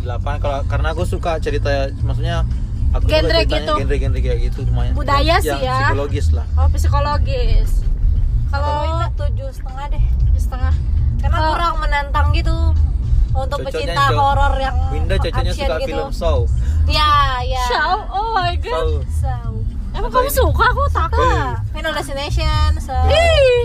8 0.00 0.42
kalau 0.42 0.58
karena 0.64 0.88
aku 0.90 1.02
suka 1.04 1.36
cerita 1.38 1.70
maksudnya 2.00 2.44
aku 2.90 3.04
suka 3.04 3.12
Genre 3.12 3.32
ceritanya 3.34 3.60
gitu. 3.60 3.74
genre-genre 3.78 4.20
kayak 4.20 4.38
gitu 4.42 4.58
lumayan. 4.64 4.92
Budaya 4.94 5.24
yang 5.26 5.40
sih 5.40 5.58
ya. 5.60 5.76
psikologis 5.84 6.26
lah. 6.30 6.46
Oh 6.54 6.68
psikologis. 6.68 7.70
Kalau 8.46 8.78
tujuh 9.16 9.48
setengah 9.50 9.84
deh 9.88 10.04
setengah. 10.36 10.74
karena 11.20 11.36
Oh. 11.36 11.52
kurang 11.52 11.74
menantang 11.78 12.26
gitu 12.32 12.56
untuk 13.30 13.60
Cocoknya 13.60 13.70
pecinta 13.70 14.04
cocok. 14.08 14.18
horor 14.18 14.52
yang 14.56 14.76
Winda 14.90 15.16
cocoknya 15.16 15.36
action 15.46 15.68
suka 15.68 15.76
gitu. 15.78 15.88
film 15.92 16.10
Saw. 16.10 16.40
Ya, 16.88 17.10
ya. 17.44 17.62
Ciao, 17.68 17.92
oh 18.10 18.26
my 18.32 18.56
god. 18.56 19.04
Saw. 19.06 19.46
So, 19.46 19.49
Emang 20.00 20.10
kamu 20.10 20.30
suka? 20.32 20.64
Aku 20.66 20.82
takut. 20.88 21.20
Eh. 21.20 21.52
Final 21.70 21.92
Destination. 21.92 22.68
So. 22.78 22.94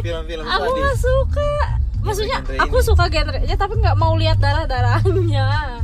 Film-film 0.02 0.44
aku 0.44 0.68
nggak 0.70 0.98
suka. 0.98 1.52
Maksudnya 1.98 2.38
genre 2.38 2.60
aku 2.62 2.78
suka 2.82 3.06
genrenya 3.08 3.56
tapi 3.56 3.74
nggak 3.76 3.96
mau 3.96 4.14
lihat 4.14 4.38
darah 4.38 4.68
darahnya. 4.68 5.80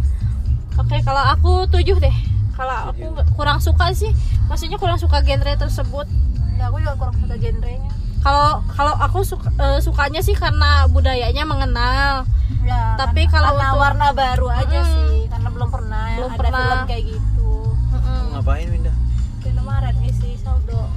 Oke, 0.75 0.99
kalau 1.01 1.23
aku 1.25 1.51
tujuh 1.67 1.97
deh. 1.97 2.15
Kalau 2.51 2.91
aku 2.91 3.09
kurang 3.33 3.57
suka 3.57 3.89
sih, 3.91 4.11
maksudnya 4.45 4.75
kurang 4.75 4.95
suka 4.95 5.19
genre 5.19 5.49
tersebut. 5.49 6.05
Ya, 6.53 6.67
aku 6.67 6.77
juga 6.77 6.93
kurang 6.95 7.15
suka 7.17 7.35
genrenya. 7.35 7.89
Kalau 8.21 8.61
kalau 8.69 8.93
aku 8.99 9.23
suka, 9.23 9.49
eh, 9.49 9.79
sukanya 9.79 10.21
sih 10.21 10.35
karena 10.35 10.85
budayanya 10.85 11.41
mengenal. 11.41 12.27
Ya, 12.61 12.93
Tapi 12.93 13.25
karena- 13.25 13.33
kalau 13.33 13.49
karena 13.49 13.65
untuk- 13.67 13.81
warna 13.81 14.07
baru 14.13 14.47
aja 14.51 14.79
Mm. 14.79 14.89
sih, 14.91 15.15
karena 15.25 15.49
belum 15.49 15.69
pernah 15.71 16.05
Belum 16.13 16.29
ada 16.29 16.37
pernah. 16.37 16.61
film 16.61 16.81
kayak 16.85 17.03
gitu. 17.09 17.49
Mm-mm. 17.89 18.21
Ngapain 18.31 18.67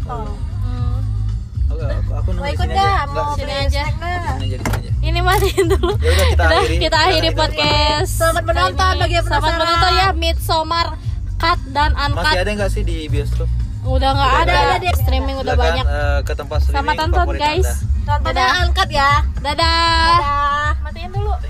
Oh. 0.04 0.28
Oke, 1.66 1.80
aku, 1.82 2.10
aku 2.12 2.28
Mau 2.30 2.36
nunggu 2.38 2.54
ikut 2.54 2.66
sini 2.66 2.76
aja. 2.76 3.08
Mau 3.08 3.32
sini 3.34 3.54
aja. 3.56 3.82
sini 3.88 4.46
aja. 4.54 4.90
Ini 5.00 5.20
matiin 5.20 5.66
dulu. 5.72 5.92
Ya 5.96 6.10
udah 6.10 6.26
kita 6.26 6.44
Udah, 6.44 6.58
akhiri. 6.60 6.76
kita 6.78 6.98
akhiri 6.98 7.30
podcast. 7.32 8.10
Selamat 8.14 8.44
menonton 8.44 8.92
bagi 8.96 9.14
yang 9.14 9.26
Selamat 9.26 9.52
menonton 9.54 9.90
ya 9.92 10.08
Midsommar 10.14 10.86
cut 11.36 11.60
dan 11.70 11.90
uncut. 11.94 12.24
Masih 12.24 12.38
ada 12.38 12.50
nggak 12.54 12.70
sih 12.70 12.82
di 12.82 12.96
bioskop? 13.06 13.48
Udah 13.82 14.10
nggak 14.12 14.30
Udah 14.30 14.44
ada. 14.44 14.76
ada. 14.76 14.90
Streaming 14.94 15.36
udah 15.36 15.52
Silakan, 15.52 15.66
banyak. 15.66 15.84
eh, 15.86 16.18
ke 16.20 16.32
tempat 16.34 16.58
streaming 16.58 16.78
Selamat 16.78 16.94
tonton 16.96 17.26
guys. 17.34 17.66
Anda. 17.66 17.74
Nontonnya 18.04 18.32
Dadah. 18.38 18.62
angkat 18.62 18.88
ya. 18.90 19.10
Dadah. 19.40 20.14
Dadah. 20.94 21.43